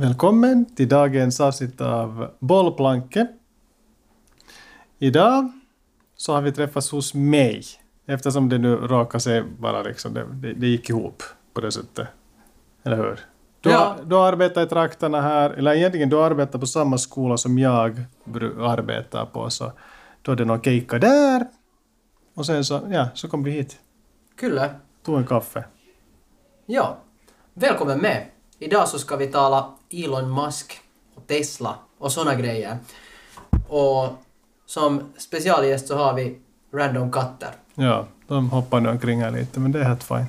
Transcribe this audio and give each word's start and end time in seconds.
Välkommen 0.00 0.64
till 0.74 0.88
dagens 0.88 1.40
avsnitt 1.40 1.80
av 1.80 2.30
Bollplanke. 2.38 3.26
Idag 4.98 5.52
så 6.16 6.32
har 6.34 6.42
vi 6.42 6.52
träffats 6.52 6.90
hos 6.90 7.14
mig 7.14 7.64
eftersom 8.06 8.48
det 8.48 8.58
nu 8.58 8.76
råkar 8.76 9.18
sig 9.18 9.42
bara 9.42 9.82
liksom, 9.82 10.14
det, 10.14 10.26
det, 10.32 10.52
det 10.52 10.66
gick 10.66 10.90
ihop 10.90 11.22
på 11.54 11.60
det 11.60 11.72
sättet. 11.72 12.08
Eller 12.82 12.96
hur? 12.96 13.20
Du, 13.60 13.70
Ja. 13.70 13.96
du 14.04 14.18
arbetar 14.18 14.62
i 14.62 14.66
trakterna 14.66 15.20
här, 15.20 15.50
eller 15.50 15.74
egentligen 15.74 16.08
du 16.08 16.22
arbetar 16.22 16.58
på 16.58 16.66
samma 16.66 16.98
skola 16.98 17.36
som 17.36 17.58
jag 17.58 18.04
arbetar 18.60 19.26
på, 19.26 19.50
så 19.50 19.72
då 20.22 20.32
är 20.32 20.36
det 20.36 20.44
någon 20.44 20.62
keikka 20.62 20.98
där. 20.98 21.46
Och 22.34 22.46
sen 22.46 22.64
så, 22.64 22.80
ja, 22.90 23.08
så 23.14 23.28
kom 23.28 23.42
vi 23.42 23.50
hit. 23.50 23.80
Kyllä. 24.36 24.74
Tog 25.04 25.18
en 25.18 25.26
kaffe. 25.26 25.64
Ja. 26.66 26.96
Välkommen 27.54 27.98
med. 27.98 28.26
Idag 28.58 28.88
så 28.88 28.98
ska 28.98 29.16
vi 29.16 29.26
tala 29.26 29.74
Elon 29.90 30.34
Musk 30.34 30.80
och 31.14 31.26
Tesla 31.26 31.74
och 31.98 32.12
såna 32.12 32.34
grejer. 32.34 32.78
Och 33.68 34.08
som 34.66 35.12
specialgäst 35.16 35.88
så 35.88 35.96
har 35.96 36.14
vi 36.14 36.38
Random 36.72 37.12
Katter. 37.12 37.50
Ja, 37.74 38.06
de 38.26 38.50
hoppar 38.50 38.80
nu 38.80 38.88
omkring 38.88 39.20
här 39.20 39.30
lite, 39.30 39.60
men 39.60 39.72
det 39.72 39.80
är 39.80 39.84
helt 39.84 40.02
fine. 40.02 40.26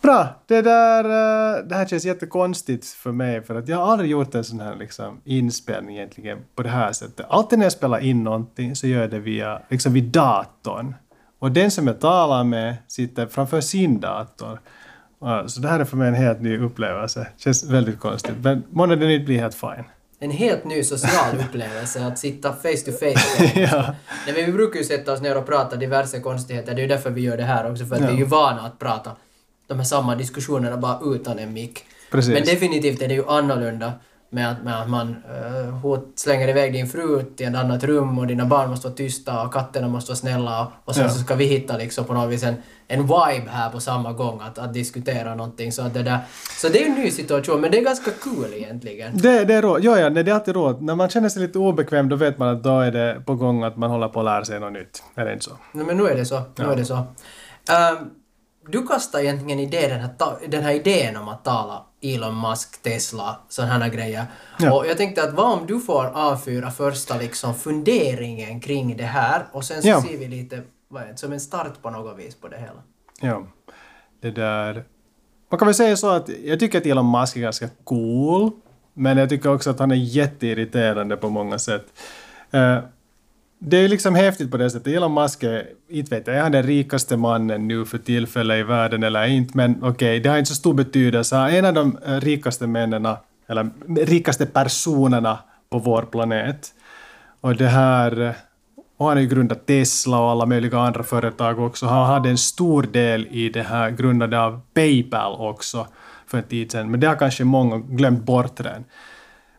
Bra, 0.00 0.28
det 0.46 0.62
där 0.62 1.04
eh, 1.04 1.64
det 1.64 1.74
här 1.74 1.86
känns 1.86 2.04
jättekonstigt 2.04 2.86
för 2.86 3.12
mig 3.12 3.42
för 3.42 3.54
att 3.54 3.68
jag 3.68 3.76
har 3.76 3.92
aldrig 3.92 4.10
gjort 4.10 4.34
en 4.34 4.44
sån 4.44 4.60
här 4.60 4.76
liksom, 4.76 5.20
inspelning 5.24 5.96
egentligen 5.96 6.38
på 6.54 6.62
det 6.62 6.68
här 6.68 6.92
sättet. 6.92 7.26
Alltid 7.28 7.58
när 7.58 7.66
jag 7.66 7.72
spelar 7.72 7.98
in 7.98 8.24
någonting 8.24 8.76
så 8.76 8.86
gör 8.86 9.00
jag 9.00 9.10
det 9.10 9.18
via, 9.18 9.60
liksom 9.68 9.92
vid 9.92 10.04
datorn. 10.04 10.94
Och 11.38 11.52
den 11.52 11.70
som 11.70 11.86
jag 11.86 12.00
talar 12.00 12.44
med 12.44 12.76
sitter 12.86 13.26
framför 13.26 13.60
sin 13.60 14.00
dator. 14.00 14.60
Så 15.46 15.60
det 15.60 15.68
här 15.68 15.80
är 15.80 15.84
för 15.84 15.96
mig 15.96 16.08
en 16.08 16.14
helt 16.14 16.40
ny 16.40 16.58
upplevelse. 16.58 17.26
Känns 17.36 17.64
väldigt 17.64 18.00
konstigt. 18.00 18.34
Men 18.42 18.62
måndag 18.70 18.96
det 18.96 19.06
nytt 19.06 19.26
blir 19.26 19.38
helt 19.38 19.54
fine. 19.54 19.84
En 20.18 20.30
helt 20.30 20.64
ny 20.64 20.84
social 20.84 21.36
upplevelse 21.48 22.06
att 22.06 22.18
sitta 22.18 22.52
face 22.52 22.76
to 22.86 22.92
face. 22.92 23.52
ja. 23.60 23.94
Nej, 24.26 24.34
men 24.36 24.46
vi 24.46 24.52
brukar 24.52 24.78
ju 24.78 24.84
sätta 24.84 25.12
oss 25.12 25.20
ner 25.20 25.36
och 25.38 25.46
prata 25.46 25.76
diverse 25.76 26.20
konstigheter. 26.20 26.74
Det 26.74 26.80
är 26.80 26.82
ju 26.82 26.88
därför 26.88 27.10
vi 27.10 27.20
gör 27.20 27.36
det 27.36 27.42
här 27.42 27.70
också, 27.70 27.86
för 27.86 27.94
att 27.94 28.00
Ja. 28.00 28.06
vi 28.06 28.12
är 28.14 28.18
ju 28.18 28.24
vana 28.24 28.60
att 28.60 28.78
prata 28.78 29.10
de 29.66 29.76
här 29.78 29.84
samma 29.84 30.14
diskussionerna 30.14 30.76
bara 30.76 31.00
utan 31.14 31.38
en 31.38 31.52
mick. 31.52 31.84
Precis. 32.10 32.34
Men 32.34 32.44
definitivt 32.44 33.02
är 33.02 33.08
det 33.08 33.14
ju 33.14 33.26
annorlunda 33.28 33.92
med 34.30 34.50
att, 34.50 34.62
med 34.64 34.80
att 34.82 34.90
man 34.90 35.16
uh, 35.64 35.70
hot 35.70 36.12
slänger 36.16 36.48
iväg 36.48 36.72
din 36.72 36.86
fru 36.86 37.22
till 37.22 37.46
ett 37.48 37.54
annat 37.56 37.84
rum 37.84 38.18
och 38.18 38.26
dina 38.26 38.46
barn 38.46 38.70
måste 38.70 38.86
vara 38.88 38.96
tysta 38.96 39.42
och 39.42 39.52
katterna 39.52 39.88
måste 39.88 40.10
vara 40.10 40.16
snälla 40.16 40.72
och, 40.84 40.94
sen 40.94 41.04
Ja. 41.04 41.10
så 41.10 41.18
ska 41.18 41.34
vi 41.34 41.44
hitta 41.44 41.76
liksom 41.76 42.04
på 42.04 42.12
något 42.14 42.30
vis 42.32 42.42
en, 42.42 42.54
en 42.88 43.02
vibe 43.02 43.50
här 43.50 43.70
på 43.70 43.80
samma 43.80 44.12
gång 44.12 44.40
att, 44.40 44.58
att 44.58 44.74
diskutera 44.74 45.34
någonting. 45.34 45.72
Så, 45.72 45.82
att 45.82 45.94
det 45.94 46.02
där, 46.02 46.18
så 46.60 46.68
det 46.68 46.82
är 46.82 46.86
en 46.86 46.94
ny 46.94 47.10
situation, 47.10 47.60
men 47.60 47.70
det 47.70 47.78
är 47.78 47.84
ganska 47.84 48.10
kul 48.10 48.54
egentligen. 48.54 49.16
Det, 49.18 49.44
det 49.44 49.54
är 49.54 49.62
råd. 49.62 49.80
Jo, 49.82 49.96
ja, 49.96 50.08
nej, 50.08 50.24
det 50.24 50.30
är 50.30 50.34
alltid 50.34 50.54
råd. 50.54 50.82
När 50.82 50.94
man 50.94 51.08
känner 51.08 51.28
sig 51.28 51.42
lite 51.42 51.58
obekväm 51.58 52.08
då 52.08 52.16
vet 52.16 52.38
man 52.38 52.48
att 52.48 52.62
då 52.62 52.80
är 52.80 52.92
det 52.92 53.22
på 53.26 53.34
gång 53.34 53.62
att 53.62 53.76
man 53.76 53.90
håller 53.90 54.08
på 54.08 54.18
att 54.20 54.24
lära 54.24 54.44
sig 54.44 54.60
något 54.60 54.72
nytt. 54.72 55.02
Är 55.14 55.24
det 55.24 55.32
inte 55.32 55.44
så? 55.44 55.50
Nej, 55.72 55.86
men 55.86 55.96
nu 55.96 56.06
är 56.08 56.14
det 56.16 56.24
så. 56.24 56.38
Nu 56.38 56.44
Ja. 56.64 56.72
är 56.72 56.76
det 56.76 56.84
så. 56.84 56.94
Ehm, 56.94 58.10
du 58.68 58.86
kastade 58.86 59.24
egentligen 59.24 59.60
idé, 59.60 59.88
den, 59.88 60.00
här, 60.00 60.10
den 60.48 60.62
här 60.62 60.72
idén 60.72 61.16
om 61.16 61.28
att 61.28 61.44
tala 61.44 61.82
Elon 62.14 62.40
Musk, 62.40 62.82
Tesla, 62.82 63.40
sådana 63.48 63.88
grejer. 63.88 64.24
Ja. 64.58 64.72
Och 64.78 64.86
jag 64.86 64.96
tänkte 64.96 65.22
att 65.22 65.34
vad 65.34 65.58
om 65.60 65.66
du 65.66 65.80
får 65.80 66.04
avfyra 66.14 66.70
första 66.70 67.16
liksom 67.18 67.54
funderingen 67.54 68.60
kring 68.60 68.96
det 68.96 69.04
här 69.04 69.46
och 69.52 69.64
sen 69.64 69.82
så 69.82 69.88
Ja. 69.88 70.02
ser 70.02 70.18
vi 70.18 70.28
lite, 70.28 70.62
vad 70.88 71.02
som 71.18 71.32
en 71.32 71.40
start 71.40 71.82
på 71.82 71.90
något 71.90 72.18
vis 72.18 72.34
på 72.34 72.48
det 72.48 72.56
hela. 72.56 72.82
Ja. 73.20 73.46
Det 74.20 74.30
där... 74.30 74.84
Man 75.50 75.58
kan 75.58 75.66
väl 75.66 75.74
säga 75.74 75.96
så 75.96 76.10
att 76.10 76.28
jag 76.44 76.60
tycker 76.60 76.78
att 76.78 76.86
Elon 76.86 77.10
Musk 77.20 77.36
är 77.36 77.40
ganska 77.40 77.68
cool. 77.84 78.50
Men 78.94 79.16
jag 79.18 79.28
tycker 79.28 79.52
också 79.54 79.70
att 79.70 79.78
han 79.78 79.90
är 79.90 79.94
jätteirriterande 79.96 81.16
på 81.16 81.28
många 81.28 81.58
sätt. 81.58 81.86
Eh, 82.50 82.78
det 83.58 83.76
är 83.76 83.88
liksom 83.88 84.14
häftigt 84.14 84.50
på 84.50 84.56
det 84.56 84.70
sättet. 84.70 84.94
Elon 84.94 85.14
Musk 85.14 85.42
är, 85.42 85.66
inte 85.88 86.14
vet 86.14 86.26
jag, 86.26 86.36
är 86.36 86.42
han 86.42 86.52
den 86.52 86.62
rikaste 86.62 87.16
mannen 87.16 87.68
nu 87.68 87.84
för 87.84 87.98
tillfället 87.98 88.58
i 88.58 88.62
världen 88.62 89.02
eller 89.02 89.26
inte? 89.26 89.56
Men 89.56 89.84
okej, 89.84 90.20
det 90.20 90.28
har 90.28 90.38
inte 90.38 90.48
så 90.48 90.54
stor 90.54 90.74
betydelse. 90.74 91.36
Han 91.36 91.50
är 91.50 91.58
en 91.58 91.64
av 91.64 91.74
de 91.74 91.98
eh, 92.06 92.20
rikaste 92.20 92.66
männen, 92.66 93.08
eller 93.46 93.70
rikaste 94.06 94.46
personerna 94.46 95.38
på 95.70 95.78
vår 95.78 96.02
planet. 96.02 96.74
Och 97.40 97.56
det 97.56 97.68
här... 97.68 98.20
Eh, 98.20 98.32
och 98.98 99.06
han 99.06 99.16
har 99.16 99.22
ju 99.22 99.28
grundat 99.28 99.66
Tesla 99.66 100.20
och 100.20 100.30
alla 100.30 100.46
möjliga 100.46 100.78
andra 100.78 101.02
företag 101.02 101.60
också. 101.60 101.86
Han 101.86 102.06
hade 102.06 102.28
en 102.28 102.38
stor 102.38 102.82
del 102.82 103.26
i 103.30 103.48
det 103.48 103.62
här 103.62 103.90
grundade 103.90 104.40
av 104.40 104.60
Paypal 104.74 105.36
också 105.40 105.86
för 106.26 106.38
en 106.38 106.44
tid 106.44 106.72
sedan. 106.72 106.90
Men 106.90 107.00
det 107.00 107.06
har 107.06 107.16
kanske 107.16 107.44
många 107.44 107.78
glömt 107.78 108.24
bort 108.24 108.60
redan. 108.60 108.84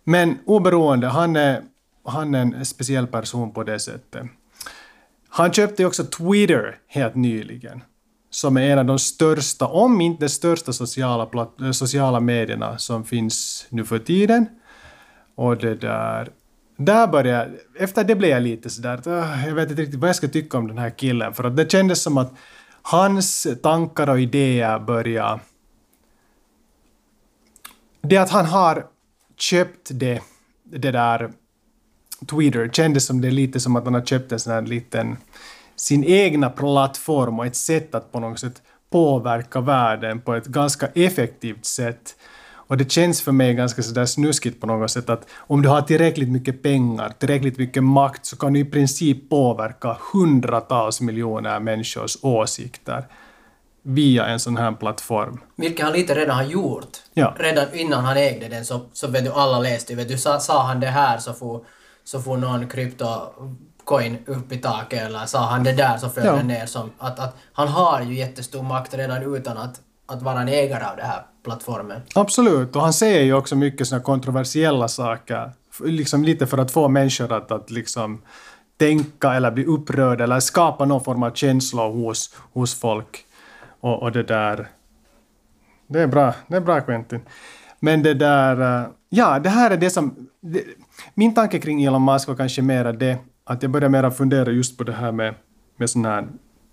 Men 0.03 0.37
oberoende, 0.45 1.07
han 1.07 1.35
är, 1.35 1.61
han 2.07 2.35
är 2.35 2.41
en 2.41 2.65
speciell 2.65 3.07
person 3.07 3.51
på 3.51 3.63
det 3.63 3.79
sättet. 3.79 4.27
Han 5.29 5.53
köpte 5.53 5.81
ju 5.81 5.87
också 5.87 6.03
Twitter 6.03 6.79
helt 6.87 7.15
nyligen. 7.15 7.83
Som 8.29 8.57
är 8.57 8.61
en 8.61 8.79
av 8.79 8.85
de 8.85 8.99
största, 8.99 9.67
om 9.67 10.01
inte 10.01 10.25
de 10.25 10.29
största 10.29 10.73
sociala, 10.73 11.29
eh, 11.61 11.71
sociala 11.71 12.19
medierna 12.19 12.77
som 12.77 13.05
finns 13.05 13.65
nu 13.69 13.85
för 13.85 13.99
tiden. 13.99 14.45
Och 15.35 15.57
det 15.57 15.75
där... 15.75 16.29
Där 16.79 17.07
började 17.07 17.51
Efter 17.79 18.03
det 18.03 18.15
blev 18.15 18.31
jag 18.31 18.43
lite 18.43 18.69
sådär 18.69 19.07
ah, 19.07 19.45
jag 19.45 19.55
vet 19.55 19.69
inte 19.69 19.81
riktigt 19.81 19.99
vad 19.99 20.09
jag 20.09 20.15
ska 20.15 20.27
tycka 20.27 20.57
om 20.57 20.67
den 20.67 20.77
här 20.77 20.89
killen. 20.89 21.33
För 21.33 21.43
att 21.43 21.57
det 21.57 21.71
kändes 21.71 22.01
som 22.01 22.17
att 22.17 22.33
hans 22.81 23.47
tankar 23.63 24.09
och 24.09 24.19
idéer 24.19 24.79
började... 24.79 25.39
Det 28.01 28.17
att 28.17 28.29
han 28.29 28.45
har 28.45 28.85
köpt 29.37 29.89
det, 29.91 30.21
det 30.63 30.91
där 30.91 31.31
Twitter 32.25 32.69
kändes 32.73 33.05
som 33.05 33.21
det 33.21 33.31
lite 33.31 33.59
som 33.59 33.75
att 33.75 33.85
han 33.85 33.93
har 33.93 34.05
köpt 34.05 34.31
en 34.31 34.39
sån 34.39 34.53
här 34.53 34.61
liten 34.61 35.17
sin 35.75 36.03
egna 36.03 36.49
plattform 36.49 37.39
och 37.39 37.45
ett 37.45 37.55
sätt 37.55 37.95
att 37.95 38.11
på 38.11 38.19
något 38.19 38.39
sätt 38.39 38.61
påverka 38.89 39.61
världen 39.61 40.21
på 40.21 40.33
ett 40.33 40.45
ganska 40.45 40.87
effektivt 40.87 41.65
sätt. 41.65 42.15
Och 42.67 42.77
det 42.77 42.91
känns 42.91 43.21
för 43.21 43.31
mig 43.31 43.53
ganska 43.53 43.83
sådär 43.83 44.05
snuskigt 44.05 44.61
på 44.61 44.67
något 44.67 44.91
sätt 44.91 45.09
att 45.09 45.29
om 45.35 45.61
du 45.61 45.69
har 45.69 45.81
tillräckligt 45.81 46.29
mycket 46.29 46.63
pengar, 46.63 47.13
tillräckligt 47.19 47.57
mycket 47.57 47.83
makt 47.83 48.25
så 48.25 48.37
kan 48.37 48.53
du 48.53 48.59
i 48.59 48.65
princip 48.65 49.29
påverka 49.29 49.97
hundratals 50.13 51.01
miljoner 51.01 51.59
människors 51.59 52.17
åsikter 52.21 53.07
via 53.81 54.25
en 54.25 54.39
sån 54.39 54.57
här 54.57 54.71
plattform. 54.71 55.39
Vilket 55.55 55.85
han 55.85 55.93
lite 55.93 56.15
redan 56.15 56.35
har 56.35 56.43
gjort. 56.43 56.97
Ja. 57.13 57.35
Redan 57.39 57.73
innan 57.73 58.05
han 58.05 58.17
ägde 58.17 58.47
den 58.47 58.65
så, 58.65 58.85
så 58.93 59.07
vet 59.07 59.25
du, 59.25 59.31
alla 59.31 59.59
läste 59.59 59.95
vet 59.95 60.07
du, 60.07 60.17
sa, 60.17 60.39
sa 60.39 60.63
han 60.63 60.79
det 60.79 60.87
här 60.87 61.17
så 61.17 61.33
får, 61.33 61.65
så 62.07 62.21
får 62.21 62.37
någon 62.37 62.67
kryptocoin 62.67 64.17
upp 64.25 64.51
i 64.51 64.57
taket 64.57 65.01
eller 65.01 65.25
sa 65.25 65.39
han 65.45 65.63
det 65.63 65.71
där 65.73 65.97
så 65.97 66.09
föll 66.09 66.25
Ja. 66.25 66.35
den 66.35 66.47
ner 66.47 66.65
som 66.65 66.91
att, 66.97 67.19
att 67.19 67.35
han 67.53 67.67
har 67.67 68.01
ju 68.01 68.13
jättestor 68.15 68.63
makt 68.63 68.93
redan 68.93 69.35
utan 69.35 69.57
att, 69.57 69.81
att 70.05 70.21
vara 70.21 70.41
en 70.41 70.47
ägare 70.47 70.83
av 70.85 70.97
den 70.97 71.05
här 71.05 71.21
plattformen. 71.43 72.01
Absolut, 72.15 72.75
och 72.75 72.81
han 72.81 72.93
säger 72.93 73.21
ju 73.23 73.33
också 73.33 73.55
mycket 73.55 73.87
såna 73.87 74.01
kontroversiella 74.01 74.87
saker. 74.87 75.51
Liksom 75.83 76.23
lite 76.23 76.47
för 76.47 76.57
att 76.57 76.71
få 76.71 76.87
människor 76.87 77.31
att, 77.33 77.51
att 77.51 77.71
liksom 77.71 78.21
tänka 78.77 79.33
eller 79.33 79.51
bli 79.51 79.65
upprörda 79.65 80.23
eller 80.23 80.39
skapa 80.39 80.85
någon 80.85 81.03
form 81.03 81.23
av 81.23 81.31
känsla 81.31 81.87
hos, 81.87 82.35
hos 82.53 82.79
folk. 82.79 83.25
Och, 83.81 84.01
och 84.03 84.11
det 84.11 84.23
där... 84.23 84.67
Det 85.87 86.01
är 86.01 86.07
bra, 86.07 86.33
det 86.47 86.55
är 86.55 86.61
bra 86.61 86.81
Quentin. 86.81 87.21
Men 87.79 88.03
det 88.03 88.13
där... 88.13 88.81
eh, 88.81 88.87
Ja, 89.09 89.39
det 89.39 89.49
här 89.49 89.71
är 89.71 89.77
det 89.77 89.89
som... 89.89 90.27
Det, 90.41 90.63
min 91.13 91.33
tanke 91.33 91.59
kring 91.59 91.83
Elon 91.83 92.05
Musk 92.05 92.27
var 92.27 92.35
kanske 92.35 92.61
mera 92.61 92.91
det 92.91 93.17
att 93.43 93.61
jag 93.63 93.71
började 93.71 93.89
mera 93.89 94.11
fundera 94.11 94.51
just 94.51 94.77
på 94.77 94.83
det 94.83 94.93
här 94.93 95.11
med, 95.11 95.35
med 95.77 95.89
sån 95.89 96.05
här 96.05 96.27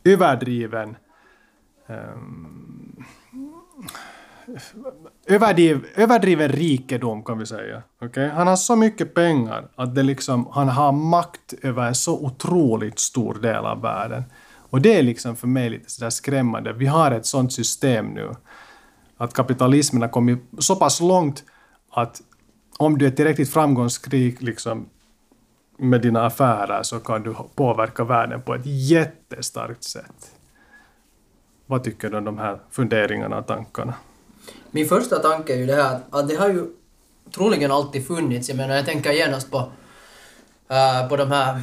överdriven 0.05 0.97
ehm, 1.89 3.05
överdriv, 5.27 5.87
överdriven 5.95 6.49
rikedom 6.49 7.23
kan 7.23 7.39
vi 7.39 7.47
säga. 7.47 7.83
Okay? 8.01 8.29
Han 8.29 8.47
har 8.47 8.57
så 8.57 8.77
mycket 8.77 9.15
pengar 9.15 9.69
att 9.77 9.95
det 9.95 10.03
liksom, 10.03 10.49
han 10.53 10.69
har 10.69 10.93
makt 10.93 11.55
över 11.63 11.87
en 11.87 11.95
så 11.95 12.25
otroligt 12.25 12.99
stor 12.99 13.35
del 13.35 13.67
av 13.67 13.81
världen. 13.81 14.25
Och 14.71 14.81
det 14.81 14.99
är 14.99 15.03
liksom 15.03 15.37
för 15.37 15.47
mig 15.47 15.71
lite 15.71 15.91
sådär 15.91 16.11
skrämmande. 16.11 16.73
Vi 16.73 16.87
har 16.87 17.11
ett 17.11 17.27
sånt 17.27 17.53
system 17.53 18.07
nu. 18.07 18.31
Att 19.17 19.35
kapitalismen 19.35 20.03
har 20.03 20.09
kommit 20.09 20.39
så 20.59 20.77
pass 20.77 21.01
långt 21.01 21.45
att 21.91 22.21
om 22.79 22.99
du 22.99 23.07
är 23.07 23.11
tillräckligt 23.11 23.51
framgångsrik 23.51 24.43
liksom, 24.43 24.89
med 25.79 26.01
dina 26.01 26.27
affärer 26.27 26.83
så 26.83 27.01
kan 27.01 27.23
du 27.23 27.35
påverka 27.55 28.05
världen 28.05 28.43
på 28.43 28.55
ett 28.55 28.67
jättestarkt 28.67 29.85
sätt. 29.85 30.31
Vad 31.67 31.85
tycker 31.85 32.11
du 32.11 32.17
om 32.17 32.25
de 32.25 32.39
här 32.39 32.59
funderingarna 32.71 33.39
och 33.39 33.47
tankarna? 33.47 33.95
Min 34.71 34.89
första 34.89 35.19
tanke 35.19 35.55
är 35.55 35.57
ju 35.57 35.67
det 35.67 35.75
här 35.75 36.01
att, 36.11 36.29
det 36.29 36.37
har 36.37 36.49
ju 36.49 36.67
troligen 37.35 37.71
alltid 37.71 38.07
funnits. 38.07 38.49
Jag 38.49 38.57
menar, 38.57 38.75
jag 38.77 38.87
tänker 38.87 39.13
genast 39.13 39.51
på, 39.51 39.73
äh, 40.69 41.09
på 41.09 41.17
de 41.17 41.31
här 41.31 41.63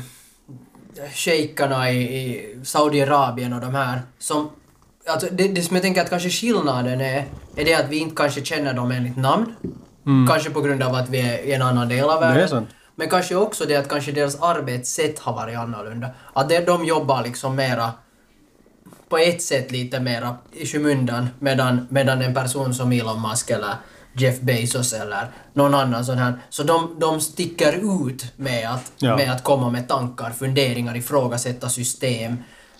shejkarna 1.13 1.91
i, 1.91 1.97
i 1.97 2.59
Saudiarabien 2.63 3.53
och 3.53 3.61
de 3.61 3.75
här 3.75 4.01
som... 4.19 4.49
Alltså 5.05 5.27
det, 5.31 5.47
det 5.47 5.61
som 5.61 5.75
jag 5.75 5.83
tänker 5.83 6.01
att 6.01 6.09
kanske 6.09 6.29
skillnaden 6.29 7.01
är, 7.01 7.25
är 7.55 7.65
det 7.65 7.73
att 7.73 7.89
vi 7.89 7.97
inte 7.97 8.15
kanske 8.15 8.45
känner 8.45 8.73
dem 8.73 8.91
enligt 8.91 9.17
namn. 9.17 9.55
Kanske 10.29 10.49
på 10.49 10.61
grund 10.61 10.83
av 10.83 10.95
att 10.95 11.09
vi 11.09 11.19
är 11.21 11.37
i 11.39 11.51
en 11.53 11.61
annan 11.61 11.89
del 11.89 12.09
av 12.09 12.19
världen. 12.19 12.67
Men 12.95 13.09
kanske 13.09 13.35
också 13.35 13.65
det 13.65 13.75
att 13.75 13.89
kanske 13.89 14.11
deras 14.11 14.41
arbetssätt 14.41 15.19
har 15.19 15.33
varit 15.33 15.57
annorlunda. 15.57 16.07
Att 16.33 16.49
det, 16.49 16.65
de 16.65 16.85
jobbar 16.85 17.23
liksom 17.23 17.55
mera 17.55 17.91
på 19.09 19.17
ett 19.17 19.41
sätt 19.41 19.71
lite 19.71 19.99
mera 19.99 20.35
i 20.51 20.65
skymundan 20.65 21.29
medan, 21.39 21.87
medan 21.89 22.21
en 22.21 22.33
person 22.33 22.73
som 22.73 22.91
Elon 22.91 23.21
Musk 23.21 23.49
eller 23.49 23.73
Jeff 24.13 24.39
Bezos 24.39 24.93
eller 24.93 25.27
någon 25.53 25.73
annan 25.73 26.05
sån 26.05 26.17
här, 26.17 26.33
så 26.49 26.63
de, 26.63 26.95
de 26.99 27.21
sticker 27.21 27.73
ut 28.07 28.25
med 28.37 28.69
att, 28.69 28.91
Ja. 28.97 29.17
med 29.17 29.31
att 29.31 29.43
komma 29.43 29.69
med 29.69 29.87
tankar, 29.87 30.29
funderingar, 30.29 30.95
ifrågasätta 30.97 31.69
system. 31.69 32.37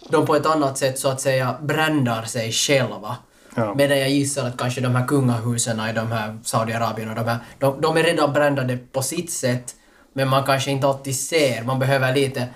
De 0.09 0.25
på 0.25 0.35
ett 0.35 0.45
annat 0.45 0.77
sätt 0.77 0.99
så 0.99 1.09
att 1.09 1.21
säga 1.21 1.55
brändar 1.61 2.23
sig 2.23 2.51
själva. 2.51 3.15
Ja. 3.55 3.73
Medan 3.73 3.99
jag 3.99 4.09
gissar 4.09 4.47
att 4.47 4.57
kanske 4.57 4.81
de 4.81 4.95
här 4.95 5.07
kungahusen 5.07 5.79
i 5.89 5.93
de 5.93 6.11
här 6.11 6.39
Saudiarabien 6.43 7.09
och 7.09 7.15
de 7.15 7.25
här, 7.25 7.37
de, 7.59 7.81
de 7.81 7.97
är 7.97 8.03
redan 8.03 8.33
brändade 8.33 8.77
på 8.77 9.01
sitt 9.01 9.31
sätt, 9.31 9.75
men 10.13 10.27
man 10.27 10.43
kanske 10.43 10.71
inte 10.71 10.87
alltid 10.87 11.15
ser, 11.15 11.63
man 11.63 11.79
behöver 11.79 12.15
lite 12.15 12.47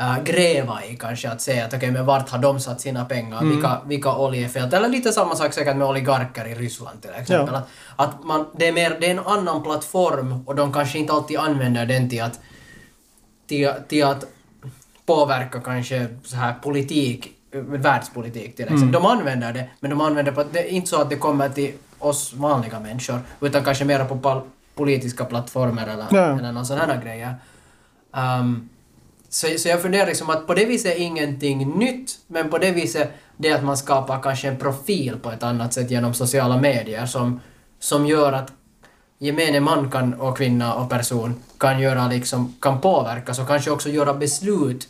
äh, 0.00 0.22
gräva 0.22 0.84
i 0.84 0.96
kanske 0.96 1.30
att 1.30 1.40
se 1.40 1.60
att 1.60 1.74
okej, 1.74 1.90
men 1.90 2.06
vart 2.06 2.30
har 2.30 2.38
de 2.38 2.60
satt 2.60 2.80
sina 2.80 3.04
pengar, 3.04 3.44
vilka, 3.44 3.80
vilka 3.86 4.16
oljefält, 4.16 4.72
eller 4.72 4.88
lite 4.88 5.12
samma 5.12 5.36
sak 5.36 5.52
säkert 5.52 5.76
med 5.76 5.88
oligarker 5.88 6.46
i 6.46 6.54
Ryssland 6.54 7.02
till 7.02 7.10
exempel. 7.10 7.54
Ja. 7.54 7.62
Att, 7.96 8.14
att 8.14 8.24
man, 8.24 8.46
det, 8.56 8.68
är 8.68 8.72
mer, 8.72 8.96
det 9.00 9.06
är 9.06 9.10
en 9.10 9.18
annan 9.18 9.62
plattform 9.62 10.44
och 10.46 10.54
de 10.54 10.72
kanske 10.72 10.98
inte 10.98 11.12
alltid 11.12 11.38
använder 11.38 11.86
den 11.86 12.10
till 12.10 12.22
att, 12.22 12.40
till, 13.46 13.72
till 13.88 14.04
att 14.04 14.24
påverka 15.06 15.60
kanske 15.60 16.06
så 16.24 16.36
här 16.36 16.54
politik, 16.62 17.32
världspolitik 17.52 18.56
till 18.56 18.64
exempel. 18.64 18.92
De 18.92 19.06
använder 19.06 19.52
det, 19.52 19.68
men 19.80 19.90
de 19.90 20.00
använder 20.00 20.32
på, 20.32 20.44
det 20.52 20.58
är 20.58 20.68
inte 20.68 20.88
så 20.88 21.00
att 21.00 21.10
det 21.10 21.16
kommer 21.16 21.48
till 21.48 21.72
oss 21.98 22.32
vanliga 22.34 22.80
människor, 22.80 23.20
utan 23.40 23.64
kanske 23.64 23.84
mer 23.84 24.04
på 24.04 24.42
politiska 24.74 25.24
plattformar 25.24 25.86
eller, 25.86 26.06
Ja. 26.10 26.38
eller 26.38 26.52
någon 26.52 26.66
sån 26.66 26.78
här 26.78 27.00
grejer. 27.04 27.34
Um, 28.40 28.68
så, 29.28 29.46
så 29.58 29.68
jag 29.68 29.82
funderar 29.82 30.06
liksom 30.06 30.30
att 30.30 30.46
på 30.46 30.54
det 30.54 30.64
viset 30.64 30.96
är 30.96 31.00
ingenting 31.00 31.68
nytt, 31.68 32.18
men 32.26 32.50
på 32.50 32.58
det 32.58 32.70
viset 32.70 33.10
det 33.36 33.52
att 33.52 33.64
man 33.64 33.76
skapar 33.76 34.22
kanske 34.22 34.48
en 34.48 34.56
profil 34.56 35.16
på 35.22 35.30
ett 35.30 35.42
annat 35.42 35.72
sätt 35.72 35.90
genom 35.90 36.14
sociala 36.14 36.60
medier 36.60 37.06
som, 37.06 37.40
som 37.78 38.06
gör 38.06 38.32
att 38.32 38.52
gemene 39.18 39.60
man 39.60 39.90
kan, 39.90 40.14
och 40.14 40.36
kvinna 40.36 40.74
och 40.74 40.90
person 40.90 41.42
kan 41.58 41.80
göra 41.80 42.08
liksom, 42.08 42.54
kan 42.60 42.80
påverkas 42.80 43.38
och 43.38 43.46
kanske 43.46 43.70
också 43.70 43.88
göra 43.88 44.14
beslut 44.14 44.88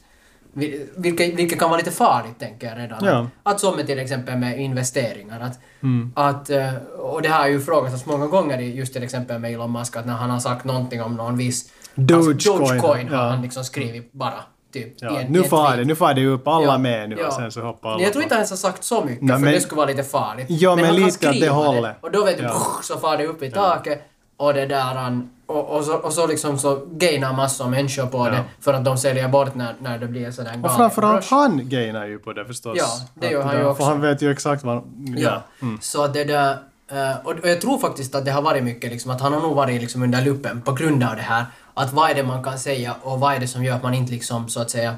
vilket, 0.97 1.35
vilket 1.35 1.59
kan 1.59 1.71
vara 1.71 1.79
lite 1.79 1.91
farligt, 1.91 2.39
tänker 2.39 2.67
jag 2.67 2.79
redan. 2.79 3.05
Ja. 3.05 3.27
Att 3.43 3.61
som 3.61 3.77
med 3.77 3.87
till 3.87 3.99
exempel 3.99 4.37
med 4.37 4.61
investeringar. 4.61 5.41
Att, 5.41 5.59
Mm. 5.83 6.13
att, 6.17 6.51
eh, 6.51 6.75
och 6.99 7.23
det 7.23 7.29
här 7.29 7.41
har 7.41 7.49
ju 7.49 7.57
ifrågasatts 7.59 8.07
många 8.07 8.27
gånger 8.27 8.59
just 8.59 8.93
till 8.93 9.03
exempel 9.03 9.39
med 9.39 9.53
Elon 9.55 9.73
Musk, 9.73 9.97
att 9.97 10.07
när 10.07 10.13
han 10.15 10.31
har 10.31 10.39
sagt 10.39 10.65
någonting 10.65 11.03
om 11.03 11.17
någon 11.17 11.37
viss... 11.37 11.73
Dogecoin, 11.95 12.27
Alltså, 12.35 12.53
Dogecoin 12.59 13.09
har 13.09 13.17
ja. 13.25 13.31
han 13.31 13.43
liksom 13.43 13.65
skrivit 13.65 14.13
bara. 14.13 14.35
Typ, 14.73 14.95
Ja, 15.01 15.21
en, 15.21 15.33
nu 15.33 15.43
far 15.43 15.77
det, 15.77 15.85
nu 15.85 15.95
far 15.95 16.15
det 16.15 16.27
upp 16.27 16.49
alla 16.49 16.65
Ja, 16.65 16.79
med 16.79 17.09
nu 17.11 17.17
och 17.17 17.33
sen 17.33 17.53
så 17.53 17.61
hoppar 17.61 17.91
alla 17.93 18.03
jag 18.03 18.13
tror 18.13 18.23
inte 18.23 18.35
ens 18.35 18.51
har 18.51 18.57
sagt 18.57 18.85
så 18.85 19.05
mycket, 19.05 19.23
Nej, 19.23 19.37
för 19.37 19.43
men- 19.45 19.53
det 19.53 19.61
skulle 19.61 19.77
vara 19.77 19.87
lite 19.87 20.03
farligt. 20.03 20.47
Ja, 20.49 20.77
men 20.77 20.85
han 20.85 20.95
kan 20.97 21.05
lite 21.05 21.29
åt 21.31 21.41
det 21.41 21.49
hållet. 21.49 21.97
Och 22.01 22.11
då 22.13 22.25
vet 22.25 22.39
du, 22.39 22.43
Ja. 22.45 22.63
så 22.83 22.99
far 22.99 23.17
det 23.17 23.27
upp 23.27 23.43
i 23.43 23.51
taket 23.51 24.03
och 24.41 24.55
det 24.55 24.67
där 24.67 24.81
han... 24.95 25.31
Och, 25.47 25.77
och, 25.77 25.85
så, 25.85 25.95
och 25.97 26.13
så 26.13 26.27
liksom 26.27 26.59
så 26.59 26.87
gainar 26.93 27.33
massor 27.33 27.65
av 27.65 27.71
människor 27.71 28.07
på 28.07 28.19
Ja. 28.19 28.31
det 28.31 28.45
för 28.61 28.75
att 28.75 28.85
de 28.85 28.99
säljer 28.99 29.29
bort 29.29 29.55
när, 29.55 29.75
när 29.81 29.99
det 29.99 30.07
blir 30.07 30.31
sådär 30.31 30.53
Och 30.55 30.63
galen 30.63 30.77
framförallt 30.77 31.17
rush. 31.23 31.35
han 31.35 31.69
gainar 31.69 32.07
ju 32.07 32.19
på 32.19 32.33
det 32.33 32.45
förstås. 32.45 32.77
Ja, 32.79 32.87
det 33.15 33.31
gör 33.31 33.43
han 33.43 33.57
ju 33.59 33.65
också. 33.65 33.83
För 33.83 33.91
han 33.91 34.01
vet 34.01 34.23
ju 34.23 34.31
exakt 34.31 34.65
vad... 34.65 34.83
Ja. 35.17 35.43
Så 35.81 36.05
att 36.05 36.15
det 36.15 36.25
där... 36.25 36.51
eh, 36.89 37.17
och 37.25 37.31
och 37.33 37.49
jag 37.49 37.61
tror 37.61 37.79
faktiskt 37.79 38.15
att 38.15 38.25
det 38.25 38.31
har 38.31 38.43
varit 38.43 38.65
mycket 38.65 38.91
liksom, 38.91 39.11
att 39.11 39.21
han 39.21 39.33
har 39.33 39.41
nog 39.41 39.55
varit 39.57 39.81
liksom 39.81 40.03
under 40.03 40.23
luppen 40.23 40.63
på 40.63 40.73
grund 40.73 41.03
av 41.05 41.17
det 41.17 41.23
här. 41.23 41.45
Att 41.75 41.93
vad 41.93 42.11
är 42.11 42.15
det 42.15 42.23
man 42.23 42.43
kan 42.45 42.59
säga 42.59 42.95
och 43.03 43.21
vad 43.21 43.35
är 43.35 43.39
det 43.41 43.49
som 43.49 43.65
gör 43.65 43.77
att 43.77 43.83
man 43.83 43.95
inte 43.95 44.13
liksom 44.13 44.49
så 44.49 44.61
att 44.63 44.71
säga 44.71 44.95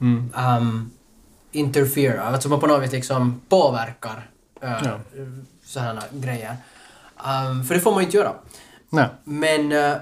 Mm. 0.00 0.32
um, 0.58 0.90
interfere, 1.52 2.22
alltså 2.22 2.48
man 2.48 2.60
på 2.60 2.66
något 2.66 2.82
vis 2.82 2.92
liksom 2.92 3.40
påverkar 3.48 4.28
uh, 4.64 4.70
Ja. 4.84 4.98
sådana 5.64 6.02
grejer. 6.12 6.56
Um, 7.50 7.64
för 7.64 7.74
det 7.74 7.80
får 7.80 7.90
man 7.90 8.00
ju 8.00 8.04
inte 8.06 8.16
göra. 8.16 8.32
Nej. 8.90 9.08
Men, 9.24 9.72
eh, 9.72 9.96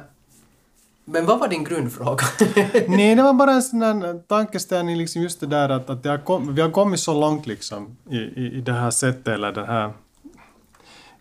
men 1.05 1.27
vad 1.27 1.39
var 1.39 1.49
din 1.49 1.65
grundfråga? 1.65 2.25
Nej, 2.89 3.15
det 3.15 3.23
var 3.23 3.33
bara 3.33 3.53
en 3.53 3.63
sån 3.63 3.81
där 3.81 4.19
tankeställning, 4.29 4.97
liksom 4.97 5.23
just 5.23 5.41
det 5.41 5.47
där 5.47 5.69
att, 5.69 5.91
att 5.91 6.03
det 6.03 6.21
kom, 6.25 6.55
vi 6.55 6.63
har 6.63 6.71
kommit 6.71 7.01
så 7.01 7.21
långt 7.21 7.47
liksom 7.47 7.97
i, 8.11 8.17
i, 8.17 8.53
i 8.55 8.61
det 8.61 8.73
här 8.73 8.91
sättet, 8.91 9.29
eller 9.29 9.53
den 9.53 9.67
här, 9.67 9.93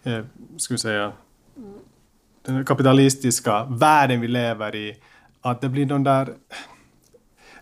eh, 0.03 0.25
ska 0.57 0.73
vi 0.73 0.77
säga, 0.77 1.11
den 2.45 2.65
kapitalistiska 2.65 3.63
världen 3.63 4.21
vi 4.21 4.27
lever 4.27 4.75
i, 4.75 4.97
att 5.41 5.61
det 5.61 5.69
blir 5.69 5.85
de 5.85 6.03
där 6.03 6.33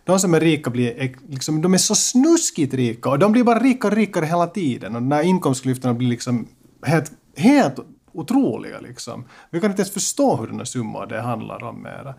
de 0.05 0.19
som 0.19 0.33
är 0.33 0.39
rika 0.39 0.69
blir 0.69 1.15
liksom, 1.29 1.61
de 1.61 1.73
är 1.73 1.77
så 1.77 1.95
snuskigt 1.95 2.73
rika 2.73 3.09
och 3.09 3.19
de 3.19 3.31
blir 3.31 3.43
bara 3.43 3.59
rikare 3.59 3.91
och 3.91 3.97
rikare 3.97 4.25
hela 4.25 4.47
tiden 4.47 4.95
och 4.95 5.01
de 5.01 5.09
där 5.09 5.23
inkomstklyftorna 5.23 5.93
blir 5.93 6.07
liksom 6.07 6.47
helt, 6.85 7.11
helt 7.35 7.79
otroliga 8.13 8.79
liksom. 8.79 9.25
Vi 9.49 9.59
kan 9.59 9.69
inte 9.71 9.81
ens 9.81 9.93
förstå 9.93 10.35
hur 10.35 10.47
den 10.47 10.57
här 10.57 10.65
summor 10.65 11.05
det 11.05 11.21
handlar 11.21 11.63
om 11.63 11.81
mera. 11.81 12.15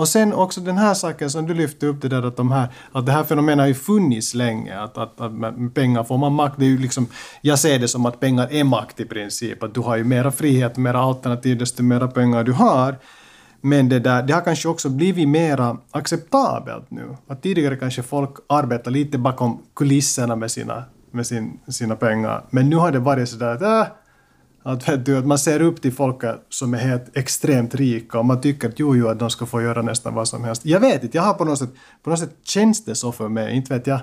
Och 0.00 0.08
sen 0.08 0.32
också 0.32 0.60
den 0.60 0.78
här 0.78 0.94
saken 0.94 1.30
som 1.30 1.46
du 1.46 1.54
lyfte 1.54 1.86
upp 1.86 2.02
det 2.02 2.08
där 2.08 2.22
att, 2.22 2.36
de 2.36 2.50
här, 2.50 2.68
att 2.92 3.06
det 3.06 3.12
här 3.12 3.24
fenomenet 3.24 3.62
har 3.62 3.68
ju 3.68 3.74
funnits 3.74 4.34
länge. 4.34 4.80
Att, 4.80 4.98
att, 4.98 5.20
att 5.20 5.32
med 5.32 5.74
pengar 5.74 6.04
får 6.04 6.18
man 6.18 6.32
makt. 6.32 6.54
Det 6.58 6.64
är 6.64 6.68
ju 6.68 6.78
liksom, 6.78 7.06
jag 7.40 7.58
ser 7.58 7.78
det 7.78 7.88
som 7.88 8.06
att 8.06 8.20
pengar 8.20 8.48
är 8.50 8.64
makt 8.64 9.00
i 9.00 9.04
princip. 9.04 9.62
Att 9.62 9.74
du 9.74 9.80
har 9.80 9.96
ju 9.96 10.04
mera 10.04 10.32
frihet, 10.32 10.76
mera 10.76 11.00
alternativ 11.00 11.58
desto 11.58 11.82
mera 11.82 12.08
pengar 12.08 12.44
du 12.44 12.52
har. 12.52 12.96
Men 13.60 13.88
det, 13.88 13.98
där, 13.98 14.22
det 14.22 14.32
har 14.32 14.40
kanske 14.40 14.68
också 14.68 14.88
blivit 14.88 15.28
mera 15.28 15.76
acceptabelt 15.90 16.90
nu. 16.90 17.16
Att 17.26 17.42
tidigare 17.42 17.76
kanske 17.76 18.02
folk 18.02 18.30
arbetade 18.48 18.90
lite 18.90 19.18
bakom 19.18 19.62
kulisserna 19.74 20.36
med 20.36 20.50
sina, 20.50 20.84
med 21.10 21.26
sin, 21.26 21.60
sina 21.68 21.96
pengar. 21.96 22.44
Men 22.50 22.70
nu 22.70 22.76
har 22.76 22.92
det 22.92 22.98
varit 22.98 23.28
sådär 23.28 23.54
att, 23.54 23.62
äh, 23.62 23.94
att, 24.62 24.88
vet 24.88 25.06
du, 25.06 25.18
att 25.18 25.26
man 25.26 25.38
ser 25.38 25.62
upp 25.62 25.82
till 25.82 25.92
folk 25.92 26.24
som 26.48 26.74
är 26.74 26.78
helt 26.78 27.16
extremt 27.16 27.74
rika 27.74 28.18
och 28.18 28.24
man 28.24 28.40
tycker 28.40 28.68
att 28.68 28.78
jo, 28.78 28.96
jo, 28.96 29.08
att 29.08 29.18
de 29.18 29.30
ska 29.30 29.46
få 29.46 29.62
göra 29.62 29.82
nästan 29.82 30.14
vad 30.14 30.28
som 30.28 30.44
helst. 30.44 30.66
Jag 30.66 30.80
vet 30.80 31.02
inte, 31.02 31.16
jag 31.16 31.22
har 31.22 31.34
på 31.34 31.44
något 31.44 31.58
sätt, 31.58 31.70
på 32.02 32.10
något 32.10 32.18
sätt 32.18 32.34
känns 32.42 32.84
det 32.84 32.94
så 32.94 33.12
för 33.12 33.28
mig, 33.28 33.56
inte 33.56 33.74
vet 33.74 33.86
jag. 33.86 34.00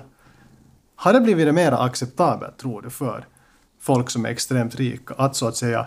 Har 0.96 1.12
det 1.12 1.20
blivit 1.20 1.54
mer 1.54 1.72
acceptabelt, 1.72 2.58
tror 2.58 2.82
du, 2.82 2.90
för 2.90 3.26
folk 3.80 4.10
som 4.10 4.24
är 4.24 4.28
extremt 4.28 4.76
rika 4.76 5.14
att 5.14 5.36
så 5.36 5.48
att 5.48 5.56
säga 5.56 5.86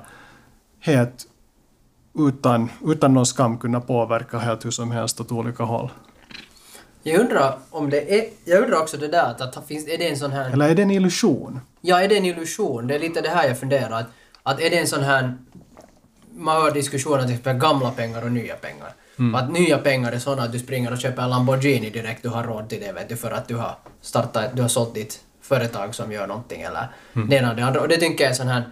helt 0.80 1.28
utan, 2.20 2.70
utan 2.86 3.14
någon 3.14 3.26
skam 3.26 3.58
kunna 3.58 3.82
påverka 3.82 4.38
helt 4.38 4.66
hur 4.66 4.72
som 4.72 4.92
helst 4.92 5.22
åt 5.22 5.32
olika 5.32 5.64
håll? 5.64 5.90
jag 7.04 7.20
undrar 7.20 7.58
om 7.70 7.90
det 7.90 8.20
är... 8.20 8.30
Jag 8.46 8.64
undrar 8.64 8.78
också 8.82 8.98
det 8.98 9.08
där 9.08 9.24
att, 9.24 9.42
att 9.42 9.68
finns, 9.68 9.88
är 9.88 9.98
det 9.98 10.10
en 10.10 10.18
sån 10.18 10.32
här... 10.32 10.52
Eller 10.52 10.70
är 10.70 10.76
det 10.76 10.82
en 10.82 10.92
illusion? 10.92 11.60
Ja, 11.82 12.02
är 12.02 12.08
det 12.08 12.18
en 12.18 12.26
illusion? 12.26 12.88
Det 12.88 12.96
är 12.96 13.00
lite 13.00 13.22
det 13.22 13.30
här 13.30 13.48
jag 13.48 13.60
funderar. 13.60 14.00
Att, 14.00 14.08
att 14.44 14.62
är 14.62 14.70
det 14.70 14.80
en 14.80 14.88
sån 14.88 15.04
här... 15.04 15.38
Man 16.34 16.62
hör 16.62 16.72
diskussioner 16.72 17.22
till 17.22 17.32
exempel 17.32 17.58
gamla 17.58 17.92
pengar 17.92 18.24
och 18.24 18.32
nya 18.32 18.56
pengar. 18.56 18.94
Att 19.36 19.52
nya 19.52 19.78
pengar 19.78 20.12
är 20.12 20.20
såna 20.20 20.44
att 20.44 20.52
du 20.52 20.60
springer 20.60 20.92
och 20.92 20.98
köper 20.98 21.24
en 21.24 21.30
Lamborghini 21.30 21.90
direkt, 21.90 22.24
du 22.24 22.30
har 22.30 22.44
råd 22.44 22.70
till 22.70 22.80
det 22.80 22.92
vet 22.92 23.10
du, 23.10 23.18
för 23.18 23.32
att 23.32 23.48
du 23.48 23.56
har 23.56 23.76
startat, 24.02 24.56
du 24.56 24.62
har 24.62 24.70
sålt 24.70 24.94
ditt 24.94 25.20
företag 25.42 25.96
som 25.96 26.12
gör 26.12 26.28
någonting 26.28 26.62
eller 26.62 26.88
det 27.14 27.36
ena 27.36 27.50
och 27.50 27.56
det 27.56 27.66
andra. 27.66 27.82
Och 27.82 27.88
det 27.88 27.98
tänker 27.98 28.24
jag 28.24 28.32
är 28.32 28.36
sån 28.36 28.48
här, 28.48 28.64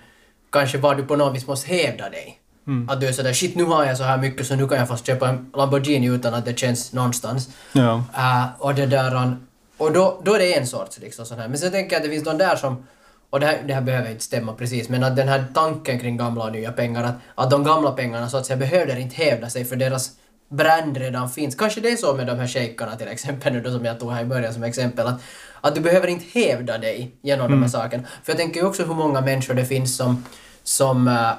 kanske 0.50 0.78
var 0.78 0.96
du 0.96 1.04
på 1.04 1.16
något 1.16 1.36
vis 1.36 1.48
måste 1.48 1.68
hävda 1.68 2.10
dig. 2.10 2.40
Att 2.88 3.02
du 3.02 3.08
är 3.08 3.12
sådär 3.12 3.34
shit 3.34 3.56
nu 3.56 3.64
har 3.64 3.86
jag 3.86 3.98
så 3.98 4.04
här 4.04 4.18
mycket 4.18 4.48
så 4.48 4.56
nu 4.56 4.68
kan 4.68 4.78
jag 4.78 4.88
fast 4.88 5.06
köpa 5.06 5.30
en 5.30 5.52
Lamborghini 5.54 6.08
utan 6.08 6.34
att 6.34 6.46
det 6.46 6.60
känns 6.60 6.94
någonstans. 6.94 7.50
Ja. 7.74 8.04
Uh, 8.18 8.62
och 8.62 8.76
det 8.76 8.86
där... 8.86 9.38
Och 9.78 9.94
då, 9.94 10.22
då 10.24 10.34
är 10.34 10.40
det 10.40 10.58
en 10.58 10.68
sorts 10.68 11.00
liksom 11.00 11.26
sån 11.26 11.40
här. 11.40 11.48
Men 11.48 11.58
sen 11.58 11.72
tänker 11.72 11.96
jag 11.96 12.00
att 12.00 12.04
det 12.04 12.10
finns 12.10 12.24
de 12.24 12.38
där 12.38 12.56
som... 12.56 12.86
Och 13.30 13.40
det 13.40 13.46
här, 13.46 13.64
det 13.68 13.74
här 13.74 13.82
behöver 13.82 14.12
inte 14.12 14.24
stämma 14.24 14.54
precis, 14.54 14.90
men 14.90 15.04
att 15.04 15.16
den 15.16 15.28
här 15.28 15.46
tanken 15.54 16.00
kring 16.00 16.18
gamla 16.18 16.44
och 16.44 16.52
nya 16.52 16.72
pengar, 16.72 17.04
att, 17.04 17.16
att 17.36 17.52
de 17.52 17.64
gamla 17.64 17.92
pengarna 17.92 18.30
så 18.30 18.38
att 18.38 18.46
säga 18.46 18.58
behöver 18.58 19.00
inte 19.00 19.16
hävda 19.16 19.50
sig 19.50 19.66
för 19.66 19.76
deras 19.76 20.12
brand 20.50 20.98
redan 20.98 21.30
finns. 21.30 21.56
Kanske 21.56 21.82
det 21.82 21.92
är 21.92 21.96
så 21.96 22.14
med 22.14 22.28
de 22.28 22.40
här 22.40 22.48
shejkarna 22.48 22.96
till 22.96 23.08
exempel 23.08 23.54
nu 23.54 23.62
då 23.62 23.72
som 23.72 23.86
jag 23.86 24.00
tog 24.00 24.12
här 24.12 24.22
i 24.22 24.26
början 24.26 24.54
som 24.54 24.64
exempel, 24.64 25.08
att, 25.08 25.22
att 25.62 25.76
du 25.76 25.82
behöver 25.82 26.08
inte 26.08 26.40
hävda 26.40 26.78
dig 26.78 27.12
genom 27.22 27.52
de 27.52 27.62
här 27.62 27.70
sakerna. 27.70 28.04
För 28.24 28.32
jag 28.32 28.38
tänker 28.38 28.60
ju 28.60 28.68
också 28.68 28.84
hur 28.84 28.94
många 28.94 29.22
människor 29.22 29.54
det 29.54 29.66
finns 29.66 29.98
som, 29.98 30.26
som 30.64 31.08
uh, 31.08 31.32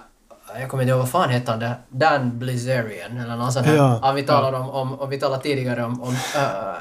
jag 0.59 0.69
kommer 0.69 0.83
inte 0.83 0.91
ihåg 0.91 0.99
vad 1.01 1.11
fan 1.11 1.31
hette 1.31 1.51
han 1.51 1.65
Dan 1.89 2.39
Blizzarian 2.39 3.17
eller 3.19 3.37
någon 3.37 3.53
sån 3.53 3.65
här. 3.65 3.77
Ja, 3.77 4.01
Ja, 4.03 4.13
vi 4.13 4.23
talade 4.23 4.57
om, 4.57 4.71
om, 4.71 4.93
och 4.95 5.13
vi 5.13 5.21
talade 5.21 5.43
tidigare 5.43 5.85
om, 5.85 6.03
om 6.03 6.09
uh, 6.09 6.17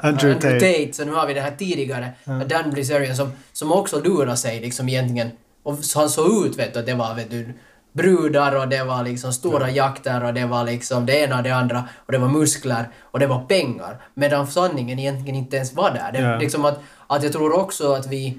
Andrew 0.08 0.34
Tate. 0.40 0.92
så 0.92 1.04
nu 1.04 1.12
har 1.12 1.26
vi 1.26 1.34
det 1.34 1.40
här 1.40 1.50
tidigare, 1.58 2.12
Dan 2.24 2.70
Blizzarian 2.70 3.16
som, 3.16 3.32
som 3.52 3.72
också 3.72 4.00
lurar 4.00 4.34
sig 4.34 4.60
liksom 4.60 4.88
egentligen, 4.88 5.30
och 5.62 5.78
så 5.78 5.98
han 5.98 6.10
såg 6.10 6.46
ut 6.46 6.58
vet 6.58 6.74
du, 6.74 6.80
att 6.80 6.86
det 6.86 6.94
var 6.94 7.14
vet 7.14 7.30
du, 7.30 7.54
brudar 7.92 8.56
och 8.56 8.68
det 8.68 8.84
var 8.84 9.04
liksom 9.04 9.32
stora 9.32 9.70
jakter 9.70 10.24
och 10.24 10.34
det 10.34 10.46
var 10.46 10.64
liksom 10.64 11.06
det 11.06 11.18
ena 11.18 11.36
och 11.36 11.42
det 11.42 11.50
andra 11.50 11.84
och 12.06 12.12
det 12.12 12.18
var 12.18 12.28
muskler 12.28 12.88
och 13.02 13.18
det 13.18 13.26
var 13.26 13.40
pengar. 13.44 14.02
Medan 14.14 14.46
sanningen 14.46 14.98
egentligen 14.98 15.34
inte 15.36 15.56
ens 15.56 15.72
var 15.74 15.90
där. 15.90 16.12
Det, 16.12 16.18
Ja. 16.18 16.38
liksom 16.38 16.64
att, 16.64 16.80
att 17.06 17.22
jag 17.22 17.32
tror 17.32 17.52
också 17.60 17.92
att 17.92 18.06
vi, 18.06 18.38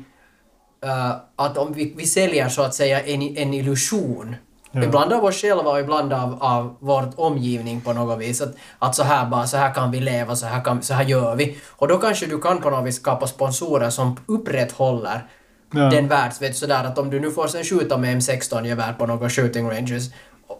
eh, 0.85 1.11
att 1.35 1.57
om 1.57 1.73
vi, 1.73 1.93
vi 1.97 2.05
säljer 2.05 2.49
så 2.49 2.61
att 2.61 2.73
säga 2.73 2.99
en, 2.99 3.21
en 3.37 3.53
illusion 3.53 4.35
Ja. 4.71 4.83
Ibland 4.83 5.13
av 5.13 5.25
oss 5.25 5.35
själva 5.41 5.71
och 5.71 5.79
ibland 5.79 6.13
av, 6.13 6.37
av 6.43 6.75
vår 6.79 7.11
omgivning 7.15 7.81
på 7.81 7.93
något 7.93 8.19
vis. 8.19 8.41
Att, 8.41 8.55
att 8.79 8.95
så 8.95 9.03
här 9.03 9.25
bara, 9.25 9.47
så 9.47 9.57
här 9.57 9.73
kan 9.73 9.91
vi 9.91 9.99
leva, 9.99 10.35
så 10.35 10.45
här, 10.45 10.63
kan, 10.63 10.81
så 10.81 10.93
här 10.93 11.03
gör 11.03 11.35
vi. 11.35 11.57
Och 11.69 11.87
då 11.87 11.97
kanske 11.97 12.25
du 12.25 12.41
kan 12.41 12.61
på 12.61 12.69
något 12.69 12.85
vis 12.87 12.95
skapa 12.95 13.27
sponsorer 13.27 13.89
som 13.89 14.17
upprätthåller 14.25 15.27
Ja. 15.73 15.79
den 15.89 16.07
världs... 16.07 16.41
Vet, 16.41 16.57
sådär 16.57 16.83
att 16.83 16.97
om 16.97 17.09
du 17.09 17.19
nu 17.19 17.31
får 17.31 17.47
sen 17.47 17.63
skjuta 17.63 17.97
med 17.97 18.17
M16-gevär 18.17 18.93
på 18.93 19.05
några 19.05 19.29
shooting 19.29 19.69
ranges 19.69 20.03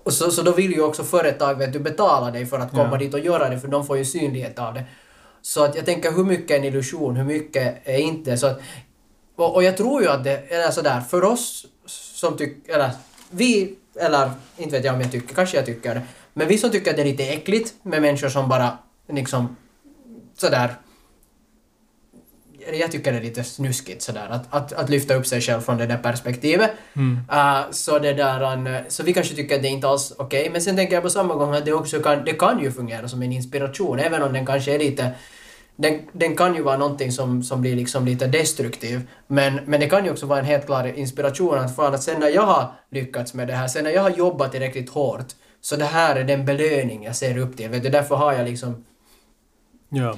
så, 0.10 0.32
så 0.32 0.42
då 0.42 0.52
vill 0.52 0.72
ju 0.72 0.82
också 0.84 1.04
företag 1.04 1.56
vet 1.56 1.74
du, 1.74 1.80
betala 1.80 2.32
dig 2.32 2.46
för 2.46 2.60
att 2.60 2.72
komma 2.72 2.90
Ja. 2.92 2.98
dit 2.98 3.14
och 3.14 3.20
göra 3.20 3.50
det 3.50 3.60
för 3.60 3.68
de 3.68 3.86
får 3.86 3.98
ju 3.98 4.06
synlighet 4.06 4.60
av 4.60 4.74
det. 4.74 4.84
Så 5.42 5.64
att 5.64 5.76
jag 5.76 5.86
tänker 5.86 6.12
hur 6.12 6.24
mycket 6.24 6.52
är 6.52 6.56
en 6.56 6.64
illusion, 6.64 7.16
hur 7.16 7.24
mycket 7.24 7.88
är 7.88 7.98
inte. 7.98 8.38
Så 8.38 8.48
att, 8.48 8.60
och, 9.36 9.56
och 9.56 9.64
jag 9.64 9.78
tror 9.78 10.02
ju 10.02 10.08
att 10.10 10.24
det 10.24 10.54
är 10.54 10.72
sådär, 10.72 11.02
för 11.02 11.24
oss 11.24 11.66
som 12.16 12.38
tycker, 12.38 12.74
eller 12.74 12.90
vi, 13.30 13.76
eller 14.00 14.32
inte 14.58 14.76
vet 14.76 14.86
jag 14.86 14.96
om 14.96 15.02
jag 15.02 15.12
tycker, 15.12 15.36
kanske 15.36 15.58
jag 15.58 15.66
tycker 15.66 15.96
det, 15.96 16.02
men 16.34 16.48
vi 16.48 16.58
som 16.58 16.72
tycker 16.72 16.90
att 16.92 16.98
det 16.98 17.04
är 17.04 17.06
lite 17.06 17.24
äckligt 17.24 17.74
med 17.84 18.02
människor 18.02 18.30
som 18.30 18.50
bara 18.50 18.78
liksom 19.08 19.56
sådär 20.38 20.76
jag 22.74 22.92
tycker 22.92 23.12
det 23.12 23.18
är 23.18 23.22
lite 23.22 23.44
snuskigt 23.44 24.02
sådär 24.02 24.28
att, 24.30 24.54
att, 24.54 24.74
att 24.74 24.90
lyfta 24.90 25.16
upp 25.16 25.28
sig 25.28 25.42
själv 25.42 25.62
från 25.62 25.78
det 25.78 25.86
där 25.86 25.98
perspektivet. 25.98 26.72
Mm. 26.96 27.20
Uh, 27.32 27.72
så 27.72 28.00
det 28.00 28.14
där, 28.14 28.58
uh, 28.58 28.78
så 28.88 29.04
vi 29.04 29.14
kanske 29.14 29.36
tycker 29.36 29.56
att 29.56 29.62
det 29.62 29.68
är 29.68 29.72
inte 29.72 29.88
alls 29.88 30.14
okej, 30.18 30.50
men 30.50 30.62
sen 30.62 30.76
tänker 30.76 30.94
jag 30.94 31.04
på 31.04 31.10
samma 31.10 31.36
gång 31.36 31.54
att 31.54 31.66
det 31.66 31.74
också 31.74 32.00
kan, 32.00 32.26
det 32.26 32.34
kan 32.34 32.60
ju 32.60 32.72
fungera 32.72 33.08
som 33.08 33.22
en 33.22 33.32
inspiration, 33.32 34.00
även 34.00 34.22
om 34.22 34.34
den 34.34 34.46
kanske 34.46 34.76
är 34.76 34.80
lite 34.80 35.12
den, 35.82 36.00
den 36.12 36.36
kan 36.36 36.56
ju 36.56 36.62
vara 36.62 36.78
någonting 36.78 37.12
som, 37.12 37.44
som 37.44 37.62
blir 37.62 37.76
liksom 37.76 38.06
lite 38.06 38.28
destruktiv, 38.28 39.02
men, 39.28 39.56
men 39.66 39.80
det 39.80 39.90
kan 39.90 40.06
ju 40.06 40.12
också 40.12 40.26
vara 40.26 40.40
en 40.40 40.46
helt 40.46 40.66
klar 40.66 40.88
inspiration 40.98 41.58
att 41.58 41.76
fan 41.76 41.94
att 41.94 42.04
sen 42.04 42.20
när 42.20 42.28
jag 42.30 42.42
har 42.46 42.66
lyckats 42.92 43.34
med 43.34 43.48
det 43.48 43.54
här, 43.54 43.68
sen 43.68 43.84
när 43.84 43.92
jag 43.92 44.02
har 44.02 44.10
jobbat 44.10 44.52
tillräckligt 44.52 44.90
hårt, 44.90 45.26
så 45.62 45.76
det 45.76 45.86
här 45.86 46.16
är 46.16 46.24
den 46.24 46.46
belöning 46.46 47.04
jag 47.04 47.16
ser 47.16 47.38
upp 47.38 47.58
till. 47.58 47.70
Vet 47.70 47.84
du, 47.84 47.90
därför 47.90 48.16
har 48.16 48.34
jag 48.34 48.46
liksom 48.48 48.86
Ja. 49.90 50.18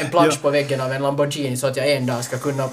en 0.00 0.10
plansch 0.10 0.32
Ja. 0.34 0.38
på 0.42 0.50
väggen 0.50 0.80
av 0.80 0.92
en 0.92 1.02
Lamborghini 1.02 1.56
så 1.56 1.66
att 1.66 1.76
jag 1.76 1.92
en 1.92 2.06
dag 2.06 2.24
ska 2.24 2.38
kunna 2.38 2.68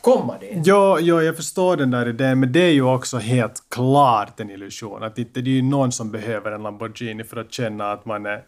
komma 0.00 0.38
dit. 0.38 0.66
Ja, 0.66 1.00
ja, 1.00 1.22
jag 1.22 1.36
förstår 1.36 1.76
den 1.76 1.90
där 1.90 2.08
idén, 2.08 2.40
men 2.40 2.52
det 2.52 2.60
är 2.60 2.70
ju 2.72 2.82
också 2.82 3.18
helt 3.18 3.62
klart 3.70 4.40
en 4.40 4.50
illusion. 4.50 5.02
Att 5.02 5.18
inte, 5.18 5.40
det 5.40 5.50
är 5.50 5.54
ju 5.54 5.62
någon 5.62 5.92
som 5.92 6.10
behöver 6.10 6.52
en 6.52 6.62
Lamborghini 6.62 7.24
för 7.24 7.36
att 7.36 7.52
känna 7.52 7.92
att 7.92 8.04
man 8.06 8.26
är 8.26 8.42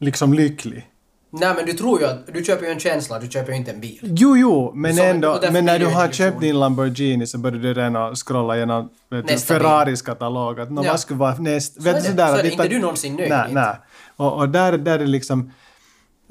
liksom 0.00 0.34
lycklig. 0.34 0.86
Nej 1.30 1.52
men 1.56 1.66
du 1.66 1.72
tror 1.72 2.00
ju 2.00 2.06
att, 2.06 2.26
du 2.34 2.44
köper 2.44 2.66
ju 2.66 2.72
en 2.72 2.78
känsla, 2.80 3.18
du 3.18 3.28
köper 3.28 3.52
ju 3.52 3.58
inte 3.58 3.70
en 3.70 3.80
bil. 3.80 3.98
Jo, 4.02 4.36
jo, 4.36 4.72
men 4.74 4.94
Så- 4.96 5.02
ändå, 5.02 5.38
men 5.52 5.64
när 5.64 5.78
du 5.78 5.86
har 5.86 6.08
köpt 6.08 6.40
din 6.40 6.58
Lamborghini 6.60 7.26
så 7.26 7.38
börjar 7.38 7.58
du 7.58 7.74
redan 7.74 8.16
scrolla 8.16 8.56
igenom. 8.56 8.88
Ferraris 9.46 10.02
katalog. 10.02 10.60
Att 10.60 10.70
nå, 10.70 10.84
Ja. 10.84 10.90
vad 10.90 11.00
skulle 11.00 11.18
vara 11.18 11.34
näst... 11.38 11.74
Så 11.74 11.82
vet 11.82 11.94
det. 11.96 12.02
sådär 12.02 12.26
Så 12.32 12.38
är 12.38 12.42
det. 12.42 12.48
inte- 12.52 12.68
du 12.68 12.78
någonsin 12.78 13.16
nöjd, 13.16 13.30
Nej, 13.30 13.48
nej. 13.52 13.74
Och, 14.16 14.36
och 14.38 14.48
där, 14.48 14.78
där 14.78 14.98
är 14.98 15.06
liksom... 15.06 15.52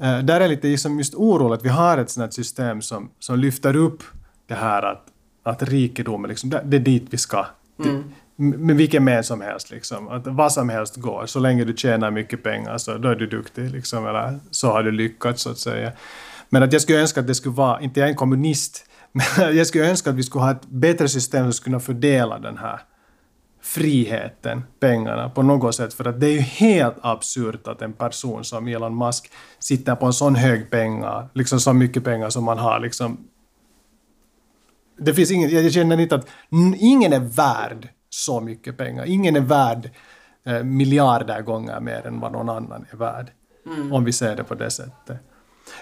eh, 0.02 0.18
där 0.18 0.40
är 0.40 0.48
lite 0.48 0.66
liksom 0.66 0.98
just 0.98 1.14
oroligt 1.14 1.58
att 1.60 1.64
vi 1.64 1.68
har 1.68 1.98
ett 1.98 2.10
sånt 2.10 2.34
system 2.34 2.82
som, 2.82 3.10
som 3.18 3.38
lyfter 3.38 3.76
upp 3.76 4.02
det 4.46 4.54
här 4.54 4.82
att, 4.82 5.04
att 5.42 5.62
rikedom 5.62 6.24
är 6.24 6.28
liksom, 6.28 6.50
det, 6.50 6.62
det 6.64 6.76
är 6.76 6.80
dit 6.80 7.06
vi 7.10 7.16
ska. 7.18 7.46
Mm. 7.84 8.04
Med 8.40 8.76
vilken 8.76 9.04
med 9.04 9.24
som 9.24 9.40
helst 9.40 9.70
liksom. 9.70 10.08
Att 10.08 10.26
vad 10.26 10.52
som 10.52 10.68
helst 10.68 10.96
går. 10.96 11.26
Så 11.26 11.40
länge 11.40 11.64
du 11.64 11.76
tjänar 11.76 12.10
mycket 12.10 12.42
pengar 12.42 12.78
så 12.78 12.98
då 12.98 13.08
är 13.08 13.14
du 13.14 13.26
duktig 13.26 13.70
liksom. 13.70 14.06
Eller 14.06 14.40
så 14.50 14.70
har 14.70 14.82
du 14.82 14.90
lyckats 14.90 15.42
så 15.42 15.50
att 15.50 15.58
säga. 15.58 15.92
Men 16.48 16.62
att 16.62 16.72
jag 16.72 16.82
skulle 16.82 17.00
önska 17.00 17.20
att 17.20 17.26
det 17.26 17.34
skulle 17.34 17.54
vara, 17.54 17.80
inte 17.80 18.00
jag 18.00 18.06
är 18.06 18.10
en 18.10 18.16
kommunist, 18.16 18.86
men 19.12 19.56
jag 19.56 19.66
skulle 19.66 19.90
önska 19.90 20.10
att 20.10 20.16
vi 20.16 20.22
skulle 20.22 20.44
ha 20.44 20.50
ett 20.50 20.66
bättre 20.66 21.08
system 21.08 21.44
som 21.44 21.52
skulle 21.52 21.72
kunna 21.72 21.80
fördela 21.80 22.38
den 22.38 22.58
här 22.58 22.80
friheten, 23.62 24.62
pengarna, 24.80 25.30
på 25.30 25.42
något 25.42 25.74
sätt. 25.74 25.94
För 25.94 26.04
att 26.04 26.20
det 26.20 26.26
är 26.26 26.32
ju 26.32 26.40
helt 26.40 26.96
absurt 27.00 27.68
att 27.68 27.82
en 27.82 27.92
person 27.92 28.44
som 28.44 28.68
Elon 28.68 28.98
Musk 28.98 29.32
sitter 29.58 29.94
på 29.94 30.06
en 30.06 30.12
sån 30.12 30.34
hög 30.34 30.70
pengar, 30.70 31.28
liksom 31.32 31.60
så 31.60 31.72
mycket 31.72 32.04
pengar 32.04 32.30
som 32.30 32.44
man 32.44 32.58
har, 32.58 32.80
liksom 32.80 33.18
det 34.98 35.14
finns 35.14 35.30
ingen, 35.30 35.50
jag 35.50 35.72
känner 35.72 36.00
inte 36.00 36.14
att 36.14 36.28
ingen 36.78 37.12
är 37.12 37.20
värd 37.20 37.88
så 38.18 38.40
mycket 38.40 38.76
pengar. 38.76 39.04
Ingen 39.04 39.36
är 39.36 39.40
värd 39.40 39.90
eh, 40.44 40.62
miljarder 40.62 41.42
gånger 41.42 41.80
mer 41.80 42.06
än 42.06 42.20
vad 42.20 42.32
någon 42.32 42.48
annan 42.48 42.86
är 42.90 42.96
värd. 42.96 43.30
Om 43.92 44.04
vi 44.04 44.12
ser 44.12 44.36
det 44.36 44.44
på 44.44 44.54
det 44.54 44.70
sättet. 44.70 45.16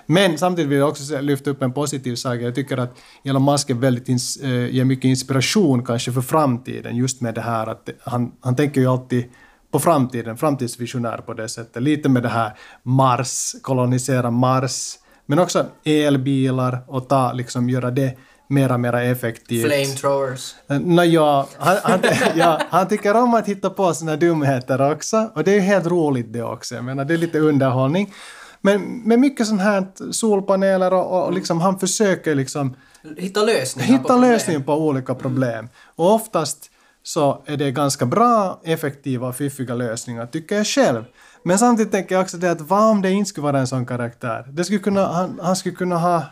Men 0.06 0.38
samtidigt 0.38 0.70
vill 0.70 0.78
jag 0.78 0.88
också 0.88 1.20
lyfta 1.20 1.50
upp 1.50 1.62
en 1.62 1.72
positiv 1.72 2.14
sak. 2.14 2.40
Jag 2.40 2.54
tycker 2.54 2.76
att 2.76 2.98
Elon 3.24 3.44
Musk 3.44 3.70
är 3.70 3.74
väldigt 3.74 4.08
ins, 4.08 4.36
eh, 4.36 4.74
ger 4.74 4.84
mycket 4.84 5.04
inspiration 5.04 5.84
kanske 5.84 6.12
för 6.12 6.20
framtiden. 6.20 6.96
Just 6.96 7.20
med 7.20 7.34
det 7.34 7.40
här 7.40 7.66
att 7.66 7.88
han, 8.04 8.32
han 8.40 8.56
tänker 8.56 8.80
ju 8.80 8.86
alltid 8.86 9.24
på 9.70 9.78
framtiden, 9.78 10.36
framtidsvisionär 10.36 11.18
på 11.18 11.34
det 11.34 11.48
sättet. 11.48 11.82
Lite 11.82 12.08
med 12.08 12.22
det 12.22 12.28
här 12.28 12.52
Mars, 12.82 13.54
kolonisera 13.62 14.30
Mars. 14.30 14.98
Men 15.26 15.38
också 15.38 15.66
elbilar 15.84 16.84
och 16.86 17.08
ta, 17.08 17.32
liksom, 17.32 17.70
göra 17.70 17.90
det 17.90 18.18
mera, 18.48 18.78
mera 18.78 19.02
effektivt. 19.02 19.66
Flamethrowers. 19.66 20.54
Nåja, 20.68 21.46
han, 21.58 21.76
han, 21.82 22.00
ja, 22.34 22.60
han 22.70 22.88
tycker 22.88 23.16
om 23.16 23.34
att 23.34 23.48
hitta 23.48 23.70
på 23.70 23.94
såna 23.94 24.16
dumheter 24.16 24.92
också. 24.92 25.30
Och 25.34 25.44
det 25.44 25.50
är 25.50 25.54
ju 25.54 25.60
helt 25.60 25.86
roligt 25.86 26.32
det 26.32 26.42
också. 26.42 26.74
Jag 26.74 26.84
menar, 26.84 27.04
det 27.04 27.14
är 27.14 27.18
lite 27.18 27.38
underhållning. 27.38 28.12
Men 28.60 29.02
med 29.04 29.18
mycket 29.18 29.46
sånt 29.46 29.60
här 29.60 29.86
solpaneler 30.12 30.92
och, 30.92 31.26
och 31.26 31.32
liksom, 31.32 31.60
han 31.60 31.78
försöker 31.78 32.34
liksom 32.34 32.76
Hitta 33.16 33.42
lösningar 33.42 33.86
på 33.86 33.92
hitta 33.92 34.08
problem. 34.08 34.30
lösningar 34.30 34.60
på 34.60 34.74
olika 34.74 35.14
problem. 35.14 35.68
Och 35.96 36.14
oftast 36.14 36.70
så 37.02 37.42
är 37.46 37.56
det 37.56 37.70
ganska 37.70 38.06
bra, 38.06 38.60
effektiva 38.64 39.28
och 39.28 39.36
fiffiga 39.36 39.74
lösningar, 39.74 40.26
tycker 40.26 40.56
jag 40.56 40.66
själv. 40.66 41.04
Men 41.42 41.58
samtidigt 41.58 41.92
tänker 41.92 42.14
jag 42.14 42.22
också 42.22 42.36
det 42.36 42.50
att 42.50 42.60
vad 42.60 42.90
om 42.90 43.02
det 43.02 43.10
inte 43.10 43.28
skulle 43.28 43.44
vara 43.44 43.58
en 43.58 43.66
sån 43.66 43.86
karaktär? 43.86 44.44
Det 44.52 44.64
skulle 44.64 44.78
kunna, 44.78 45.06
han, 45.06 45.40
han 45.42 45.56
skulle 45.56 45.74
kunna 45.74 45.98
ha, 45.98 46.22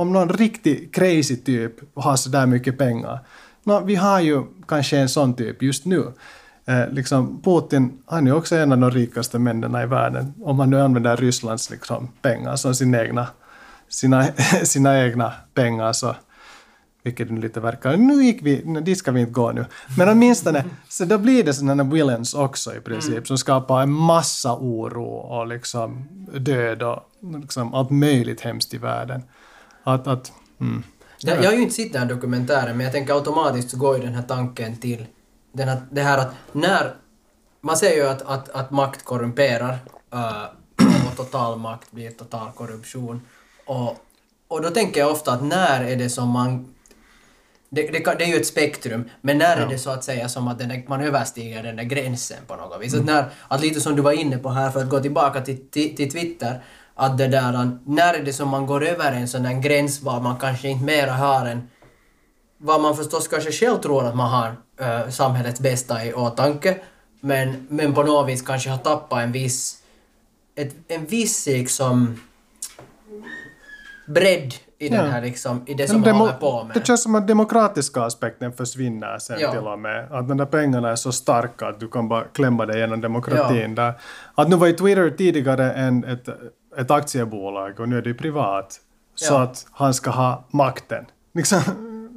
om 0.00 0.12
någon 0.12 0.28
riktig 0.28 0.94
crazy 0.94 1.36
typ 1.36 1.72
har 1.94 2.16
sådär 2.16 2.46
mycket 2.46 2.78
pengar. 2.78 3.18
Nå, 3.64 3.80
vi 3.80 3.94
har 3.94 4.20
ju 4.20 4.42
kanske 4.68 4.98
en 4.98 5.08
sån 5.08 5.34
typ 5.34 5.62
just 5.62 5.84
nu. 5.84 6.12
Eh, 6.66 6.88
liksom 6.90 7.42
Putin, 7.42 7.98
han 8.06 8.26
är 8.26 8.32
också 8.32 8.56
en 8.56 8.72
av 8.72 8.78
de 8.78 8.90
rikaste 8.90 9.38
männen 9.38 9.82
i 9.82 9.86
världen. 9.86 10.34
Om 10.42 10.56
man 10.56 10.70
nu 10.70 10.80
använder 10.80 11.16
Rysslands 11.16 11.70
liksom, 11.70 12.08
pengar 12.22 12.56
som 12.56 12.74
sin 12.74 12.94
egna, 12.94 13.26
sina, 13.88 14.24
sina 14.64 15.04
egna 15.04 15.32
pengar 15.54 15.92
så 15.92 16.14
vilket 17.02 17.28
det 17.28 17.34
lite 17.34 17.60
verkar. 17.60 17.96
Nu 17.96 18.24
gick 18.24 18.42
vi, 18.42 18.62
nej, 18.64 18.82
dit 18.82 18.98
ska 18.98 19.12
vi 19.12 19.20
inte 19.20 19.32
gå 19.32 19.52
nu. 19.52 19.64
Men 19.98 20.08
åtminstone, 20.08 20.64
så 20.88 21.04
då 21.04 21.18
blir 21.18 21.44
det 21.44 21.54
sådana 21.54 21.84
villains 21.84 22.34
också 22.34 22.74
i 22.74 22.80
princip 22.80 23.26
som 23.26 23.38
skapar 23.38 23.82
en 23.82 23.92
massa 23.92 24.56
oro 24.56 25.04
och 25.04 25.46
liksom 25.46 26.08
död 26.34 26.82
och 26.82 27.02
liksom 27.20 27.74
allt 27.74 27.90
möjligt 27.90 28.40
hemskt 28.40 28.74
i 28.74 28.78
världen. 28.78 29.22
Att, 29.84 30.06
att, 30.06 30.32
mm. 30.60 30.82
Jag, 31.20 31.44
jag 31.44 31.50
har 31.50 31.56
ju 31.56 31.62
inte 31.62 31.74
sett 31.74 31.92
den 31.92 32.02
här 32.02 32.08
dokumentären, 32.08 32.76
men 32.76 32.84
jag 32.84 32.92
tänker 32.92 33.14
automatiskt 33.14 33.70
så 33.70 33.76
går 33.76 33.96
ju 33.96 34.02
den 34.02 34.14
här 34.14 34.22
tanken 34.22 34.76
till 34.76 35.06
den 35.52 35.68
här, 35.68 35.82
det 35.90 36.02
här 36.02 36.18
att 36.18 36.34
när... 36.52 36.94
Man 37.62 37.76
säger 37.76 38.04
ju 38.04 38.08
att, 38.08 38.22
att, 38.22 38.48
att 38.48 38.70
makt 38.70 39.04
korrumperar 39.04 39.78
äh, 40.12 40.44
och 41.10 41.16
total 41.16 41.58
makt 41.58 41.92
blir 41.92 42.10
total 42.10 42.52
korruption. 42.52 43.22
Och, 43.66 43.96
och 44.48 44.62
då 44.62 44.70
tänker 44.70 45.00
jag 45.00 45.10
ofta 45.10 45.32
att 45.32 45.42
när 45.42 45.84
är 45.84 45.96
det 45.96 46.10
som 46.10 46.28
man... 46.28 46.74
Det, 47.70 47.82
det, 47.82 48.14
det 48.18 48.24
är 48.24 48.28
ju 48.28 48.36
ett 48.36 48.46
spektrum, 48.46 49.10
men 49.20 49.38
när 49.38 49.56
är 49.56 49.60
Ja. 49.60 49.68
det 49.68 49.78
så 49.78 49.90
att 49.90 50.04
säga 50.04 50.28
som 50.28 50.48
att 50.48 50.58
där, 50.58 50.84
man 50.88 51.00
överstiger 51.00 51.62
den 51.62 51.76
där 51.76 51.84
gränsen 51.84 52.38
på 52.46 52.56
något 52.56 52.80
vis? 52.80 52.94
Att, 52.94 53.04
när, 53.04 53.24
att 53.48 53.60
lite 53.60 53.80
som 53.80 53.96
du 53.96 54.02
var 54.02 54.12
inne 54.12 54.38
på 54.38 54.48
här, 54.48 54.70
för 54.70 54.80
att 54.80 54.88
gå 54.88 55.00
tillbaka 55.00 55.40
till, 55.40 55.70
till, 55.70 55.96
till 55.96 56.12
Twitter, 56.12 56.62
att 56.94 57.18
det 57.18 57.28
där, 57.28 57.78
när 57.84 58.14
är 58.14 58.24
det 58.24 58.32
som 58.32 58.48
man 58.48 58.66
går 58.66 58.84
över 58.84 59.12
en 59.12 59.28
sån 59.28 59.42
där 59.42 59.60
gräns 59.60 60.02
var 60.02 60.20
man 60.20 60.36
kanske 60.38 60.68
inte 60.68 60.84
mera 60.84 61.12
har 61.12 61.46
en 61.46 61.68
vad 62.62 62.80
man 62.80 62.96
förstås 62.96 63.28
kanske 63.28 63.52
själv 63.52 63.76
tror 63.78 64.04
att 64.06 64.16
man 64.16 64.30
har 64.30 64.54
äh, 64.80 65.08
samhällets 65.10 65.60
bästa 65.60 66.04
i 66.04 66.12
åtanke, 66.14 66.78
men, 67.20 67.66
men 67.70 67.94
på 67.94 68.02
något 68.02 68.28
vis 68.28 68.42
kanske 68.42 68.70
har 68.70 68.78
tappat 68.78 69.22
en 69.22 69.32
viss, 69.32 69.76
ett, 70.56 70.74
en 70.88 71.06
viss 71.06 71.46
liksom 71.46 72.20
bredd 74.06 74.54
i 74.78 74.88
Ja. 74.88 75.02
den 75.02 75.10
här 75.12 75.22
liksom, 75.22 75.62
i 75.66 75.74
det 75.74 75.88
som 75.88 76.00
man 76.00 76.10
håller 76.10 76.32
på 76.32 76.64
med. 76.64 76.76
Det 76.76 76.86
känns 76.86 77.02
som 77.02 77.14
att 77.14 77.28
demokratiska 77.28 78.02
aspekten 78.02 78.52
försvinner 78.52 79.18
sen 79.18 79.40
Ja. 79.40 79.50
till 79.50 79.60
och 79.66 79.78
med. 79.78 80.12
Att 80.12 80.28
de 80.28 80.36
där 80.36 80.46
pengarna 80.46 80.90
är 80.90 80.96
så 80.96 81.12
starka 81.12 81.66
att 81.66 81.80
du 81.80 81.88
kan 81.88 82.08
bara 82.08 82.24
klämma 82.24 82.66
dig 82.66 82.80
genom 82.80 83.00
demokratin 83.00 83.74
där. 83.74 83.92
Att 84.34 84.48
nu 84.48 84.56
var 84.56 84.66
ju 84.66 84.72
Twitter 84.72 85.10
tidigare 85.10 85.72
en, 85.72 86.04
ett, 86.04 86.28
ett 86.78 86.90
aktiebolag 86.90 87.80
och 87.80 87.88
nu 87.88 87.98
är 87.98 88.02
det 88.02 88.14
privat. 88.14 88.80
Så 89.14 89.34
Ja. 89.34 89.42
att 89.42 89.66
han 89.72 89.94
ska 89.94 90.10
ha 90.10 90.44
makten. 90.50 91.04
Liksom, 91.34 91.60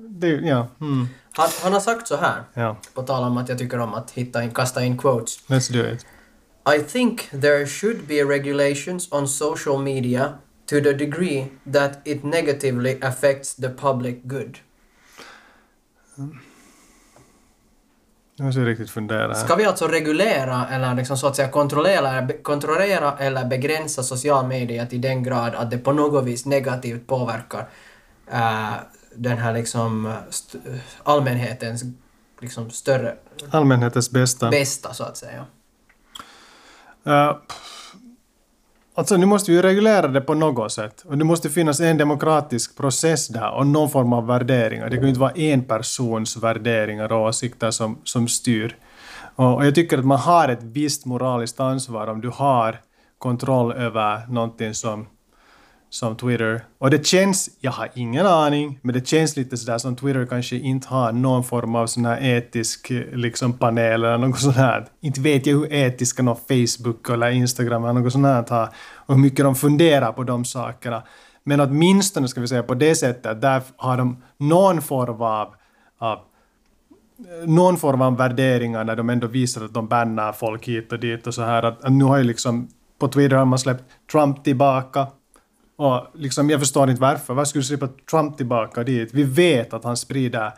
det, 0.10 0.28
ja, 0.30 0.68
mm, 0.82 1.08
Han, 1.32 1.50
han 1.64 1.74
har 1.74 1.80
sagt 1.80 2.08
så 2.08 2.16
här, 2.18 2.44
ja. 2.54 2.78
på 2.94 3.04
tal 3.04 3.24
om 3.24 3.38
att 3.38 3.50
jag 3.50 3.58
tycker 3.58 3.80
om 3.80 3.94
att 3.94 4.12
hitta 4.12 4.44
in, 4.44 4.52
kasta 4.52 4.84
in 4.84 4.98
quotes. 4.98 5.48
Let's 5.48 5.74
do 5.74 5.94
it. 5.94 6.06
I 6.80 6.84
think 6.84 7.30
there 7.42 7.68
should 7.68 8.08
be 8.08 8.24
regulations 8.24 9.12
on 9.12 9.28
social 9.28 9.78
media 9.82 10.34
to 10.66 10.76
the 10.76 10.94
degree 10.94 11.48
that 11.74 11.92
it 12.08 12.24
negatively 12.24 13.00
affects 13.02 13.56
the 13.56 13.70
public 13.70 14.16
good. 14.24 14.58
Jag 18.36 18.46
måste 18.46 18.62
riktigt 18.62 18.90
fundera 18.90 19.28
här. 19.28 19.34
Ska 19.34 19.56
vi 19.56 19.66
alltså 19.66 19.88
reglera 19.88 20.68
eller 20.68 20.96
liksom 20.96 21.18
så 21.18 21.28
att 21.28 21.36
säga 21.36 21.50
kontrollera, 21.50 22.28
kontrollera 22.42 23.18
eller 23.18 23.46
begränsa 23.46 24.04
social 24.04 24.48
media 24.48 24.86
till 24.86 25.02
den 25.02 25.24
grad 25.24 25.56
att 25.56 25.72
det 25.72 25.78
på 25.78 25.94
något 25.94 26.26
vis 26.26 26.46
negativt 26.46 27.08
påverkar 27.08 27.70
äh, 28.32 28.74
den 29.16 29.38
här 29.38 29.54
liksom 29.54 30.14
allmänhetens 31.04 31.84
liksom 32.40 32.70
större 32.70 33.16
Allmänhetens 33.52 34.12
bästa. 34.12 34.50
bästa 34.50 34.94
så 34.94 35.04
att 35.04 35.18
säga? 35.18 35.46
Uh, 37.08 37.36
alltså 38.96 39.18
nu 39.18 39.26
måste 39.26 39.52
vi 39.52 39.58
ju 39.58 39.62
reglera 39.64 40.08
det 40.08 40.22
på 40.22 40.34
något 40.34 40.72
sätt. 40.72 41.04
Och 41.08 41.18
det 41.18 41.24
måste 41.24 41.50
finnas 41.50 41.80
en 41.80 41.98
demokratisk 41.98 42.78
process 42.78 43.28
där 43.28 43.52
och 43.52 43.68
någon 43.68 43.90
form 43.90 44.14
av 44.14 44.28
värderingar. 44.28 44.90
Det 44.90 44.96
kan 44.96 45.04
ju 45.04 45.10
inte 45.10 45.20
vara 45.20 45.32
en 45.32 45.64
persons 45.64 46.38
värderingar 46.38 47.12
och 47.12 47.22
åsikter 47.22 47.72
som, 47.72 47.98
som 48.04 48.28
styr. 48.28 48.78
Och, 49.36 49.56
och 49.56 49.66
jag 49.66 49.76
tycker 49.76 49.98
att 49.98 50.06
man 50.06 50.20
har 50.20 50.50
ett 50.50 50.64
visst 50.64 51.06
moraliskt 51.06 51.60
ansvar 51.60 52.08
om 52.08 52.22
du 52.22 52.30
har 52.30 52.80
kontroll 53.18 53.72
över 53.72 54.28
någonting 54.28 54.74
som, 54.74 55.08
som 55.94 56.16
Twitter. 56.16 56.64
Och 56.78 56.90
det 56.90 57.06
känns, 57.06 57.50
jag 57.60 57.72
har 57.72 57.90
ingen 57.94 58.26
aning, 58.26 58.80
men 58.82 58.94
det 58.94 59.08
känns 59.08 59.38
lite 59.38 59.58
sådär 59.58 59.78
som 59.78 59.96
Twitter 59.96 60.26
kanske 60.26 60.56
inte 60.56 60.88
har 60.88 61.12
någon 61.12 61.44
form 61.44 61.76
av 61.76 61.88
sån 61.88 62.06
här 62.06 62.24
etisk 62.24 62.92
eh, 62.92 63.16
liksom, 63.16 63.54
panel 63.54 64.04
eller 64.04 64.18
något 64.18 64.40
sånt 64.40 64.56
här. 64.56 64.86
Inte 65.02 65.22
vet 65.22 65.46
jag 65.46 65.54
hur 65.54 65.74
etiska 65.74 66.24
någon 66.24 66.36
Facebook 66.36 67.10
eller 67.10 67.30
Instagram 67.30 67.84
eller 67.84 68.00
något 68.00 68.12
sånt 68.12 68.26
här 68.26 68.46
har 68.50 68.70
och 68.96 69.16
hur 69.16 69.22
mycket 69.22 69.46
de 69.46 69.56
funderar 69.56 70.12
på 70.12 70.24
de 70.24 70.46
sakerna. 70.46 71.04
Men 71.44 71.60
åtminstone 71.60 72.28
ska 72.28 72.42
vi 72.42 72.48
säga 72.48 72.64
på 72.64 72.74
det 72.74 72.96
sättet, 72.96 73.42
där 73.42 73.62
har 73.76 73.98
de 73.98 74.24
någon 74.38 74.82
form 74.82 75.22
av, 75.22 75.54
av 75.98 76.18
eh, 76.18 77.50
någon 77.50 77.78
form 77.78 78.02
av 78.02 78.18
värderingar 78.18 78.84
när 78.84 78.96
de 78.96 79.10
ändå 79.10 79.28
visar 79.28 79.66
att 79.66 79.74
de 79.74 79.88
bannar 79.88 80.32
folk 80.32 80.68
hit 80.68 80.92
och 80.92 81.00
dit 81.00 81.28
och 81.28 81.34
så 81.34 81.42
här. 81.42 81.64
Att, 81.64 81.84
att 81.84 81.92
nu 81.92 82.04
har 82.04 82.18
ju 82.18 82.24
liksom 82.24 82.68
på 83.00 83.08
Twitter 83.08 83.36
har 83.36 83.46
man 83.46 83.60
släppt 83.60 83.84
Trump 84.12 84.44
tillbaka. 84.44 85.08
Och 85.76 86.08
liksom, 86.14 86.50
jag 86.50 86.60
förstår 86.60 86.90
inte 86.90 87.02
varför. 87.02 87.34
Varför 87.34 87.50
skulle 87.50 87.62
du 87.62 87.66
släppa 87.66 87.88
Trump 88.10 88.38
tillbaka 88.38 88.84
dit? 88.84 89.14
Vi 89.14 89.24
vet 89.24 89.74
att 89.74 89.84
han 89.84 89.98
sprider 89.98 90.54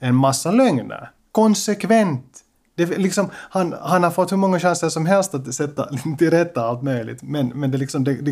en 0.00 0.14
massa 0.14 0.50
lögner. 0.50 1.10
Konsekvent. 1.32 2.40
Det, 2.76 2.98
liksom, 2.98 3.30
han, 3.34 3.74
han 3.80 4.02
har 4.02 4.10
fått 4.10 4.32
hur 4.32 4.36
många 4.36 4.60
chanser 4.60 4.88
som 4.88 5.06
helst 5.06 5.34
att 5.34 5.54
sätta 5.54 5.88
till 6.18 6.30
rätta 6.30 6.64
allt 6.64 6.82
möjligt. 6.82 7.22
Men, 7.22 7.48
men 7.48 7.70
det 7.70 7.78
liksom... 7.78 8.04
Det, 8.04 8.14
det, 8.14 8.30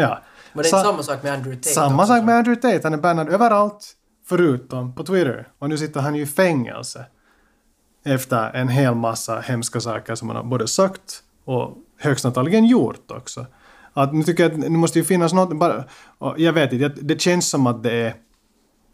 ja. 0.00 0.22
Men 0.52 0.62
det 0.62 0.68
är 0.68 0.70
Sa- 0.70 0.78
inte 0.78 0.90
samma 0.90 1.02
sak 1.02 1.22
med 1.22 1.32
Andrew 1.32 1.56
Tate 1.56 1.74
samma 1.74 2.02
också, 2.02 2.14
sak 2.14 2.24
med 2.24 2.36
Andrew 2.36 2.60
Tate. 2.60 2.80
Han 2.82 2.92
är 2.92 2.98
bannad 3.02 3.28
överallt 3.28 3.94
förutom 4.26 4.94
på 4.94 5.04
Twitter. 5.04 5.48
Och 5.58 5.68
nu 5.68 5.78
sitter 5.78 6.00
han 6.00 6.14
ju 6.14 6.22
i 6.22 6.26
fängelse. 6.26 7.06
Efter 8.04 8.50
en 8.54 8.68
hel 8.68 8.94
massa 8.94 9.40
hemska 9.40 9.80
saker 9.80 10.14
som 10.14 10.28
han 10.28 10.36
har 10.36 10.44
både 10.44 10.68
sagt 10.68 11.22
och 11.44 11.76
högst 11.98 12.24
antagligen 12.24 12.64
gjort 12.64 13.10
också. 13.10 13.46
Att 13.98 14.14
nu 14.14 14.22
tycker 14.22 14.42
jag 14.42 14.54
att 14.54 14.60
det 14.60 14.70
måste 14.70 14.98
ju 14.98 15.04
finnas 15.04 15.32
något, 15.32 15.56
bara, 15.56 15.84
jag 16.36 16.52
vet 16.52 16.72
inte, 16.72 16.88
det 16.88 17.20
känns 17.20 17.50
som 17.50 17.66
att 17.66 17.82
det 17.82 17.92
är 17.92 18.14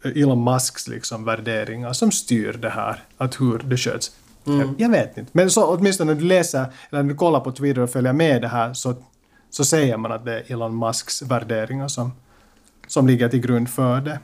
Elon 0.03 0.43
Musks 0.43 0.87
liksom 0.87 1.25
värderingar 1.25 1.93
som 1.93 2.11
styr 2.11 2.53
det 2.53 2.69
här, 2.69 3.03
att 3.17 3.41
hur 3.41 3.57
det 3.57 3.77
sköts. 3.77 4.11
Jag, 4.43 4.75
jag 4.77 4.89
vet 4.89 5.17
inte. 5.17 5.31
Men 5.33 5.49
så 5.51 5.65
åtminstone 5.65 6.13
när 6.13 6.21
du 6.21 6.25
läser, 6.25 6.65
eller 6.89 7.03
när 7.03 7.09
du 7.09 7.15
kollar 7.15 7.39
på 7.39 7.51
Twitter 7.51 7.81
och 7.81 7.89
följer 7.89 8.13
med 8.13 8.41
det 8.41 8.47
här 8.47 8.73
så, 8.73 8.93
så 9.49 9.65
säger 9.65 9.97
man 9.97 10.11
att 10.11 10.25
det 10.25 10.39
är 10.39 10.51
Elon 10.51 10.79
Musks 10.79 11.21
värderingar 11.21 11.87
som, 11.87 12.11
som 12.87 13.07
ligger 13.07 13.29
till 13.29 13.41
grund 13.41 13.69
för 13.69 14.01
det. 14.01 14.19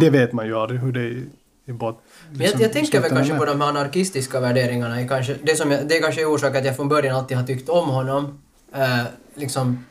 Det 0.00 0.10
vet 0.10 0.32
man 0.32 0.46
ju 0.46 0.56
aldrig 0.56 0.80
hur 0.80 0.92
det 0.92 1.00
är 1.00 1.22
i, 1.66 1.72
bot. 1.72 2.00
Men 2.30 2.40
jag, 2.40 2.60
jag 2.60 2.72
tänker 2.72 3.00
väl 3.00 3.10
kanske 3.10 3.38
på 3.38 3.44
de 3.44 3.60
här 3.60 3.68
anarkistiska 3.68 4.40
värderingarna. 4.40 5.00
är 5.00 5.08
Kanske, 5.08 5.36
det, 5.42 5.56
som 5.56 5.70
jag, 5.70 5.88
det 5.88 5.96
är 5.96 6.02
kanske 6.02 6.24
orsak 6.24 6.56
att 6.56 6.64
jag 6.64 6.76
från 6.76 6.88
början 6.88 7.16
alltid 7.16 7.36
har 7.36 7.44
tyckt 7.44 7.68
om 7.68 7.88
honom. 7.88 8.38
Eh, 8.74 9.02
liksom, 9.34 9.84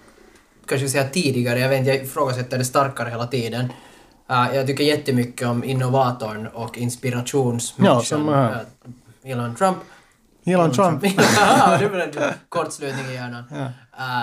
kanske 0.67 0.89
säga 0.89 1.09
tidigare, 1.09 1.59
jag 1.59 1.69
vet 1.69 1.79
inte, 1.79 1.91
jag 1.91 2.03
ifrågasätter 2.03 2.57
det 2.57 2.65
starkare 2.65 3.09
hela 3.09 3.27
tiden. 3.27 3.71
Eh, 4.29 4.55
jag 4.55 4.67
tycker 4.67 4.83
jättemycket 4.83 5.47
om 5.47 5.63
innovatorn 5.63 6.47
och 6.47 6.77
inspirationsmänniskan. 6.77 8.27
Ja, 8.27 8.51
eh, 8.51 9.31
Elon 9.31 9.55
Trump. 9.55 9.77
Elon 10.45 10.71
Trump. 10.71 11.03
ja, 11.37 11.77
det 11.79 11.87
var 11.87 11.99
en 11.99 12.33
kortslutning 12.49 13.05
i 13.05 13.13
hjärnan. 13.13 13.43
Ja. 13.51 13.65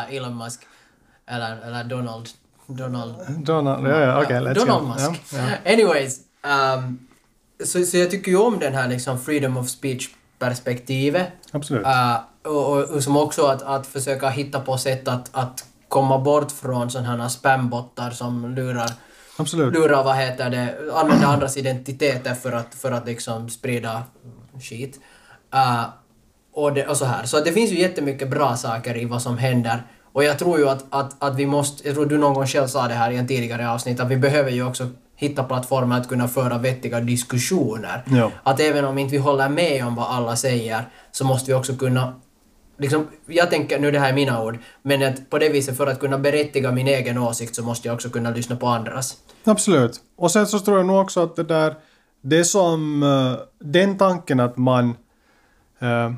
Eh, 0.09 0.17
Elon 0.17 0.37
Musk. 0.37 0.61
Eller, 1.27 1.57
eller 1.67 1.85
Donald. 1.85 2.29
Donald. 2.67 3.15
Donald, 3.29 3.87
ja, 3.87 4.01
ja, 4.01 4.23
okej, 4.23 4.41
let's 4.41 4.55
Donald 4.55 4.83
go. 4.83 4.89
Musk. 4.89 5.23
Ja, 5.33 5.39
ja. 5.39 5.73
Anyways. 5.73 6.19
Um, 6.77 6.99
så, 7.65 7.85
så 7.85 7.97
jag 7.97 8.11
tycker 8.11 8.31
ju 8.31 8.37
om 8.37 8.59
den 8.59 8.75
här 8.75 8.89
liksom 8.89 9.19
freedom 9.21 9.57
of 9.57 9.69
speech-perspektivet. 9.69 11.27
Absolut. 11.53 11.87
Uh, 11.87 12.17
och, 12.45 12.73
och, 12.73 12.85
och 12.85 13.03
som 13.03 13.17
också 13.17 13.47
att, 13.47 13.63
att 13.63 13.87
försöka 13.87 14.29
hitta 14.29 14.61
på 14.61 14.79
sätt 14.79 15.09
att, 15.09 15.29
att 15.33 15.65
komma 15.95 16.19
bort 16.19 16.53
från 16.53 16.91
sådana 16.91 17.23
här 17.23 17.29
spambottar 17.29 18.11
som 18.11 18.55
lurar, 18.55 18.91
Absolut. 19.37 19.75
lurar 19.75 20.05
vad 20.05 20.17
heter 20.17 20.51
det, 20.51 20.75
använder 20.95 21.27
andras 21.27 21.57
identiteter 21.57 22.35
för 22.35 22.53
att, 22.53 22.75
för 22.75 22.93
att 22.93 23.07
liksom 23.07 23.51
sprida 23.51 24.03
skit. 24.61 25.01
Uh, 25.55 25.85
och, 26.55 26.73
det, 26.73 26.87
och 26.87 26.97
så 26.97 27.05
här. 27.05 27.25
Så 27.25 27.41
det 27.41 27.53
finns 27.53 27.71
ju 27.71 27.79
jättemycket 27.79 28.31
bra 28.31 28.57
saker 28.57 28.97
i 28.97 29.05
vad 29.05 29.23
som 29.23 29.39
händer. 29.39 29.83
Och 30.13 30.25
jag 30.25 30.39
tror 30.39 30.59
ju 30.59 30.69
att, 30.69 30.85
att, 30.91 31.23
att 31.23 31.37
vi 31.37 31.47
måste, 31.47 31.89
jag 31.89 31.95
tror 31.95 32.07
du 32.07 32.19
någon 32.19 32.35
gång 32.35 32.47
själv 32.47 32.67
sa 32.67 32.89
det 32.89 32.95
här 32.95 33.11
i 33.11 33.17
en 33.17 33.29
tidigare 33.29 33.71
avsnitt, 33.71 34.01
att 34.01 34.09
vi 34.09 34.17
behöver 34.17 34.51
ju 34.51 34.67
också 34.67 34.89
hitta 35.17 35.45
plattformar 35.45 36.01
att 36.01 36.09
kunna 36.09 36.29
föra 36.29 36.59
vettiga 36.59 37.01
diskussioner. 37.01 38.03
Ja. 38.07 38.31
Att 38.43 38.61
även 38.61 38.85
om 38.85 38.99
inte 38.99 39.13
vi 39.13 39.19
håller 39.19 39.49
med 39.49 39.87
om 39.87 39.95
vad 39.95 40.07
alla 40.07 40.37
säger, 40.37 40.83
så 41.13 41.25
måste 41.25 41.51
vi 41.51 41.55
också 41.55 41.77
kunna 41.77 42.15
Liksom, 42.77 43.07
jag 43.27 43.51
tänker, 43.51 43.81
nu 43.81 43.91
det 43.91 43.99
här 43.99 44.09
är 44.09 44.15
mina 44.15 44.43
ord, 44.43 44.59
men 44.83 45.03
att 45.03 45.31
på 45.31 45.39
det 45.39 45.49
viset 45.49 45.77
för 45.77 45.87
att 45.87 46.01
kunna 46.01 46.19
berättiga 46.19 46.73
min 46.73 46.89
egen 46.89 47.19
åsikt 47.19 47.57
så 47.57 47.63
måste 47.63 47.89
jag 47.89 47.95
också 47.95 48.11
kunna 48.11 48.31
lyssna 48.31 48.57
på 48.57 48.67
andras. 48.67 49.17
Absolut. 49.45 50.01
Och 50.17 50.31
sen 50.31 50.47
så 50.47 50.59
tror 50.59 50.77
jag 50.77 50.87
nog 50.87 51.01
också 51.01 51.23
att 51.23 51.37
det 51.37 51.43
där, 51.43 51.75
det 52.23 52.45
som, 52.45 53.03
eh, 53.03 53.47
den 53.59 53.99
tanken 53.99 54.41
att 54.41 54.57
man 54.57 54.97
eh, 55.81 56.13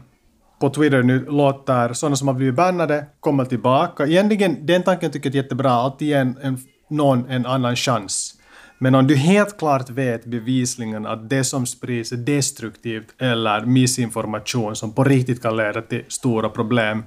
på 0.61 0.71
Twitter 0.71 1.03
nu 1.03 1.25
låter 1.25 1.93
sådana 1.93 2.17
som 2.17 2.29
har 2.29 2.35
blivit 2.35 2.55
bannade 2.55 3.07
komma 3.21 3.45
tillbaka. 3.45 4.07
Egentligen, 4.07 4.67
den 4.67 4.83
tanken 4.83 5.11
tycker 5.11 5.29
jag 5.29 5.35
är 5.37 5.43
jättebra, 5.43 5.71
alltid 5.71 6.09
ge 6.09 6.15
en, 6.15 6.39
en, 6.43 6.59
någon 6.89 7.31
en 7.31 7.47
annan 7.47 7.77
chans. 7.77 8.36
Men 8.79 8.95
om 8.95 9.07
du 9.07 9.17
helt 9.17 9.59
klart 9.59 9.91
vet 9.91 10.25
bevisligen 10.25 11.07
att 11.07 11.31
det 11.31 11.45
som 11.45 11.67
sprids 11.67 12.13
är 12.13 12.17
destruktivt 12.17 13.15
eller 13.19 13.67
missinformation 13.67 14.77
som 14.77 14.93
på 14.93 15.05
riktigt 15.05 15.43
kan 15.43 15.57
leda 15.57 15.83
till 15.83 16.05
stora 16.09 16.49
problem 16.49 17.05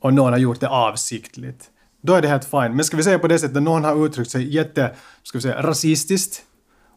och 0.00 0.14
någon 0.14 0.32
har 0.32 0.40
gjort 0.40 0.60
det 0.60 0.68
avsiktligt, 0.68 1.70
då 2.00 2.14
är 2.14 2.22
det 2.22 2.28
helt 2.28 2.44
fine. 2.44 2.76
Men 2.76 2.84
ska 2.84 2.96
vi 2.96 3.02
säga 3.02 3.18
på 3.18 3.28
det 3.28 3.38
sättet 3.38 3.56
att 3.56 3.62
någon 3.62 3.84
har 3.84 4.06
uttryckt 4.06 4.30
sig 4.30 4.54
jätte, 4.54 4.94
ska 5.22 5.38
vi 5.38 5.42
säga, 5.42 5.62
rasistiskt 5.62 6.42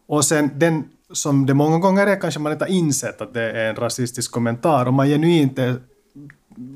och 0.06 0.24
sen 0.24 0.50
den 0.54 0.84
som 1.12 1.46
det 1.46 1.54
många 1.54 1.78
gånger 1.78 2.06
är 2.06 2.20
kanske 2.20 2.40
man 2.40 2.52
inte 2.52 2.64
har 2.64 2.70
insett 2.70 3.20
att 3.20 3.34
det 3.34 3.50
är 3.50 3.70
en 3.70 3.76
rasistisk 3.76 4.32
kommentar 4.32 4.86
och 4.86 4.94
man 4.94 5.06
genuint 5.08 5.58
är, 5.58 5.76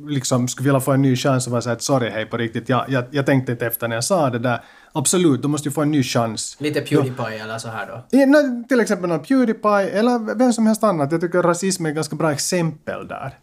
liksom 0.06 0.48
skulle 0.48 0.68
vilja 0.68 0.80
få 0.80 0.92
en 0.92 1.02
ny 1.02 1.16
chans 1.16 1.46
och 1.46 1.50
vara 1.50 1.62
såhär 1.62 1.76
sorry 1.78 2.10
hej 2.10 2.26
på 2.26 2.36
riktigt, 2.36 2.68
jag, 2.68 2.84
jag, 2.88 3.04
jag 3.10 3.26
tänkte 3.26 3.52
inte 3.52 3.66
efter 3.66 3.88
när 3.88 3.96
jag 3.96 4.04
sa 4.04 4.30
det 4.30 4.38
där. 4.38 4.64
Absolut, 4.92 5.42
då 5.42 5.48
måste 5.48 5.68
du 5.68 5.72
få 5.72 5.82
en 5.82 5.90
ny 5.90 6.02
chans. 6.02 6.56
Lite 6.60 6.80
Pewdiepie 6.80 7.42
eller 7.42 7.58
så 7.58 7.68
här 7.68 7.86
då. 7.86 8.18
I, 8.18 8.26
nå, 8.26 8.64
till 8.68 8.80
exempel 8.80 9.08
någon 9.08 9.22
Pewdiepie 9.22 9.88
eller 9.88 10.34
vem 10.38 10.52
som 10.52 10.66
helst 10.66 10.84
annat. 10.84 11.12
Jag 11.12 11.20
tycker 11.20 11.42
rasism 11.42 11.86
är 11.86 11.90
ett 11.90 11.94
ganska 11.94 12.16
bra 12.16 12.32
exempel 12.32 13.08
där. 13.08 13.38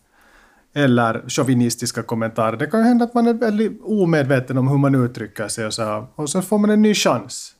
Eller 0.75 1.29
chauvinistiska 1.29 2.03
kommentarer. 2.03 2.57
Det 2.57 2.67
kan 2.67 2.79
ju 2.79 2.85
hända 2.85 3.05
att 3.05 3.13
man 3.13 3.27
är 3.27 3.33
väldigt 3.33 3.81
omedveten 3.83 4.57
om 4.57 4.67
hur 4.67 4.77
man 4.77 4.95
uttrycker 4.95 5.47
sig 5.47 5.65
och 5.65 5.73
så, 5.73 6.07
och 6.15 6.29
så 6.29 6.41
får 6.41 6.57
man 6.57 6.69
en 6.69 6.81
ny 6.81 6.93
chans. 6.93 7.52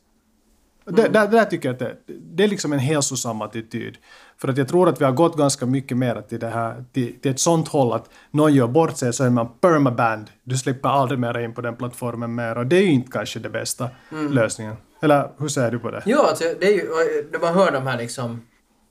Det, 0.84 1.08
där, 1.08 1.28
där 1.28 1.44
tycker 1.44 1.68
jag 1.68 1.72
att 1.72 1.78
det, 1.78 1.96
det 2.06 2.44
är 2.44 2.48
liksom 2.48 2.72
en 2.72 2.78
hälsosam 2.78 3.42
attityd. 3.42 3.96
För 4.38 4.48
att 4.48 4.58
jag 4.58 4.68
tror 4.68 4.88
att 4.88 5.00
vi 5.00 5.04
har 5.04 5.12
gått 5.12 5.36
ganska 5.36 5.66
mycket 5.66 5.96
mer 5.96 6.22
till, 6.28 6.40
det 6.40 6.48
här, 6.48 6.84
till, 6.92 7.20
till 7.20 7.30
ett 7.30 7.40
sånt 7.40 7.68
håll 7.68 7.92
att 7.92 8.10
någon 8.30 8.54
gör 8.54 8.66
bort 8.66 8.96
sig 8.96 9.12
så 9.12 9.24
är 9.24 9.30
man 9.30 9.48
permaband. 9.60 10.30
Du 10.42 10.56
slipper 10.56 10.88
aldrig 10.88 11.18
mer 11.20 11.38
in 11.38 11.54
på 11.54 11.60
den 11.60 11.76
plattformen 11.76 12.34
mer 12.34 12.58
och 12.58 12.66
det 12.66 12.76
är 12.76 12.82
ju 12.82 12.90
inte 12.90 13.10
kanske 13.12 13.38
det 13.38 13.50
bästa 13.50 13.88
lösningen. 14.30 14.76
Eller 15.02 15.28
hur 15.38 15.48
ser 15.48 15.70
du 15.70 15.78
på 15.78 15.90
det? 15.90 16.02
Jo, 16.06 16.18
alltså, 16.18 16.44
det 16.60 16.66
är 16.66 16.72
ju, 16.72 16.88
när 17.32 17.38
man 17.40 17.54
hör 17.54 17.72
de 17.72 17.86
här 17.86 17.98
liksom, 17.98 18.42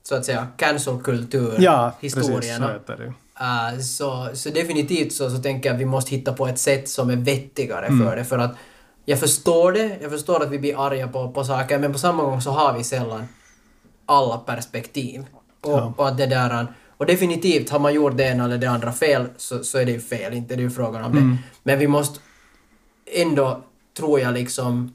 så 0.02 0.14
att 0.14 0.24
säga, 0.24 0.46
cancel-kultur 0.56 1.54
Ja, 1.58 1.92
precis. 2.00 2.26
Så. 2.26 2.32
Uh, 3.40 3.80
så, 3.80 4.28
så 4.32 4.50
definitivt 4.50 5.12
så, 5.12 5.30
så 5.30 5.38
tänker 5.38 5.68
jag 5.68 5.74
att 5.74 5.80
vi 5.80 5.84
måste 5.86 6.10
hitta 6.10 6.32
på 6.32 6.46
ett 6.46 6.58
sätt 6.58 6.88
som 6.88 7.10
är 7.10 7.16
vettigare 7.16 7.86
Mm. 7.86 8.06
för 8.06 8.16
det. 8.16 8.24
För 8.24 8.38
att 8.38 8.56
jag 9.04 9.20
förstår 9.20 9.72
det, 9.72 9.98
jag 10.02 10.10
förstår 10.10 10.42
att 10.42 10.50
vi 10.50 10.58
blir 10.58 10.86
arga 10.86 11.08
på, 11.08 11.30
på 11.30 11.44
saker, 11.44 11.78
men 11.78 11.92
på 11.92 11.98
samma 11.98 12.22
gång 12.22 12.40
så 12.40 12.50
har 12.50 12.72
vi 12.78 12.84
sällan 12.84 13.28
alla 14.06 14.38
perspektiv. 14.38 15.26
Och, 15.60 15.70
Ja. 15.70 15.94
och, 15.96 16.08
att 16.08 16.16
det 16.16 16.26
där, 16.26 16.66
och 16.96 17.06
definitivt, 17.06 17.70
har 17.70 17.78
man 17.78 17.94
gjort 17.94 18.16
det 18.16 18.24
ena 18.24 18.44
eller 18.44 18.58
det 18.58 18.66
andra 18.66 18.92
fel 18.92 19.26
så, 19.36 19.64
så 19.64 19.78
är 19.78 19.84
det 19.84 19.92
ju 19.92 20.00
fel, 20.00 20.34
inte 20.34 20.54
det 20.56 20.60
är 20.60 20.62
ju 20.64 20.70
frågan 20.70 21.04
om 21.04 21.12
Mm. 21.12 21.30
det. 21.30 21.38
Men 21.62 21.78
vi 21.78 21.86
måste 21.86 22.20
ändå, 23.16 23.62
tror 23.98 24.20
jag 24.20 24.34
liksom, 24.34 24.92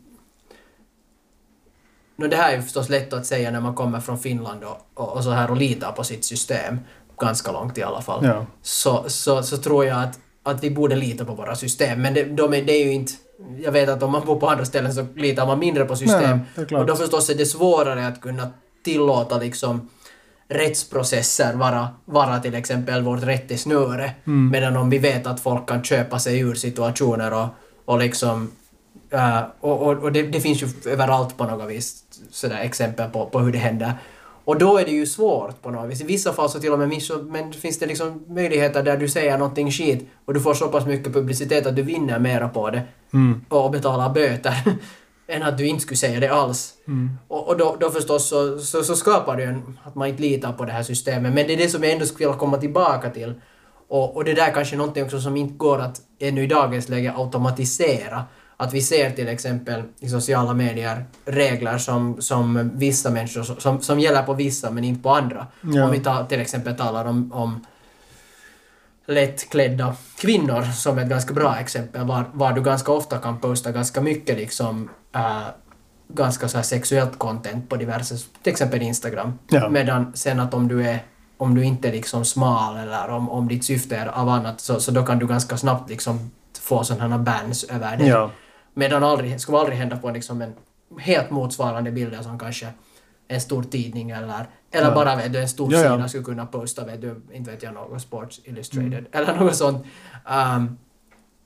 no, 2.15 2.27
det 2.27 2.35
här 2.35 2.51
är 2.51 2.55
ju 2.57 2.61
förstås 2.63 2.89
lätt 2.89 3.13
att 3.13 3.25
säga 3.25 3.51
när 3.51 3.61
man 3.61 3.75
kommer 3.75 3.99
från 3.99 4.19
Finland 4.19 4.63
och, 4.63 4.77
och, 4.93 5.15
och 5.15 5.23
så 5.23 5.29
här 5.29 5.51
och 5.51 5.57
litar 5.57 5.91
på 5.91 6.03
sitt 6.03 6.25
system, 6.25 6.79
ganska 7.19 7.51
långt 7.51 7.77
i 7.77 7.83
alla 7.83 8.01
fall, 8.01 8.25
Ja. 8.25 8.45
så, 8.61 9.03
så, 9.07 9.43
så 9.43 9.57
tror 9.57 9.85
jag 9.85 10.03
att, 10.03 10.19
att 10.43 10.63
vi 10.63 10.71
borde 10.71 10.95
lita 10.95 11.25
på 11.25 11.33
våra 11.33 11.55
system. 11.55 12.01
Men 12.01 12.13
det, 12.13 12.23
de 12.23 12.53
är, 12.53 12.61
det 12.61 12.73
är 12.73 12.85
ju 12.85 12.91
inte... 12.93 13.13
Jag 13.63 13.71
vet 13.71 13.89
att 13.89 14.03
om 14.03 14.11
man 14.11 14.25
bor 14.25 14.39
på 14.39 14.49
andra 14.49 14.65
ställen 14.65 14.93
så 14.93 15.05
litar 15.15 15.47
man 15.47 15.59
mindre 15.59 15.85
på 15.85 15.95
system. 15.95 16.39
Nej, 16.55 16.79
och 16.79 16.85
då 16.85 16.95
förstås 16.95 17.29
är 17.29 17.35
det 17.35 17.45
svårare 17.45 18.07
att 18.07 18.21
kunna 18.21 18.47
tillåta 18.83 19.37
liksom 19.37 19.89
rättsprocesser 20.47 21.53
vara, 21.53 21.87
vara 22.05 22.39
till 22.39 22.55
exempel 22.55 23.03
vårt 23.03 23.23
rättesnöre. 23.23 24.11
Mm. 24.27 24.51
Medan 24.51 24.77
om 24.77 24.89
vi 24.89 24.97
vet 24.97 25.27
att 25.27 25.39
folk 25.39 25.67
kan 25.67 25.83
köpa 25.83 26.19
sig 26.19 26.39
ur 26.39 26.55
situationer 26.55 27.33
och, 27.33 27.47
och 27.85 27.99
liksom... 27.99 28.51
eh, 29.09 29.39
och 29.59 29.81
och, 29.81 29.97
och 29.97 30.11
det, 30.11 30.21
det 30.21 30.41
finns 30.41 30.63
ju 30.63 30.91
överallt 30.91 31.37
på 31.37 31.45
något 31.45 31.69
vis 31.69 32.03
sådär 32.31 32.59
exempel 32.61 33.09
på, 33.09 33.25
på 33.25 33.39
hur 33.39 33.51
det 33.51 33.57
händer. 33.57 33.93
Och 34.45 34.59
då 34.59 34.77
är 34.77 34.85
det 34.85 34.91
ju 34.91 35.05
svårt 35.05 35.61
på 35.61 35.71
något 35.71 35.91
vis. 35.91 36.01
I 36.01 36.05
vissa 36.05 36.33
fall 36.33 36.49
så 36.49 36.59
till 36.59 36.71
och 36.71 36.79
med 36.79 36.89
miss, 36.89 37.11
men 37.23 37.53
finns 37.53 37.79
det 37.79 37.85
liksom 37.85 38.23
möjligheter 38.27 38.83
där 38.83 38.97
du 38.97 39.09
säger 39.09 39.37
någonting 39.37 39.71
skit 39.71 40.09
och 40.25 40.33
du 40.33 40.39
får 40.39 40.53
så 40.53 40.67
pass 40.67 40.85
mycket 40.85 41.13
publicitet 41.13 41.65
att 41.65 41.75
du 41.75 41.81
vinner 41.81 42.19
mera 42.19 42.49
på 42.49 42.69
det 42.69 42.81
Mm. 43.13 43.45
och 43.49 43.71
betalar 43.71 44.09
böter 44.09 44.53
än 45.27 45.43
att 45.43 45.57
du 45.57 45.67
inte 45.67 45.81
skulle 45.81 45.97
säga 45.97 46.19
det 46.19 46.27
alls. 46.27 46.73
Mm. 46.87 47.09
Och, 47.27 47.47
och 47.47 47.57
då, 47.57 47.77
då 47.79 47.89
förstås 47.89 48.29
så, 48.29 48.59
så, 48.59 48.83
så 48.83 48.95
skapar 48.95 49.37
det 49.37 49.43
en, 49.43 49.79
att 49.83 49.95
man 49.95 50.07
inte 50.07 50.21
litar 50.21 50.53
på 50.53 50.65
det 50.65 50.71
här 50.71 50.83
systemet. 50.83 51.33
Men 51.33 51.47
det 51.47 51.53
är 51.53 51.57
det 51.57 51.69
som 51.69 51.83
jag 51.83 51.93
ändå 51.93 52.05
skulle 52.05 52.27
vilja 52.27 52.39
komma 52.39 52.57
tillbaka 52.57 53.09
till. 53.09 53.33
Och, 53.89 54.15
och 54.15 54.23
det 54.23 54.33
där 54.33 54.51
kanske 54.51 54.75
är 54.75 54.77
någonting 54.77 55.03
också 55.03 55.21
som 55.21 55.37
inte 55.37 55.53
går 55.53 55.79
att 55.79 56.01
ännu 56.19 56.43
i 56.43 56.47
dagens 56.47 56.89
läge 56.89 57.13
automatisera. 57.17 58.23
Att 58.57 58.73
vi 58.73 58.81
ser 58.81 59.11
till 59.11 59.27
exempel 59.27 59.83
i 59.99 60.09
sociala 60.09 60.53
medier 60.53 61.05
regler 61.25 61.77
som, 61.77 62.21
som 62.21 62.71
vissa 62.73 63.09
människor, 63.09 63.43
som, 63.59 63.81
som 63.81 63.99
gäller 63.99 64.23
på 64.23 64.33
vissa 64.33 64.71
men 64.71 64.83
inte 64.83 65.03
på 65.03 65.09
andra. 65.09 65.47
Ja. 65.61 65.85
Om 65.85 65.91
vi 65.91 65.99
tar, 65.99 66.23
till 66.23 66.39
exempel 66.39 66.75
talar 66.75 67.05
om, 67.05 67.31
om 67.33 67.65
lättklädda 69.09 69.95
kvinnor 70.17 70.61
som 70.61 70.99
ett 70.99 71.09
ganska 71.09 71.33
bra 71.33 71.55
exempel 71.59 72.05
var, 72.05 72.25
var 72.33 72.53
du 72.53 72.61
ganska 72.61 72.91
ofta 72.91 73.17
kan 73.17 73.39
posta 73.39 73.71
ganska 73.71 74.01
mycket 74.01 74.37
liksom 74.37 74.89
äh, 75.15 75.41
ganska 76.07 76.47
så 76.47 76.57
här 76.57 76.63
sexuellt 76.63 77.19
content 77.19 77.69
på 77.69 77.75
diverse, 77.75 78.15
till 78.43 78.51
exempel 78.51 78.81
Instagram. 78.81 79.39
Ja. 79.49 79.69
Medan 79.69 80.11
sen 80.15 80.39
att 80.39 80.53
om 80.53 80.67
du 80.67 80.87
är 80.87 80.99
om 81.37 81.55
du 81.55 81.63
inte 81.63 81.87
är 81.87 81.91
liksom 81.91 82.25
smal 82.25 82.77
eller 82.77 83.09
om, 83.09 83.29
om 83.29 83.47
ditt 83.47 83.63
syfte 83.63 83.97
är 83.97 84.07
av 84.07 84.29
annat 84.29 84.61
så, 84.61 84.79
så 84.79 84.91
då 84.91 85.05
kan 85.05 85.19
du 85.19 85.27
ganska 85.27 85.57
snabbt 85.57 85.89
liksom 85.89 86.31
få 86.61 86.83
sådana 86.83 87.17
bans 87.17 87.63
över 87.63 87.97
det. 87.97 88.05
Ja. 88.05 88.31
Medan 88.73 89.03
aldrig, 89.03 89.41
skulle 89.41 89.57
aldrig 89.57 89.77
hända 89.77 89.97
på 89.97 90.11
liksom 90.11 90.41
en 90.41 90.53
helt 90.99 91.29
motsvarande 91.29 91.91
bilder 91.91 92.21
som 92.21 92.39
kanske 92.39 92.67
en 93.31 93.41
stor 93.41 93.63
tidning 93.63 94.09
eller, 94.09 94.45
eller 94.71 94.87
Ja. 94.87 94.95
bara 94.95 95.15
vet 95.15 95.33
du, 95.33 95.39
en 95.39 95.49
stor 95.49 95.73
Ja, 95.73 95.79
ja. 95.79 95.95
sida 95.95 96.07
skulle 96.07 96.23
kunna 96.23 96.45
posta, 96.45 96.85
vet 96.85 97.01
du, 97.01 97.21
inte 97.31 97.51
vet 97.51 97.63
jag, 97.63 97.73
något 97.73 98.01
Sports 98.01 98.41
Illustrated 98.43 99.05
eller 99.11 99.35
något 99.35 99.55
sånt. 99.55 99.85
Um, 100.55 100.77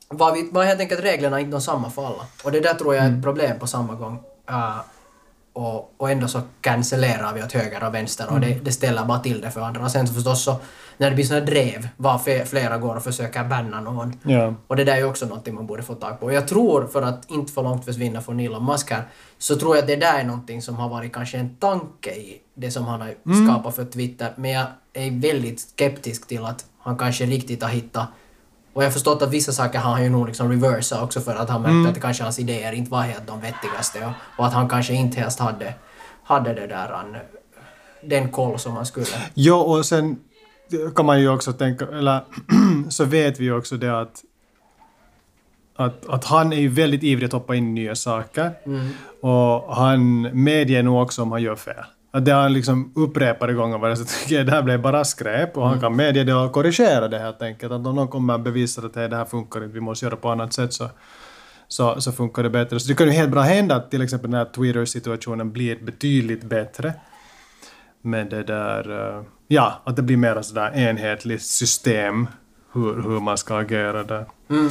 var, 0.10 0.34
vi, 0.34 0.50
var 0.52 0.63
helt 0.63 0.80
enkelt 0.80 1.04
reglerna 1.04 1.39
inte 1.39 1.52
de 1.52 1.62
samma 1.62 1.89
för 1.89 2.06
alla. 2.06 2.26
Och 2.43 2.52
det 2.52 2.60
där 2.60 2.74
tror 2.74 2.96
jag 2.96 3.06
är 3.06 3.17
ett 3.17 3.24
problem 3.24 3.60
på 3.60 3.67
samma 3.67 3.96
gång. 3.96 4.24
Uh, 4.50 4.80
och, 5.54 5.93
och 5.98 6.12
ändå 6.12 6.28
så 6.28 6.41
cancellerar 6.62 7.34
vi 7.34 7.43
åt 7.43 7.52
höger 7.52 7.84
och 7.84 7.93
vänster 7.93 8.28
och 8.32 8.39
det, 8.39 8.54
det 8.65 8.72
ställer 8.72 9.06
bara 9.06 9.19
till 9.19 9.41
det 9.41 9.52
för 9.52 9.62
andra. 9.62 9.84
Och 9.84 9.91
sen 9.91 10.08
så 10.08 10.13
förstås 10.13 10.43
så 10.43 10.56
när 10.97 11.10
det 11.10 11.15
blir 11.15 11.25
såna 11.25 11.39
drev 11.39 11.89
var 11.97 12.45
flera 12.45 12.77
går 12.77 12.95
och 12.95 13.03
försöker 13.03 13.43
banna 13.43 13.82
någon. 13.82 14.19
Ja. 14.23 14.53
Och 14.67 14.75
det 14.75 14.84
där 14.84 14.93
är 14.93 14.97
ju 14.97 15.06
också 15.06 15.25
någonting 15.25 15.56
man 15.56 15.67
borde 15.67 15.84
få 15.84 15.93
tag 15.93 16.19
på. 16.19 16.25
Och 16.25 16.34
jag 16.34 16.47
tror, 16.47 16.88
för 16.88 17.01
att 17.01 17.32
inte 17.32 17.53
för 17.53 17.63
långt 17.63 17.86
försvinna 17.86 18.21
från 18.21 18.39
Elon 18.39 18.65
Musk 18.65 18.91
här, 18.91 19.03
så 19.38 19.56
tror 19.56 19.75
jag 19.75 19.82
att 19.82 19.88
det 19.88 19.95
där 19.95 20.19
är 20.19 20.23
någonting 20.23 20.62
som 20.62 20.75
har 20.75 20.89
varit 20.89 21.13
kanske 21.13 21.38
en 21.38 21.56
tanke 21.56 22.10
i 22.10 22.41
det 22.53 22.71
som 22.71 22.86
han 22.86 23.01
har 23.01 23.15
skapat 23.45 23.75
för 23.75 23.86
Twitter. 23.86 24.34
Men 24.36 24.51
jag 24.51 24.65
är 24.93 25.12
väldigt 25.12 25.60
skeptisk 25.60 26.27
till 26.27 26.45
att 26.45 26.65
han 26.79 26.97
kanske 26.97 27.25
riktigt 27.25 27.63
har 27.63 27.69
hittat 27.69 28.08
och 28.73 28.84
jag 28.84 28.88
har 28.88 28.91
förstått 28.91 29.21
att 29.21 29.32
vissa 29.32 29.51
saker 29.51 29.79
har 29.79 29.91
han 29.91 30.03
ju 30.03 30.10
nog 30.10 30.27
liksom 30.27 30.51
reversat 30.51 31.03
också 31.03 31.21
för 31.21 31.36
att 31.36 31.49
han 31.49 31.62
märkte 31.62 31.91
att 31.91 32.01
kanske 32.01 32.23
hans 32.23 32.39
idéer 32.39 32.71
inte 32.71 32.91
var 32.91 33.01
helt 33.01 33.27
de 33.27 33.41
vettigaste 33.41 34.06
och, 34.06 34.39
och 34.39 34.45
att 34.45 34.53
han 34.53 34.69
kanske 34.69 34.93
inte 34.93 35.19
helst 35.19 35.39
hade, 35.39 35.73
hade 36.23 36.53
det 36.53 36.67
där 36.67 37.23
den 38.03 38.32
koll 38.32 38.60
som 38.60 38.75
han 38.75 38.86
skulle. 38.86 39.06
Ja, 39.34 39.56
och 39.56 39.86
sen 39.86 40.19
kan 40.95 41.05
man 41.05 41.21
ju 41.21 41.29
också 41.29 41.53
tänka, 41.53 41.86
eller 41.88 42.21
så 42.89 43.05
vet 43.05 43.39
vi 43.39 43.43
ju 43.43 43.57
också 43.57 43.77
det 43.77 43.99
att, 43.99 44.23
att, 45.75 46.09
att 46.09 46.25
han 46.25 46.53
är 46.53 46.57
ju 46.57 46.67
väldigt 46.67 47.03
ivrig 47.03 47.25
att 47.25 47.33
hoppa 47.33 47.55
in 47.55 47.67
i 47.67 47.81
nya 47.81 47.95
saker. 47.95 48.51
Och 49.21 49.75
han 49.75 50.21
medger 50.43 50.83
nog 50.83 51.01
också 51.01 51.21
om 51.21 51.31
han 51.31 51.41
gör 51.41 51.55
fel. 51.55 51.83
Att 52.12 52.25
det 52.25 52.31
har 52.31 52.41
han 52.41 52.53
liksom 52.53 52.93
upprepade 52.95 53.53
gånger 53.53 53.77
varit 53.77 53.97
så 53.97 54.05
tycker 54.05 54.43
det 54.43 54.51
här 54.51 54.62
blev 54.62 54.81
bara 54.81 55.03
skräp 55.03 55.57
och 55.57 55.67
han 55.67 55.79
kan 55.79 55.95
medge 55.95 56.23
det 56.23 56.33
och 56.33 56.51
korrigera 56.51 57.07
det 57.07 57.19
helt 57.19 57.41
enkelt. 57.41 57.71
Att 57.71 57.88
om 57.88 57.95
någon 57.95 58.07
kommer 58.07 58.33
och 58.33 58.39
bevisar 58.39 58.86
att 58.86 58.95
"Hej, 58.95 59.09
det 59.09 59.15
här 59.15 59.25
funkar 59.25 59.63
inte, 59.63 59.73
vi 59.73 59.79
måste 59.79 60.05
göra 60.05 60.15
på 60.15 60.29
annat 60.29 60.53
sätt 60.53 60.73
så, 60.73 60.89
så, 61.67 62.01
så 62.01 62.12
funkar 62.12 62.43
det 62.43 62.49
bättre. 62.49 62.79
Så 62.79 62.88
det 62.88 62.95
kan 62.95 63.07
ju 63.07 63.13
helt 63.13 63.31
bra 63.31 63.41
hända 63.41 63.75
att 63.75 63.91
till 63.91 64.01
exempel 64.01 64.31
den 64.31 64.38
här 64.38 64.45
Twitter-situationen 64.45 65.51
blir 65.51 65.75
betydligt 65.83 66.43
bättre 66.43 66.93
med 68.05 68.29
det 68.29 68.43
där, 68.43 69.15
eh, 69.17 69.23
ja, 69.47 69.81
att 69.83 69.95
det 69.95 70.01
blir 70.01 70.17
mer 70.17 70.41
sådär 70.41 70.71
enhetligt 70.75 71.43
system 71.43 72.27
hur, 72.73 72.93
hur 73.03 73.19
man 73.19 73.37
ska 73.37 73.57
agera 73.57 74.03
där. 74.03 74.25
Mm. 74.49 74.69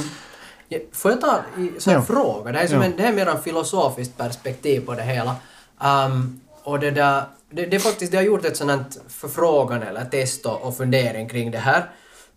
Ja, 0.67 0.79
Får 0.91 1.11
jag 1.11 1.21
ta 1.21 1.39
här 1.57 1.93
Ja. 1.93 2.01
fråga? 2.01 2.51
Det 2.51 2.59
är, 2.59 2.67
som 2.67 2.77
Ja. 2.77 2.83
en, 2.85 2.93
det 2.97 3.03
är 3.03 3.13
mer 3.13 3.27
en 3.27 3.41
filosofiskt 3.41 4.17
perspektiv 4.17 4.85
på 4.85 4.93
det 4.93 5.03
hela. 5.03 5.35
Um, 6.05 6.39
och 6.63 6.79
det, 6.79 6.91
där, 6.91 7.23
det, 7.49 7.65
det 7.65 7.75
är 7.75 7.79
faktiskt, 7.79 8.11
det 8.11 8.17
har 8.17 8.23
gjort 8.23 8.45
ett 8.45 8.57
sånt 8.57 8.71
här 8.71 8.83
förfrågan 9.09 9.83
eller 9.83 10.05
test 10.05 10.45
och, 10.45 10.77
fundering 10.77 11.29
kring 11.29 11.51
det 11.51 11.57
här. 11.57 11.89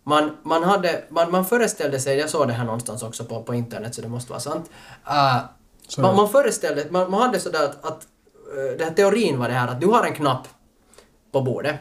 Man, 0.03 0.37
man, 0.43 0.63
hade, 0.63 1.03
man, 1.09 1.31
man 1.31 1.45
föreställde 1.45 1.99
sig, 1.99 2.17
jag 2.17 2.29
såg 2.29 2.47
det 2.47 2.53
här 2.53 2.65
någonstans 2.65 3.03
också 3.03 3.23
på, 3.23 3.43
på 3.43 3.53
internet 3.53 3.95
så 3.95 4.01
det 4.01 4.07
måste 4.07 4.31
vara 4.31 4.39
sant. 4.39 4.69
Uh, 5.07 5.37
man, 6.01 6.15
man 6.15 6.29
föreställde, 6.29 6.85
man, 6.89 7.11
man 7.11 7.21
hade 7.21 7.39
sådär 7.39 7.63
att, 7.63 7.85
att 7.85 8.07
uh, 8.57 8.77
den 8.77 8.87
här 8.87 8.95
teorin 8.95 9.39
var 9.39 9.47
det 9.47 9.53
här 9.53 9.67
att 9.67 9.81
du 9.81 9.87
har 9.87 10.05
en 10.05 10.13
knapp 10.13 10.47
på 11.37 11.41
bordet. 11.41 11.75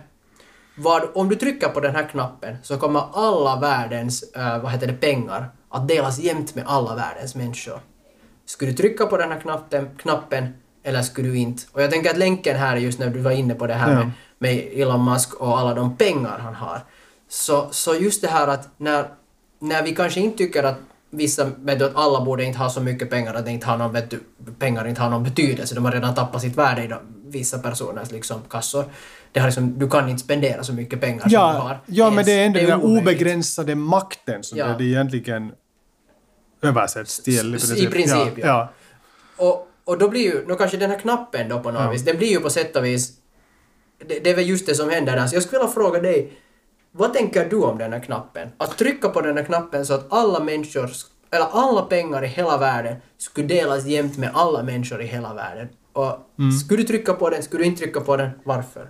Vad, 0.79 1.03
om 1.15 1.29
du 1.29 1.37
trycker 1.37 1.69
på 1.69 1.81
den 1.81 1.95
här 1.95 2.09
knappen 2.09 2.57
så 2.63 2.77
kommer 2.79 3.03
alla 3.13 3.61
världens 3.61 4.23
eh, 4.23 4.63
vad 4.63 4.73
heter 4.73 4.87
det, 4.87 4.93
pengar 4.93 5.51
att 5.69 5.89
delas 5.89 6.19
jämnt 6.19 6.55
med 6.55 6.65
alla 6.67 6.95
världens 6.95 7.35
människor. 7.35 7.81
Skulle 8.47 8.71
du 8.71 8.77
trycka 8.77 9.07
på 9.07 9.17
den 9.17 9.33
här 9.33 9.41
knappen, 9.41 9.89
knappen 9.99 10.55
eller 10.85 11.03
skulle 11.03 11.29
du 11.29 11.39
inte? 11.39 11.63
Och 11.73 11.83
jag 11.83 11.91
tänker 11.91 12.11
att 12.11 12.19
länken 12.19 12.57
här 12.57 12.77
är 12.77 12.81
just 12.81 12.99
när 12.99 13.11
du 13.11 13.21
var 13.21 13.31
inne 13.31 13.55
på 13.55 13.67
det 13.67 13.75
här 13.75 13.93
Ja. 13.93 13.99
med, 13.99 14.11
med 14.39 14.55
Elon 14.83 15.05
Musk 15.05 15.35
och 15.35 15.59
alla 15.59 15.75
de 15.75 15.97
pengar 15.97 16.39
han 16.39 16.55
har. 16.55 16.81
Så, 17.29 17.69
så 17.71 17.95
just 17.95 18.23
det 18.23 18.29
här 18.29 18.49
att 18.49 18.69
när, 18.77 19.09
när 19.59 19.83
vi 19.83 19.95
kanske 19.95 20.21
inte 20.21 20.39
tycker 20.39 20.63
att 20.63 20.79
vissa, 21.11 21.45
vet 21.45 21.79
du, 21.79 21.85
att 21.85 21.97
alla 21.97 22.21
borde 22.25 22.45
inte 22.45 22.59
ha 22.59 22.71
så 22.71 22.81
mycket 22.81 23.11
pengar 23.11 23.35
att 23.35 23.45
det 23.45 23.51
inte 23.51 23.67
har 23.67 23.77
någon, 23.77 23.93
vet 23.93 24.11
du, 24.11 24.21
pengar 24.59 24.89
inte 24.89 25.01
har 25.01 25.11
någon 25.11 25.23
betydelse. 25.25 25.75
De 25.75 25.85
har 25.85 25.93
redan 25.93 26.15
tappat 26.15 26.41
sitt 26.43 26.57
värde 26.57 26.85
i 26.85 26.87
de, 26.87 26.99
vissa 27.27 27.59
personers 27.59 28.11
liksom, 28.11 28.41
kassor. 28.51 28.85
Det 29.37 29.41
har 29.41 29.49
liksom, 29.49 29.79
du 29.79 29.89
kan 29.89 30.09
inte 30.09 30.23
spendera 30.23 30.63
så 30.65 30.73
mycket 30.73 31.01
pengar 31.01 31.21
som 31.21 31.29
du 31.29 31.35
Ja, 31.35 31.53
har. 31.53 31.79
ja 31.87 32.05
men 32.05 32.13
Ens. 32.13 32.27
det 32.27 32.33
är 32.33 32.47
ändå 32.47 32.59
den 32.59 32.69
där 32.69 32.77
omöjligt. 32.85 33.03
obegränsade 33.03 33.75
makten 33.75 34.43
som 34.43 34.59
Ja. 34.59 34.67
det 34.79 34.85
egentligen 34.85 35.53
översätts 36.63 37.23
till. 37.23 37.55
I 37.77 37.87
princip, 37.87 38.33
ja. 38.39 38.47
ja. 38.47 38.69
Och, 39.37 39.69
och 39.85 39.99
då 39.99 40.09
blir 40.09 40.21
ju, 40.21 40.47
nu 40.49 40.55
kanske 40.55 40.77
den 40.77 40.91
här 40.91 40.99
knappen 40.99 41.49
då 41.49 41.61
på 41.61 41.71
något 41.71 41.83
Ja. 41.83 41.91
vis, 41.91 42.05
den 42.05 42.17
blir 42.17 42.29
ju 42.29 42.41
på 42.41 42.51
sätt 42.51 42.77
och 42.77 42.85
vis, 42.85 43.13
det, 44.09 44.19
det 44.25 44.31
är 44.31 44.37
väl 44.37 44.49
just 44.49 44.67
det 44.67 44.75
som 44.75 44.91
händer 44.91 45.17
där. 45.17 45.27
Så 45.27 45.37
jag 45.37 45.43
skulle 45.43 45.59
vilja 45.59 45.73
fråga 45.75 46.01
dig, 46.01 46.33
vad 46.93 47.15
tänker 47.15 47.49
du 47.51 47.57
om 47.57 47.79
den 47.79 47.93
här 47.93 48.01
knappen? 48.01 48.49
Att 48.57 48.79
trycka 48.79 49.09
på 49.09 49.21
den 49.21 49.37
här 49.37 49.45
knappen 49.45 49.87
så 49.87 49.95
att 49.95 50.13
alla 50.13 50.41
människor, 50.41 50.91
eller 51.31 51.47
alla 51.53 51.83
pengar 51.83 52.25
i 52.25 52.27
hela 52.27 52.59
världen 52.59 52.97
skulle 53.19 53.47
delas 53.47 53.87
jämnt 53.87 54.19
med 54.19 54.31
alla 54.35 54.63
människor 54.63 55.03
i 55.03 55.07
hela 55.07 55.35
världen. 55.35 55.69
Och 55.93 56.19
Mm. 56.39 56.53
skulle 56.53 56.83
du 56.83 56.87
trycka 56.87 57.13
på 57.13 57.31
den, 57.31 57.43
skulle 57.43 57.63
du 57.63 57.67
inte 57.67 57.83
trycka 57.83 58.01
på 58.01 58.17
den, 58.17 58.31
varför? 58.45 58.89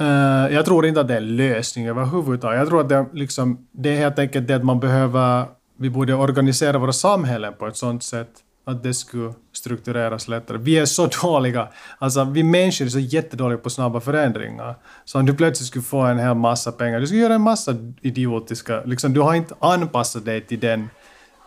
Uh, 0.00 0.54
jag 0.54 0.64
tror 0.64 0.86
inte 0.86 1.00
att 1.00 1.08
det 1.08 1.14
är 1.14 1.18
en 1.18 1.36
lösning 1.36 1.88
överhuvudtaget. 1.88 2.58
Jag 2.58 2.68
tror 2.68 2.80
att 2.80 2.88
det, 2.88 2.96
är 2.96 3.06
liksom, 3.12 3.66
det 3.72 3.90
är 3.90 3.96
helt 3.96 4.18
enkelt 4.18 4.48
det 4.48 4.54
att 4.54 4.64
man 4.64 4.80
behöver... 4.80 5.44
Vi 5.76 5.90
borde 5.90 6.14
organisera 6.14 6.78
våra 6.78 6.92
samhällen 6.92 7.54
på 7.58 7.66
ett 7.66 7.76
sånt 7.76 8.02
sätt 8.02 8.30
att 8.66 8.82
det 8.82 8.94
skulle 8.94 9.34
struktureras 9.52 10.28
lättare. 10.28 10.58
Vi 10.58 10.78
är 10.78 10.84
så 10.84 11.06
dåliga. 11.22 11.68
Alltså, 11.98 12.24
vi 12.24 12.42
människor 12.42 12.84
är 12.84 12.88
så 12.88 12.98
jättedåliga 12.98 13.58
på 13.58 13.70
snabba 13.70 14.00
förändringar. 14.00 14.74
Så 15.04 15.18
om 15.18 15.26
du 15.26 15.34
plötsligt 15.34 15.68
skulle 15.68 15.84
få 15.84 16.00
en 16.00 16.18
hel 16.18 16.34
massa 16.34 16.72
pengar, 16.72 17.00
du 17.00 17.06
skulle 17.06 17.22
göra 17.22 17.34
en 17.34 17.40
massa 17.40 17.76
idiotiska... 18.00 18.82
Liksom, 18.84 19.12
du 19.12 19.20
har 19.20 19.34
inte 19.34 19.54
anpassat 19.60 20.24
dig 20.24 20.40
till 20.40 20.60
den 20.60 20.88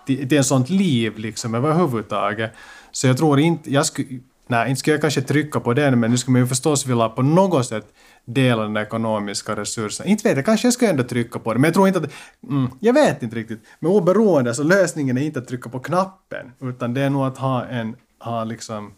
till, 0.08 0.30
till 0.30 0.38
en 0.38 0.44
sånt 0.44 0.70
liv 0.70 1.18
liksom 1.18 1.56
överhuvudtaget. 1.56 2.52
Så 2.92 3.08
jag 3.08 3.18
tror 3.18 3.40
inte, 3.40 3.74
jag 3.74 3.86
skulle, 3.86 4.08
nej 4.48 4.70
inte 4.70 4.80
skulle 4.80 4.94
jag 4.94 5.02
kanske 5.02 5.22
trycka 5.22 5.60
på 5.60 5.74
den 5.74 6.00
men 6.00 6.12
nu 6.12 6.18
skulle 6.18 6.34
man 6.34 6.42
ju 6.42 6.48
förstås 6.48 6.86
vilja 6.86 7.10
på 7.10 7.22
något 7.22 7.66
sätt 7.66 7.86
dela 8.28 8.64
den 8.64 8.78
ekonomiska 8.78 9.56
resursen. 9.56 10.08
Inte 10.08 10.30
vet 10.30 10.38
jag, 10.38 10.46
kanske 10.46 10.68
jag 10.68 10.74
skulle 10.74 10.92
ändå 10.92 11.04
trycka 11.04 11.40
på 11.40 11.54
det 11.54 11.60
men 11.60 11.68
jag 11.68 11.74
tror 11.74 11.88
inte 11.88 12.00
att, 12.00 12.12
mm, 12.50 12.70
jag 12.80 12.94
vet 12.94 13.24
inte 13.24 13.36
riktigt. 13.36 13.60
Men 13.80 13.92
oberoende 13.92 14.54
så 14.54 14.64
lösningen 14.64 15.18
är 15.18 15.22
inte 15.22 15.40
att 15.40 15.48
trycka 15.48 15.70
på 15.70 15.80
knappen 15.80 16.52
utan 16.62 16.94
det 16.94 17.02
är 17.02 17.10
nog 17.10 17.26
att 17.26 17.38
ha 17.38 17.66
en, 17.66 17.96
ha 18.20 18.44
liksom 18.44 18.94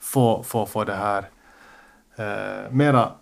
få, 0.00 0.42
få, 0.42 0.66
få 0.66 0.84
det 0.84 0.94
här 0.94 1.28
eh, 2.16 2.72
mera 2.72 3.12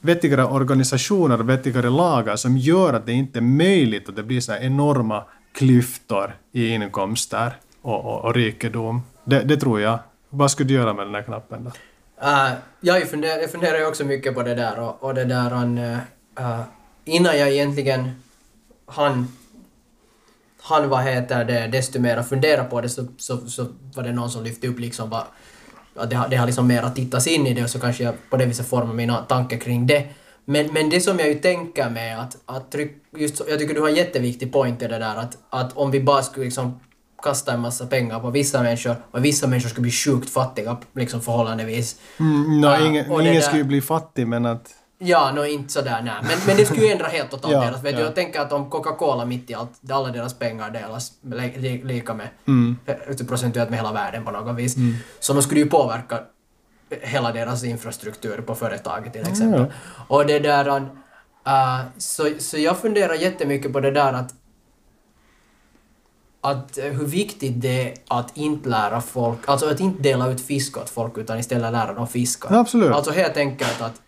vettigare 0.00 0.44
organisationer 0.44 1.40
och 1.40 1.48
vettigare 1.48 1.90
lagar 1.90 2.36
som 2.36 2.56
gör 2.56 2.92
att 2.92 3.06
det 3.06 3.12
inte 3.12 3.38
är 3.38 3.42
möjligt 3.42 4.08
att 4.08 4.16
det 4.16 4.22
blir 4.22 4.40
så 4.40 4.52
här 4.52 4.60
enorma 4.60 5.24
klyftor 5.52 6.36
i 6.52 6.68
inkomster 6.68 7.56
och, 7.82 8.04
och, 8.04 8.24
och 8.24 8.34
rikedom. 8.34 9.02
Det, 9.24 9.40
det 9.40 9.56
tror 9.56 9.80
jag. 9.80 9.98
Vad 10.30 10.50
skulle 10.50 10.68
du 10.68 10.74
göra 10.74 10.94
med 10.94 11.06
den 11.06 11.14
här 11.14 11.22
knappen 11.22 11.64
då? 11.64 11.70
Uh, 12.22 12.52
jag, 12.80 13.02
funderar, 13.02 13.38
jag 13.38 13.50
funderar 13.50 13.78
ju 13.78 13.86
också 13.86 14.04
mycket 14.04 14.34
på 14.34 14.42
det 14.42 14.54
där 14.54 14.78
och, 14.78 15.02
och 15.02 15.14
det 15.14 15.24
där 15.24 15.50
han, 15.50 15.78
uh, 15.78 16.62
innan 17.04 17.38
jag 17.38 17.48
egentligen 17.48 18.22
han 18.86 19.28
han 20.68 20.88
vad 20.88 21.02
heter 21.02 21.44
det, 21.44 21.66
desto 21.66 22.00
mer 22.00 22.22
fundera 22.22 22.64
på 22.64 22.80
det 22.80 22.88
så, 22.88 23.06
så, 23.16 23.48
så 23.48 23.66
var 23.94 24.02
det 24.02 24.12
någon 24.12 24.30
som 24.30 24.44
lyfte 24.44 24.68
upp 24.68 24.78
liksom 24.78 25.10
vad, 25.10 25.24
att 25.96 26.10
det 26.10 26.16
har, 26.16 26.28
det 26.28 26.36
har 26.36 26.46
liksom 26.46 26.66
mer 26.66 26.82
att 26.82 26.96
tittas 26.96 27.26
in 27.26 27.46
i 27.46 27.54
det 27.54 27.64
och 27.64 27.70
så 27.70 27.80
kanske 27.80 28.04
jag 28.04 28.14
på 28.30 28.36
det 28.36 28.46
viset 28.46 28.68
formar 28.68 28.94
mina 28.94 29.22
tankar 29.22 29.56
kring 29.56 29.86
det. 29.86 30.08
Men, 30.44 30.72
men 30.72 30.90
det 30.90 31.00
som 31.00 31.18
jag 31.18 31.28
ju 31.28 31.34
tänker 31.34 31.90
med 31.90 32.20
att, 32.20 32.36
att 32.46 32.70
tryck, 32.70 32.92
just, 33.16 33.42
jag 33.48 33.58
tycker 33.58 33.74
du 33.74 33.80
har 33.80 33.88
en 33.88 33.94
jätteviktig 33.94 34.52
point 34.52 34.82
i 34.82 34.86
det 34.86 34.98
där 34.98 35.16
att, 35.16 35.38
att 35.50 35.76
om 35.76 35.90
vi 35.90 36.00
bara 36.00 36.22
skulle 36.22 36.44
liksom 36.44 36.80
kasta 37.22 37.52
en 37.52 37.60
massa 37.60 37.86
pengar 37.86 38.20
på 38.20 38.30
vissa 38.30 38.62
människor 38.62 38.96
och 39.10 39.24
vissa 39.24 39.46
människor 39.46 39.68
skulle 39.68 39.82
bli 39.82 39.90
sjukt 39.90 40.30
fattiga 40.30 40.76
liksom 40.94 41.20
förhållandevis. 41.20 41.96
Mm, 42.20 42.60
no, 42.60 42.66
Uh, 42.66 42.86
ingen 42.86 43.08
där- 43.34 43.40
skulle 43.40 43.58
ju 43.58 43.64
bli 43.64 43.80
fattig 43.80 44.26
men 44.26 44.46
att... 44.46 44.70
Ja, 44.98 45.32
no, 45.34 45.44
inte 45.44 45.72
sådär 45.72 46.02
nej. 46.04 46.14
Men, 46.22 46.38
men 46.46 46.56
det 46.56 46.66
skulle 46.66 46.86
ju 46.86 46.92
ändra 46.92 47.06
helt 47.06 47.30
totalt 47.30 47.52
Ja, 47.54 47.60
deras. 47.60 47.82
Vet 47.84 47.92
ja. 47.92 48.00
jag 48.00 48.14
tänker 48.14 48.40
att 48.40 48.52
om 48.52 48.70
Coca-Cola 48.70 49.24
mitt 49.24 49.50
i 49.50 49.54
allt, 49.54 49.70
alla 49.90 50.08
deras 50.08 50.34
pengar 50.34 50.70
delas 50.70 51.12
li, 51.22 51.52
li, 51.58 51.82
lika 51.84 52.14
med, 52.14 52.28
Mm. 52.46 52.76
procentuellt 53.28 53.70
med 53.70 53.78
hela 53.78 53.92
världen 53.92 54.24
på 54.24 54.30
något 54.30 54.56
vis, 54.56 54.76
så 55.20 55.32
de 55.32 55.42
skulle 55.42 55.60
ju 55.60 55.66
påverka 55.66 56.20
hela 57.00 57.32
deras 57.32 57.64
infrastruktur 57.64 58.40
på 58.40 58.54
företaget 58.54 59.12
till 59.12 59.22
exempel. 59.26 59.60
Ja. 59.60 60.04
Och 60.08 60.26
det 60.26 60.38
där... 60.38 60.68
Uh, 60.68 61.80
så, 61.98 62.28
så 62.38 62.58
jag 62.58 62.78
funderar 62.78 63.14
jättemycket 63.14 63.72
på 63.72 63.80
det 63.80 63.90
där 63.90 64.12
att 64.12 64.34
att 66.46 66.78
eh, 66.78 66.84
hur 66.84 67.06
viktigt 67.06 67.60
det 67.62 67.88
är 67.88 67.94
att 68.08 68.36
inte 68.36 68.68
lära 68.68 69.00
folk, 69.00 69.38
alltså 69.46 69.70
att 69.70 69.80
inte 69.80 70.02
dela 70.02 70.28
ut 70.30 70.40
fisk 70.40 70.76
åt 70.76 70.90
folk 70.90 71.18
utan 71.18 71.38
istället 71.38 71.72
lära 71.72 71.92
dem 71.92 72.06
fiska. 72.08 72.48
Ja, 72.50 72.58
absolut. 72.58 72.92
Alltså 72.92 73.10
helt 73.10 73.36
enkelt 73.36 73.80
att, 73.82 74.02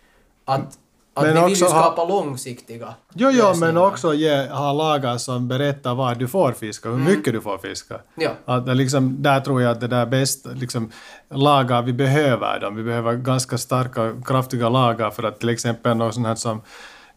att, 0.45 0.77
att 1.13 1.23
Men 1.23 1.35
vi 1.35 1.41
vill 1.49 1.57
ju 1.57 1.65
ha- 1.65 1.69
skapa 1.69 2.05
långsiktiga 2.05 2.93
Jo, 3.13 3.29
jo, 3.33 3.53
men 3.55 3.77
också 3.77 4.13
ge, 4.13 4.47
ha 4.47 4.73
lagar 4.73 5.17
som 5.17 5.47
berättar 5.47 5.95
vad 5.95 6.19
du 6.19 6.27
får 6.27 6.51
fiska, 6.51 6.89
hur 6.89 6.97
mycket 6.97 7.33
du 7.33 7.41
får 7.41 7.57
fiska. 7.57 7.95
Ja. 8.15 8.31
Att 8.45 8.77
liksom, 8.77 9.23
där 9.23 9.39
tror 9.39 9.61
jag 9.61 9.71
att 9.71 9.79
det 9.81 9.87
där 9.87 10.05
bäst, 10.05 10.45
liksom, 10.53 10.91
lagar, 11.33 11.81
vi 11.81 11.93
behöver 11.93 12.59
dem. 12.59 12.75
Vi 12.75 12.83
behöver 12.83 13.13
ganska 13.13 13.57
starka, 13.57 14.13
kraftiga 14.25 14.69
lagar 14.69 15.09
för 15.11 15.23
att 15.23 15.39
till 15.39 15.49
exempel 15.49 15.97
något 15.97 16.13
sånt 16.13 16.27
här 16.27 16.35
som 16.35 16.61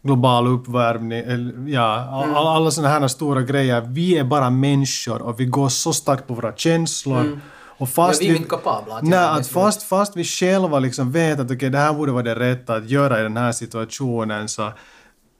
global 0.03 0.47
uppvärmning, 0.47 1.19
eller, 1.19 1.67
ja, 1.67 2.09
all, 2.11 2.47
alla 2.47 2.71
sådana 2.71 2.99
här 2.99 3.07
stora 3.07 3.41
grejer. 3.41 3.81
Vi 3.81 4.17
är 4.17 4.23
bara 4.23 4.49
människor 4.49 5.21
och 5.21 5.39
vi 5.39 5.45
går 5.45 5.69
så 5.69 5.93
starkt 5.93 6.27
på 6.27 6.33
våra 6.33 6.55
känslor. 6.55 7.39
Och 7.77 7.89
fast 7.89 8.21
Ja, 8.21 8.27
vi 8.27 8.33
är 8.33 8.37
inte 8.37 8.49
kapabla 8.49 8.95
att 8.95 9.03
nej, 9.03 9.19
göra 9.19 9.29
att 9.29 9.47
fast, 9.47 9.83
fast 9.83 10.17
vi 10.17 10.23
själva 10.23 10.79
liksom 10.79 11.11
vet 11.11 11.39
att 11.39 11.51
okej, 11.51 11.69
det 11.69 11.77
här 11.77 11.93
borde 11.93 12.11
vara 12.11 12.23
det 12.23 12.35
rätta 12.35 12.75
att 12.75 12.89
göra 12.89 13.19
i 13.19 13.23
den 13.23 13.37
här 13.37 13.51
situationen 13.51 14.47
så 14.47 14.71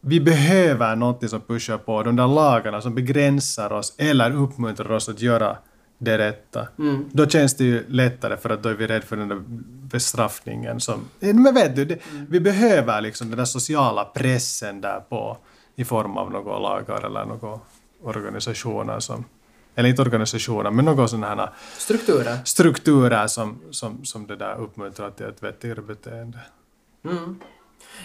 vi 0.01 0.19
behöver 0.19 0.95
något 0.95 1.29
som 1.29 1.41
pushar 1.41 1.77
på 1.77 2.03
de 2.03 2.15
där 2.15 2.27
lagarna 2.27 2.81
som 2.81 2.95
begränsar 2.95 3.73
oss 3.73 3.95
eller 3.97 4.35
uppmuntrar 4.35 4.91
oss 4.91 5.09
att 5.09 5.21
göra 5.21 5.57
det 5.97 6.17
rätta. 6.17 6.67
Mm. 6.79 7.05
Då 7.11 7.27
känns 7.27 7.55
det 7.55 7.63
ju 7.63 7.85
lättare 7.87 8.37
för 8.37 8.49
att 8.49 8.63
då 8.63 8.69
är 8.69 8.73
vi 8.73 8.87
rädda 8.87 9.05
för 9.05 9.17
den 9.17 9.27
där 9.27 9.41
bestraffningen 9.93 10.79
som... 10.79 10.99
Eh, 11.21 11.33
Men 11.35 11.53
vet 11.53 11.75
du, 11.75 11.85
det, 11.85 11.99
vi 12.29 12.39
behöver 12.39 13.01
liksom 13.01 13.29
den 13.29 13.37
där 13.37 13.45
sociala 13.45 14.05
pressen 14.05 14.81
där 14.81 14.99
på 15.09 15.37
i 15.75 15.85
form 15.85 16.17
av 16.17 16.31
några 16.31 16.59
lagar 16.59 17.05
eller 17.05 17.25
några 17.25 17.59
organisationer 18.03 18.99
som... 18.99 19.25
Eller 19.75 19.89
inte 19.89 20.01
organisationer, 20.01 20.71
men 20.71 20.85
några 20.85 21.07
sådana 21.07 21.27
här 21.27 21.49
Strukturer. 21.77 22.37
strukturer 22.45 23.27
som, 23.27 23.59
som, 23.71 24.05
som 24.05 24.27
det 24.27 24.35
där 24.35 24.55
uppmuntrar 24.55 25.09
till 25.11 25.25
ett 25.25 25.43
vettigare 25.43 25.81
beteende. 25.81 26.39
Mm. 27.05 27.39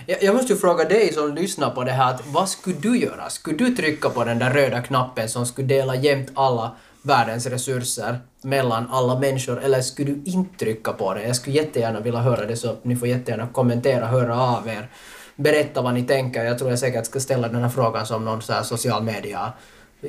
Jag, 0.06 0.22
jag 0.22 0.34
måste 0.34 0.52
ju 0.52 0.58
fråga 0.58 0.84
dig 0.84 1.12
som 1.12 1.34
lyssnar 1.34 1.70
på 1.70 1.84
det 1.84 1.92
här, 1.92 2.14
att 2.14 2.26
vad 2.26 2.48
skulle 2.48 2.76
du 2.76 2.98
göra? 2.98 3.30
Skulle 3.30 3.56
du 3.56 3.76
trycka 3.76 4.08
på 4.10 4.24
den 4.24 4.38
där 4.38 4.50
röda 4.50 4.82
knappen 4.82 5.28
som 5.28 5.46
skulle 5.46 5.66
dela 5.66 5.96
jämnt 5.96 6.30
alla 6.34 6.76
världens 7.08 7.46
resurser 7.46 8.18
mellan 8.42 8.86
alla 8.90 9.18
människor, 9.18 9.60
eller 9.64 9.80
skulle 9.80 10.12
du 10.12 10.30
inte 10.30 10.58
trycka 10.58 10.92
på 10.92 11.14
det? 11.14 11.22
Jag 11.26 11.36
skulle 11.36 11.56
jättegärna 11.56 12.00
vilja 12.00 12.20
höra 12.20 12.46
det, 12.46 12.56
så 12.56 12.76
ni 12.82 12.96
får 12.96 13.08
jättegärna 13.08 13.48
kommentera, 13.52 14.06
höra 14.06 14.40
av 14.40 14.68
er, 14.68 14.88
berätta 15.36 15.82
vad 15.82 15.94
ni 15.94 16.02
tänker. 16.02 16.44
Jag 16.44 16.58
tror 16.58 16.70
jag 16.70 16.78
säkert 16.78 17.06
ska 17.06 17.20
ställa 17.20 17.48
den 17.48 17.62
här 17.62 17.68
frågan 17.68 18.06
som 18.06 18.24
någon 18.24 18.42
så 18.42 18.52
här 18.52 18.62
social 18.62 19.02
media 19.02 19.52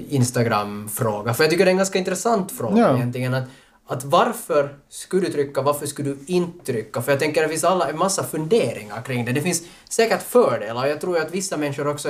Instagram-fråga, 0.10 1.34
för 1.34 1.44
jag 1.44 1.52
tycker 1.52 1.66
det 1.66 1.70
är 1.70 1.74
en 1.74 1.78
ganska 1.78 2.00
intressant 2.00 2.52
fråga 2.52 2.78
Ja. 2.82 2.96
egentligen. 2.96 3.34
Att, 3.34 3.44
att 3.88 4.04
varför 4.04 4.76
skulle 4.90 5.26
du 5.26 5.32
trycka, 5.32 5.62
varför 5.62 5.88
skulle 5.88 6.10
du 6.10 6.18
inte 6.26 6.66
trycka? 6.72 7.02
För 7.02 7.12
jag 7.12 7.20
tänker 7.20 7.42
det 7.42 7.50
finns 7.50 7.64
alla, 7.64 7.90
en 7.90 7.98
massa 7.98 8.24
funderingar 8.24 9.02
kring 9.02 9.26
det. 9.26 9.32
Det 9.32 9.42
finns 9.42 9.64
säkert 9.90 10.22
fördelar 10.22 10.84
och 10.84 10.90
jag 10.90 11.02
tror 11.02 11.18
att 11.18 11.32
vissa 11.32 11.58
människor 11.58 11.88
också 11.88 12.10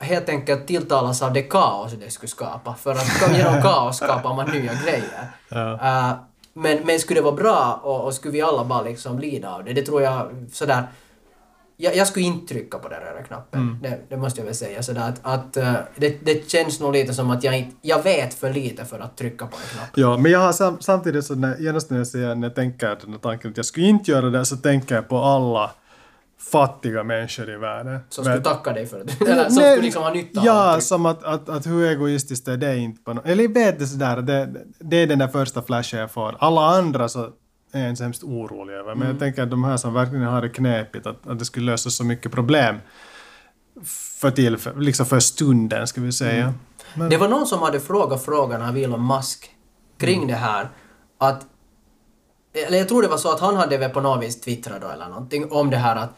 helt 0.00 0.28
enkelt 0.28 0.66
tilltalas 0.66 1.22
av 1.22 1.32
det 1.32 1.42
kaos 1.42 1.92
det 1.92 2.10
skulle 2.10 2.30
skapa. 2.30 2.74
För 2.74 2.92
att 2.92 3.36
genom 3.36 3.62
kaos 3.62 3.96
skapar 3.96 4.34
man 4.34 4.50
nya 4.50 4.72
grejer. 4.84 5.30
Ja. 5.48 5.72
Uh, 5.72 6.18
men, 6.52 6.78
men 6.86 6.98
skulle 6.98 7.20
det 7.20 7.24
vara 7.24 7.34
bra 7.34 7.80
och, 7.82 8.04
och 8.04 8.14
skulle 8.14 8.32
vi 8.32 8.42
alla 8.42 8.64
bara 8.64 8.82
liksom 8.82 9.18
lida 9.18 9.54
av 9.54 9.64
det? 9.64 9.72
Det 9.72 9.82
tror 9.82 10.02
jag 10.02 10.30
sådär... 10.52 10.86
Jag, 11.76 11.96
jag 11.96 12.06
skulle 12.06 12.26
inte 12.26 12.54
trycka 12.54 12.78
på 12.78 12.88
den 12.88 13.00
röda 13.00 13.22
knappen. 13.22 13.78
Det, 13.82 14.00
det 14.08 14.16
måste 14.16 14.40
jag 14.40 14.46
väl 14.46 14.54
säga. 14.54 14.82
Sådär 14.82 15.08
att, 15.08 15.20
att 15.22 15.56
uh, 15.56 15.74
det, 15.96 16.24
det 16.24 16.50
känns 16.50 16.80
nog 16.80 16.92
lite 16.92 17.14
som 17.14 17.30
att 17.30 17.44
jag 17.44 17.58
inte... 17.58 17.76
Jag 17.82 18.02
vet 18.02 18.34
för 18.34 18.52
lite 18.52 18.84
för 18.84 18.98
att 18.98 19.16
trycka 19.16 19.46
på 19.46 19.56
en 19.56 19.62
knapp. 19.62 19.88
Ja, 19.94 20.16
men 20.16 20.32
jag 20.32 20.38
har 20.38 20.52
sam, 20.52 20.76
samtidigt 20.80 21.24
så 21.24 21.34
när, 21.34 21.58
genast 21.58 21.90
när 21.90 21.98
jag, 21.98 22.06
säger, 22.06 22.34
när 22.34 22.48
jag 22.48 22.54
tänker 22.54 22.98
den 23.00 23.12
här 23.12 23.18
tanken 23.18 23.50
att 23.50 23.56
jag 23.56 23.66
skulle 23.66 23.86
inte 23.86 24.10
göra 24.10 24.30
det 24.30 24.44
så 24.44 24.56
tänker 24.56 24.94
jag 24.94 25.08
på 25.08 25.18
alla 25.18 25.70
fattiga 26.52 27.04
människor 27.04 27.50
i 27.50 27.56
världen. 27.56 27.98
Som 28.08 28.24
Men- 28.24 28.32
skulle 28.42 28.54
tacka 28.54 28.72
dig 28.72 28.86
för 28.86 29.04
det. 29.04 29.20
Eller 29.30 29.44
som 29.48 29.62
Nej, 29.62 29.70
skulle 29.72 29.82
liksom 29.84 30.02
ha 30.02 30.12
nytta 30.12 30.40
av 30.40 30.46
Ja, 30.46 30.80
som 30.80 31.06
att, 31.06 31.24
att, 31.24 31.48
att 31.48 31.66
hur 31.66 31.84
egoistiskt 31.90 32.48
är 32.48 32.56
det 32.56 32.76
inte 32.78 33.02
på 33.02 33.12
något... 33.14 33.26
Eller 33.26 33.44
jag 33.44 33.54
vet 33.54 33.78
det 33.78 33.86
sådär, 33.86 34.16
det, 34.22 34.54
det 34.78 34.96
är 34.96 35.06
den 35.06 35.18
där 35.18 35.28
första 35.28 35.62
flashen 35.62 36.00
jag 36.00 36.10
får. 36.10 36.36
Alla 36.38 36.60
andra 36.60 37.08
så 37.08 37.28
är 37.72 37.80
jag 37.80 37.88
inte 37.88 37.96
så 37.98 38.04
hemskt 38.04 38.22
orolig 38.22 38.74
över. 38.74 38.94
Men 38.94 39.08
jag 39.08 39.18
tänker 39.18 39.42
att 39.42 39.50
de 39.50 39.64
här 39.64 39.76
som 39.76 39.94
verkligen 39.94 40.24
har 40.24 40.42
det 40.42 40.48
knepigt, 40.48 41.06
att, 41.06 41.26
att 41.28 41.38
det 41.38 41.44
skulle 41.44 41.66
lösa 41.72 41.90
så 41.90 42.04
mycket 42.04 42.32
problem 42.32 42.76
för, 44.20 44.30
tillfä- 44.30 44.80
liksom 44.80 45.06
för 45.06 45.20
stunden, 45.20 45.86
ska 45.86 46.00
vi 46.00 46.12
säga. 46.12 46.54
Men, 46.94 47.10
Det 47.10 47.16
var 47.16 47.28
någon 47.28 47.46
som 47.46 47.62
hade 47.62 47.80
frågat 47.80 48.24
frågan 48.24 48.62
av 48.62 48.76
Elon 48.76 49.06
Musk 49.06 49.50
kring 49.98 50.16
Mm. 50.16 50.28
det 50.28 50.34
här 50.34 50.68
att... 51.18 51.46
Eller 52.66 52.78
jag 52.78 52.88
tror 52.88 53.02
det 53.02 53.08
var 53.08 53.16
så 53.16 53.32
att 53.32 53.40
han 53.40 53.56
hade 53.56 53.78
väl 53.78 53.90
på 53.90 54.00
något 54.00 54.22
vis 54.24 54.40
twittrat 54.40 54.80
då 54.80 54.88
eller 54.88 55.08
någonting 55.08 55.50
om 55.52 55.70
det 55.70 55.76
här 55.76 55.96
att... 55.96 56.10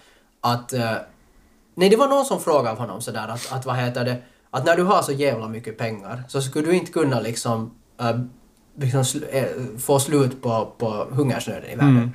att 0.42 0.72
eh, 0.72 0.94
nej, 1.74 1.88
det 1.88 1.96
var 1.96 2.08
någon 2.08 2.24
som 2.24 2.40
frågade 2.40 2.76
honom 2.76 3.00
sådär 3.00 3.28
att, 3.28 3.52
att 3.52 3.66
vad 3.66 3.76
heter 3.76 4.04
det... 4.04 4.16
Att 4.50 4.66
när 4.66 4.76
du 4.76 4.82
har 4.82 5.02
så 5.02 5.12
jävla 5.12 5.48
mycket 5.48 5.78
pengar 5.78 6.22
så 6.28 6.42
skulle 6.42 6.66
du 6.66 6.74
inte 6.76 6.92
kunna 6.92 7.20
liksom... 7.20 7.74
eh, 8.00 8.18
liksom 8.76 9.02
sl- 9.02 9.28
eh, 9.30 9.78
få 9.78 9.98
slut 10.00 10.42
på, 10.42 10.72
på 10.78 11.06
hungersnöden 11.10 11.70
i 11.70 11.76
världen. 11.76 11.96
Mm. 11.96 12.10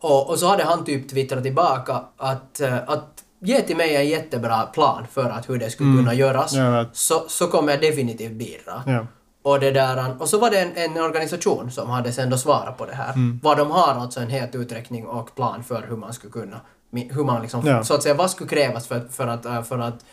Och, 0.00 0.30
och 0.30 0.38
så 0.38 0.46
hade 0.46 0.64
han 0.64 0.84
typ 0.84 1.10
twittrat 1.10 1.42
tillbaka 1.42 2.02
att, 2.16 2.60
eh, 2.60 2.78
att 2.86 3.24
ge 3.40 3.60
till 3.60 3.76
mig 3.76 3.96
en 3.96 4.08
jättebra 4.08 4.62
plan 4.62 5.06
för 5.10 5.30
att 5.30 5.48
hur 5.48 5.58
det 5.58 5.70
skulle 5.70 5.96
kunna 5.96 6.14
göras 6.14 6.56
vet. 6.56 6.96
så, 6.96 7.24
så 7.28 7.46
kommer 7.46 7.72
jag 7.72 7.80
definitivt 7.80 8.32
bidra. 8.32 8.82
Ja. 8.86 9.06
Och, 9.42 9.60
det 9.60 9.70
där, 9.70 10.16
och 10.18 10.28
så 10.28 10.38
var 10.38 10.50
det 10.50 10.58
en, 10.60 10.76
en 10.76 11.02
organisation 11.02 11.70
som 11.70 11.90
hade 11.90 12.12
sen 12.12 12.30
då 12.30 12.38
svarat 12.38 12.78
på 12.78 12.86
det 12.86 12.94
här. 12.94 13.12
Mm. 13.12 13.40
Vad 13.42 13.56
de 13.56 13.70
har 13.70 13.94
alltså 13.94 14.20
en 14.20 14.30
helt 14.30 14.54
uträkning 14.54 15.06
och 15.06 15.34
plan 15.34 15.64
för 15.64 15.86
hur 15.88 15.96
man 15.96 16.12
skulle 16.12 16.32
kunna, 16.32 16.60
hur 16.92 17.24
man 17.24 17.42
liksom, 17.42 17.66
Ja. 17.66 17.84
så 17.84 17.94
att 17.94 18.02
säga, 18.02 18.14
vad 18.14 18.30
skulle 18.30 18.50
krävas 18.50 18.86
för, 18.86 19.00
för 19.12 19.26
att, 19.26 19.46
äh, 19.46 19.62
för 19.62 19.78
att 19.78 20.04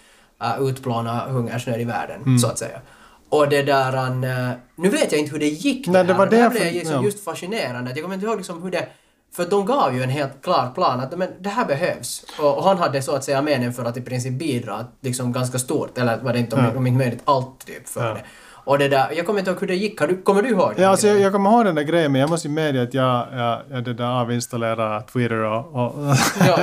äh, 0.42 0.62
utplåna 0.68 1.20
hungersnöd 1.28 1.82
i 1.82 1.84
världen, 1.84 2.22
Mm. 2.22 2.40
så 2.40 2.48
att 2.48 2.58
säga. 2.58 2.80
Och 3.30 3.50
det 3.50 3.62
där, 3.64 3.94
an, 3.96 4.24
äh, 4.24 4.50
nu 4.76 4.90
vet 4.90 5.12
jag 5.12 5.22
inte 5.22 5.32
hur 5.32 5.40
det 5.40 5.48
gick 5.48 5.88
Nej, 5.88 6.04
det 6.04 6.14
här. 6.14 6.18
var 6.20 6.28
det 6.28 6.38
här 6.38 6.50
det 6.50 6.60
blev 6.60 6.74
liksom 6.74 6.96
ja. 6.96 7.04
just 7.04 7.24
fascinerande. 7.24 7.92
Jag 7.92 8.02
kommer 8.02 8.16
inte 8.16 8.26
ihåg 8.28 8.38
liksom 8.38 8.64
hur 8.64 8.72
det 8.72 8.88
för 9.36 9.46
de 9.46 9.66
gav 9.66 9.96
ju 9.96 10.04
en 10.04 10.10
helt 10.10 10.42
klar 10.44 10.72
plan 10.76 11.00
att 11.00 11.18
men, 11.18 11.30
det 11.40 11.50
här 11.50 11.66
behövs. 11.66 12.26
Och, 12.40 12.58
och 12.58 12.64
han 12.64 12.78
hade 12.78 13.02
så 13.02 13.16
att 13.16 13.24
säga 13.24 13.42
meningen 13.42 13.74
för 13.74 13.86
att 13.86 13.98
i 13.98 14.02
princip 14.02 14.34
bidra 14.34 14.86
liksom 15.02 15.32
ganska 15.32 15.60
stort, 15.60 15.98
eller 15.98 16.18
var 16.18 16.34
det 16.34 16.40
inte 16.40 16.56
om, 16.56 16.64
Ja. 16.64 16.78
om 16.78 16.88
inte 16.88 16.98
möjligt 16.98 17.22
allt 17.26 17.66
typ 17.66 17.88
för 17.88 18.08
Ja. 18.08 18.14
det. 18.14 18.24
Och 18.64 18.80
det 18.80 18.88
där, 18.88 19.12
jag 19.12 19.26
kommer 19.26 19.40
inte 19.40 19.52
ihåg 19.52 19.60
hur 19.60 19.68
det 19.68 19.76
gick. 19.76 20.00
Du, 20.00 20.22
kommer 20.22 20.42
du 20.42 20.50
ihåg 20.50 20.74
det? 20.76 20.82
Ja, 20.82 20.90
alltså 20.90 21.08
jag, 21.08 21.20
jag 21.20 21.32
kommer 21.32 21.50
ihåg 21.50 21.66
den 21.66 21.76
där 21.76 21.84
grejen, 21.84 22.12
men 22.12 22.22
jag 22.22 22.30
måste 22.30 22.48
ju 22.48 22.54
medge 22.54 22.84
att 22.84 22.94
jag, 22.94 23.28
jag, 23.34 23.60
jag 23.72 23.84
det 23.84 23.94
där 23.94 24.22
avinstallerade 24.22 25.04
Twitter 25.14 25.44
och, 25.44 25.76
och, 25.76 26.16
ja, 26.48 26.58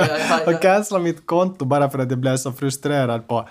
och 0.47 0.61
cancellade 0.61 1.03
mitt 1.03 1.25
konto 1.25 1.65
bara 1.65 1.89
för 1.89 1.99
att 1.99 2.09
jag 2.09 2.19
blev 2.19 2.37
så 2.37 2.51
frustrerad 2.51 3.27
på, 3.27 3.49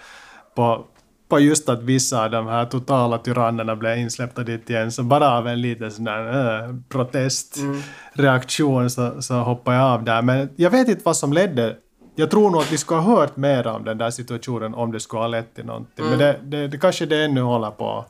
på 0.54 0.84
på 1.28 1.40
just 1.40 1.68
att 1.68 1.82
vissa 1.82 2.24
av 2.24 2.30
de 2.30 2.46
här 2.46 2.64
totala 2.64 3.18
tyrannerna 3.18 3.76
blev 3.76 3.98
insläppta 3.98 4.42
dit 4.42 4.70
igen, 4.70 4.92
så 4.92 5.02
bara 5.02 5.38
av 5.38 5.48
en 5.48 5.60
liten 5.60 5.90
sån 5.90 6.04
där 6.04 6.62
äh, 6.62 6.68
protestreaktion 6.88 8.90
så, 8.90 9.22
så 9.22 9.34
hoppade 9.34 9.76
jag 9.76 9.86
av 9.86 10.04
där. 10.04 10.22
Men 10.22 10.48
jag 10.56 10.70
vet 10.70 10.88
inte 10.88 11.02
vad 11.04 11.16
som 11.16 11.32
ledde. 11.32 11.76
Jag 12.14 12.30
tror 12.30 12.50
nog 12.50 12.60
att 12.60 12.72
vi 12.72 12.78
skulle 12.78 13.00
ha 13.00 13.16
hört 13.16 13.36
mer 13.36 13.66
om 13.66 13.84
den 13.84 13.98
där 13.98 14.10
situationen 14.10 14.74
om 14.74 14.92
det 14.92 15.00
skulle 15.00 15.20
ha 15.20 15.28
lett 15.28 15.54
till 15.54 15.66
någonting. 15.66 16.04
Men 16.04 16.18
det, 16.18 16.36
det, 16.42 16.68
det 16.68 16.78
kanske 16.78 17.06
det 17.06 17.24
ännu 17.24 17.40
håller 17.40 17.70
på. 17.70 18.04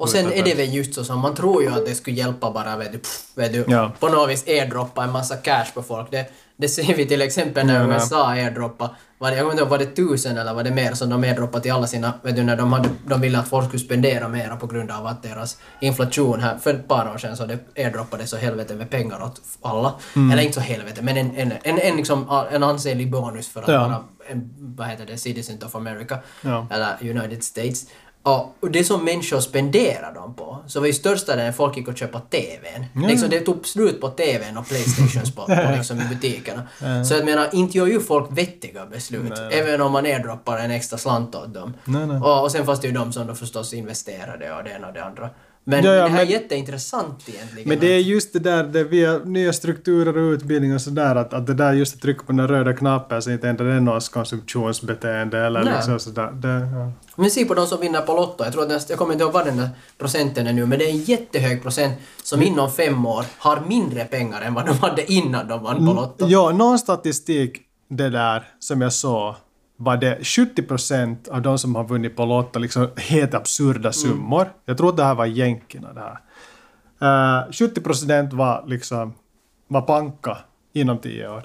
Och 0.00 0.08
sen 0.08 0.32
är 0.32 0.42
det 0.44 0.54
väl 0.54 0.74
just 0.74 0.94
så 0.94 1.04
som 1.04 1.18
man 1.18 1.34
tror 1.34 1.62
ju 1.62 1.68
att 1.68 1.86
det 1.86 1.94
skulle 1.94 2.16
hjälpa 2.16 2.50
bara 2.50 2.76
vet 2.76 2.92
du, 2.92 2.98
pff, 2.98 3.22
vet 3.34 3.52
du 3.52 3.64
Ja. 3.68 3.92
på 4.00 4.08
något 4.08 4.30
vis 4.30 4.48
airdroppa 4.48 5.04
en 5.04 5.12
massa 5.12 5.36
cash 5.36 5.66
på 5.74 5.82
folk. 5.82 6.10
Det, 6.10 6.26
det 6.56 6.68
ser 6.68 6.94
vi 6.94 7.06
till 7.06 7.22
exempel 7.22 7.66
när 7.66 7.88
ja. 7.88 7.94
USA 7.94 8.28
airdroppa. 8.28 8.90
Var 9.18 9.30
det, 9.30 9.36
jag 9.36 9.42
kommer 9.42 9.52
inte 9.52 9.62
ihåg, 9.62 9.70
var 9.70 9.78
det 9.78 9.86
tusen 9.96 10.38
eller 10.38 10.54
var 10.54 10.62
det 10.62 10.70
mer 10.70 10.92
som 10.94 11.10
de 11.10 11.22
airdroppade 11.24 11.62
till 11.62 11.72
alla 11.72 11.86
sina, 11.86 12.12
vet 12.22 12.36
du 12.36 12.42
när 12.42 12.56
de, 12.56 12.72
hade, 12.72 12.88
de 13.06 13.20
ville 13.20 13.38
att 13.38 13.48
folk 13.48 13.66
skulle 13.68 13.82
spendera 13.82 14.28
mera 14.28 14.56
på 14.56 14.66
grund 14.66 14.90
av 14.90 15.06
att 15.06 15.22
deras 15.22 15.58
inflation 15.80 16.40
här, 16.40 16.58
för 16.58 16.74
ett 16.74 16.88
par 16.88 17.12
år 17.14 17.18
sedan 17.18 17.36
så 17.36 17.46
det 17.46 17.58
airdroppade 17.76 18.26
så 18.26 18.36
helvete 18.36 18.74
med 18.74 18.90
pengar 18.90 19.22
åt 19.22 19.40
alla. 19.62 19.94
Mm. 20.16 20.30
Eller 20.32 20.42
inte 20.42 20.54
så 20.54 20.60
helvete, 20.60 21.02
men 21.02 21.16
en, 21.16 21.36
en, 21.36 21.52
en, 21.62 21.78
en, 21.78 21.96
liksom, 21.96 22.46
en 22.52 22.62
ansenlig 22.62 23.10
bonus 23.10 23.48
för 23.48 23.62
att 23.62 23.68
Ja. 23.68 23.78
vara 23.88 24.04
en, 24.30 24.50
vad 24.76 24.86
heter 24.88 25.06
det, 25.06 25.16
citizen 25.18 25.58
of 25.66 25.74
America. 25.74 26.18
Ja. 26.42 26.66
Eller 26.70 27.10
United 27.10 27.44
States. 27.44 27.86
Och 28.22 28.56
och 28.60 28.70
det 28.70 28.84
som 28.84 29.04
människor 29.04 29.40
spenderar 29.40 30.14
dem 30.14 30.34
på, 30.34 30.58
så 30.66 30.80
var 30.80 30.86
ju 30.86 30.92
största 30.92 31.36
delen 31.36 31.52
folk 31.52 31.76
gick 31.76 31.88
och 31.88 31.96
köpa 31.96 32.20
TVn. 32.20 33.06
Liksom 33.08 33.30
det 33.30 33.40
tog 33.40 33.66
slut 33.66 34.00
på 34.00 34.08
TVn 34.08 34.56
och 34.56 34.68
Playstations 34.68 35.34
på, 35.34 35.46
på 35.46 35.72
liksom 35.76 36.00
i 36.00 36.04
butikerna. 36.04 36.62
Så 37.04 37.14
jag 37.14 37.24
menar, 37.24 37.48
inte 37.52 37.78
gör 37.78 37.86
ju 37.86 38.00
folk 38.00 38.26
vettiga 38.30 38.86
beslut. 38.86 39.32
Även 39.52 39.80
om 39.80 39.92
man 39.92 40.04
airdroppar 40.04 40.58
en 40.58 40.70
extra 40.70 40.98
slant 40.98 41.34
åt 41.34 41.54
dem. 41.54 41.74
Nej, 41.84 42.06
nej. 42.06 42.16
Och, 42.16 42.42
och 42.42 42.52
sen 42.52 42.66
fanns 42.66 42.80
det 42.80 42.86
ju 42.86 42.92
de 42.94 43.12
som 43.12 43.26
då 43.26 43.34
förstås 43.34 43.74
investerade 43.74 44.52
och 44.52 44.64
det 44.64 44.70
ena 44.70 44.86
och 44.88 44.94
det 44.94 45.04
andra. 45.04 45.30
Men 45.64 45.84
Ja, 45.84 45.90
ja, 45.92 46.02
det 46.04 46.08
här 46.08 46.10
men- 46.10 46.18
är 46.26 46.30
jätteintressant 46.30 47.28
egentligen. 47.28 47.68
Men 47.68 47.78
det 47.80 47.86
är 47.94 47.98
just 47.98 48.32
det 48.32 48.38
där, 48.38 48.64
det 48.64 48.84
via 48.84 49.18
nya 49.18 49.52
strukturer 49.52 50.18
och 50.18 50.30
utbildning 50.32 50.74
och 50.74 50.80
sådär, 50.80 51.14
att, 51.16 51.34
att 51.34 51.46
det 51.46 51.54
där 51.54 51.72
just 51.72 51.94
att 51.94 52.00
trycka 52.02 52.22
på 52.24 52.32
den 52.32 52.48
röda 52.48 52.72
knappen 52.72 53.22
så 53.22 53.30
inte 53.30 53.48
ändrar 53.48 53.66
det 53.74 53.80
någons 53.80 54.08
konsumtionsbeteende 54.08 55.38
eller 55.46 55.64
Nej. 55.64 55.74
liksom 55.74 55.98
sådär. 56.00 56.30
Det, 56.32 56.48
ja. 56.48 56.92
Men 57.16 57.30
se 57.30 57.44
på 57.44 57.54
de 57.54 57.66
som 57.66 57.80
vinner 57.80 58.00
på 58.00 58.14
Lotto. 58.14 58.44
Jag 58.44 58.52
tror 58.52 58.72
att 58.72 58.90
jag 58.90 58.98
kommer 58.98 59.12
inte 59.12 59.24
ihåg 59.24 59.32
vad 59.32 59.46
den 59.46 59.56
där 59.56 59.68
procenten 59.98 60.46
är 60.46 60.52
nu, 60.52 60.66
men 60.66 60.78
det 60.78 60.84
är 60.84 60.90
en 60.90 61.02
jättehög 61.02 61.62
procent 61.62 61.94
som 62.22 62.40
Mm. 62.40 62.52
inom 62.52 62.70
fem 62.72 63.06
år 63.06 63.24
har 63.38 63.62
mindre 63.68 64.04
pengar 64.04 64.40
än 64.42 64.54
vad 64.54 64.66
de 64.66 64.78
hade 64.78 65.12
innan 65.12 65.48
de 65.48 65.62
vann 65.62 65.76
Mm. 65.76 65.86
på 65.88 65.92
Lotto. 66.00 66.26
Ja, 66.28 66.50
någon 66.50 66.78
statistik 66.78 67.60
det 67.88 68.08
där 68.10 68.48
som 68.58 68.80
jag 68.80 68.92
såg 68.92 69.34
var 69.82 69.96
det 69.96 70.18
70% 70.18 71.28
av 71.30 71.42
de 71.42 71.58
som 71.58 71.74
har 71.74 71.84
vunnit 71.84 72.16
på 72.16 72.24
Lotto 72.24 72.58
liksom 72.58 72.88
helt 72.96 73.34
absurda 73.34 73.92
summor. 73.92 74.52
Jag 74.64 74.78
tror 74.78 74.96
det 74.96 75.04
här 75.04 75.14
var 75.14 75.26
jänkerna 75.26 75.92
det 75.92 76.00
här. 76.00 76.18
Uh, 77.42 77.50
70% 77.50 78.36
var 78.36 78.64
liksom 78.66 79.14
var 79.68 79.80
panka 79.80 80.38
inom 80.72 80.98
10 80.98 81.28
år. 81.28 81.42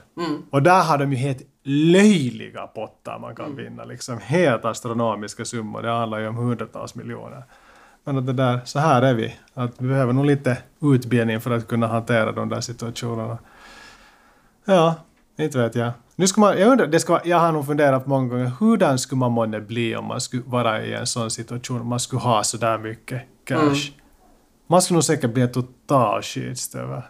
Och 0.49 0.63
där 0.63 0.83
har 0.83 0.97
de 0.97 1.11
ju 1.11 1.17
helt 1.17 1.41
löjliga 1.63 2.67
pottar 2.67 3.19
man 3.19 3.35
kan 3.35 3.55
vinna. 3.55 3.83
Liksom 3.83 4.19
helt 4.21 4.65
astronomiska 4.65 5.45
summor. 5.45 5.81
Det 5.81 5.91
handlar 5.91 6.19
ju 6.19 6.27
om 6.27 6.35
hundratals 6.35 6.95
miljoner. 6.95 7.43
Men 8.03 8.17
att 8.17 8.25
det 8.25 8.33
där, 8.33 8.59
så 8.65 8.79
här 8.79 9.01
är 9.01 9.13
vi. 9.13 9.35
Att 9.53 9.71
vi 9.77 9.87
behöver 9.87 10.13
nog 10.13 10.25
lite 10.25 10.57
utbildning 10.81 11.41
för 11.41 11.51
att 11.51 11.67
kunna 11.67 11.87
hantera 11.87 12.31
de 12.31 12.49
där 12.49 12.61
situationerna. 12.61 13.37
Ja, 14.65 14.95
inte 15.43 15.57
vet 15.57 15.75
jag. 15.75 15.91
Nu 16.15 16.27
ska 16.27 16.41
man, 16.41 16.59
jag 16.59 16.71
undrar, 16.71 16.87
det 16.87 16.99
ska, 16.99 17.13
vara- 17.13 17.21
jag 17.25 17.37
har 17.39 17.51
nog 17.51 17.65
funderat 17.65 18.07
många 18.07 18.27
gånger, 18.27 18.45
hurdan 18.45 18.99
skulle 18.99 19.19
man 19.19 19.31
månne 19.31 19.61
bli 19.61 19.95
om 19.95 20.05
man 20.05 20.21
skulle 20.21 20.43
vara 20.45 20.85
i 20.85 20.93
en 20.93 21.07
sån 21.07 21.31
situation, 21.31 21.81
om 21.81 21.87
man 21.87 21.99
skulle 21.99 22.21
ha 22.21 22.43
så 22.43 22.57
där 22.57 22.77
mycket 22.77 23.21
cash? 23.45 23.91
Man 24.67 24.81
skulle 24.81 24.95
nog 24.95 25.03
säkert 25.03 25.33
bli 25.33 25.43
en 25.43 25.51
total 25.51 26.21
skitstövel. 26.21 27.01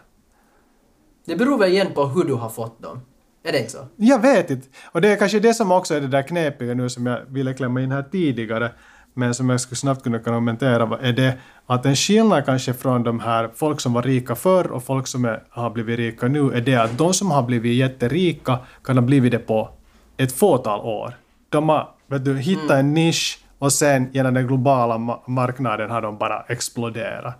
Det 1.26 1.36
beror 1.36 1.58
väl 1.58 1.70
igen 1.72 1.86
på 1.94 2.04
hur 2.06 2.24
du 2.24 2.34
har 2.34 2.48
fått 2.48 2.82
dem. 2.82 3.00
Är 3.44 3.52
det 3.52 3.58
inte 3.58 3.70
så? 3.72 3.86
Jag 3.96 4.22
vet 4.22 4.50
inte. 4.50 4.68
Och 4.92 5.00
det 5.00 5.08
är 5.08 5.16
kanske 5.16 5.40
det 5.40 5.54
som 5.54 5.72
också 5.72 5.94
är 5.94 6.00
det 6.00 6.06
där 6.06 6.22
knepiga 6.22 6.74
nu 6.74 6.88
som 6.88 7.06
jag 7.06 7.20
ville 7.28 7.54
klämma 7.54 7.80
in 7.80 7.92
här 7.92 8.02
tidigare, 8.02 8.72
men 9.16 9.34
som 9.34 9.50
jag 9.50 9.60
skulle 9.60 9.76
snabbt 9.76 10.02
kunna 10.02 10.18
kommentera, 10.18 10.98
är 10.98 11.12
det 11.12 11.38
att 11.66 11.86
en 11.86 11.96
skillnad 11.96 12.44
kanske 12.44 12.74
från 12.74 13.02
de 13.02 13.20
här 13.20 13.50
folk 13.54 13.80
som 13.80 13.92
var 13.92 14.02
rika 14.02 14.34
förr 14.34 14.70
och 14.70 14.84
folk 14.84 15.06
som 15.06 15.24
är, 15.24 15.42
har 15.50 15.70
blivit 15.70 15.98
rika 15.98 16.28
nu, 16.28 16.52
är 16.52 16.60
det 16.60 16.76
att 16.76 16.98
de 16.98 17.14
som 17.14 17.30
har 17.30 17.42
blivit 17.42 17.76
jätterika 17.76 18.58
kan 18.84 18.96
ha 18.96 19.02
blivit 19.02 19.32
det 19.32 19.38
på 19.38 19.68
ett 20.16 20.32
fåtal 20.32 20.80
år. 20.80 21.14
De 21.48 21.68
har 21.68 21.88
vet 22.06 22.24
du, 22.24 22.38
hittat 22.38 22.70
en 22.70 22.94
nisch 22.94 23.38
och 23.58 23.72
sen 23.72 24.10
genom 24.12 24.34
den 24.34 24.46
globala 24.46 24.94
ma- 24.94 25.20
marknaden 25.26 25.90
har 25.90 26.02
de 26.02 26.18
bara 26.18 26.42
exploderat. 26.48 27.34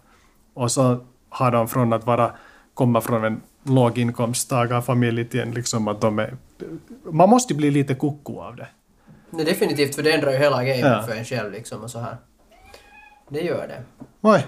Och 0.54 0.72
så 0.72 1.04
har 1.28 1.50
de 1.50 1.68
från 1.68 1.92
att 1.92 2.06
vara, 2.06 2.30
komma 2.74 3.00
från 3.00 3.24
en 3.24 3.40
låginkomsttagarfamilj 3.64 5.24
till 5.24 5.40
en 5.40 5.50
liksom 5.50 5.88
att 5.88 6.00
de 6.00 6.18
är... 6.18 6.36
Man 7.10 7.28
måste 7.28 7.52
ju 7.52 7.56
bli 7.56 7.70
lite 7.70 7.94
koko 7.94 8.40
av 8.40 8.56
det. 8.56 8.68
Nej, 9.30 9.44
definitivt, 9.44 9.94
för 9.94 10.02
det 10.02 10.12
ändrar 10.12 10.32
ju 10.32 10.38
hela 10.38 10.64
gamet 10.64 10.80
Ja. 10.80 11.02
för 11.08 11.14
en 11.16 11.24
själv 11.24 11.52
liksom 11.52 11.82
och 11.84 11.90
så 11.90 11.98
här. 11.98 12.16
Det 13.28 13.40
gör 13.40 13.68
det. 13.68 13.82
Oj. 14.20 14.46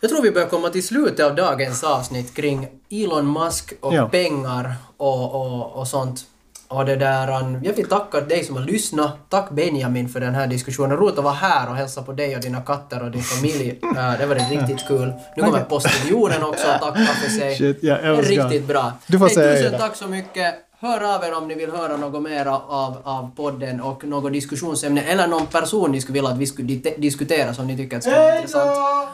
Jag 0.00 0.10
tror 0.10 0.22
vi 0.22 0.30
börjar 0.30 0.48
komma 0.48 0.68
till 0.68 0.86
slutet 0.86 1.26
av 1.26 1.34
dagens 1.34 1.84
avsnitt 1.84 2.34
kring 2.34 2.68
Elon 2.90 3.32
Musk 3.32 3.72
och 3.80 3.94
Ja. 3.94 4.08
pengar 4.08 4.74
och, 4.96 5.34
och, 5.34 5.72
och 5.72 5.88
sånt. 5.88 6.20
Och 6.68 6.84
det 6.84 6.96
där, 6.96 7.28
jag 7.64 7.72
vill 7.72 7.88
tacka 7.88 8.20
dig 8.20 8.44
som 8.44 8.56
har 8.56 8.62
lyssnat. 8.62 9.12
Tack 9.28 9.50
Benjamin 9.50 10.08
för 10.08 10.20
den 10.20 10.34
här 10.34 10.46
diskussionen. 10.46 10.96
Roligt 10.96 11.18
att 11.18 11.24
vara 11.24 11.34
här 11.34 11.70
och 11.70 11.76
hälsa 11.76 12.02
på 12.02 12.12
dig 12.12 12.36
och 12.36 12.42
dina 12.42 12.60
katter 12.60 13.02
och 13.02 13.10
din 13.10 13.22
familj. 13.22 13.78
Det 14.18 14.26
var 14.26 14.50
riktigt 14.50 14.88
kul. 14.88 15.12
Nu 15.36 15.42
kommer 15.42 15.60
postiljonen 15.64 16.42
också 16.42 16.66
och 16.74 16.80
tacka 16.80 17.04
för 17.04 17.30
sig. 17.30 17.56
Shit, 17.56 17.84
älskar. 17.84 18.22
riktigt 18.22 18.66
bra. 18.66 18.92
Du 19.06 19.18
får 19.18 19.28
säga 19.28 19.56
tusen 19.62 19.80
tack 19.80 19.96
så 19.96 20.08
mycket. 20.08 20.54
Hör 20.82 21.14
av 21.14 21.24
er 21.24 21.34
om 21.34 21.48
ni 21.48 21.54
vill 21.54 21.70
höra 21.70 21.96
något 21.96 22.22
mer 22.22 22.46
av, 22.46 22.96
av 23.04 23.30
podden 23.36 23.80
och 23.80 24.04
något 24.04 24.32
diskussionsämne 24.32 25.02
eller 25.02 25.26
någon 25.26 25.46
person 25.46 25.92
ni 25.92 26.00
skulle 26.00 26.14
vilja 26.14 26.30
att 26.30 26.38
vi 26.38 26.46
skulle 26.46 26.68
di- 26.68 26.94
diskutera 26.98 27.54
som 27.54 27.66
ni 27.66 27.76
tycker 27.76 27.96
att 27.96 28.02
skulle 28.02 28.16
vara 28.18 28.36
intressant. 28.36 29.08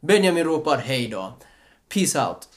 Benjamin 0.00 0.44
ropar 0.44 0.76
hej 0.76 1.08
då. 1.08 1.32
Peace 1.94 2.26
out. 2.28 2.48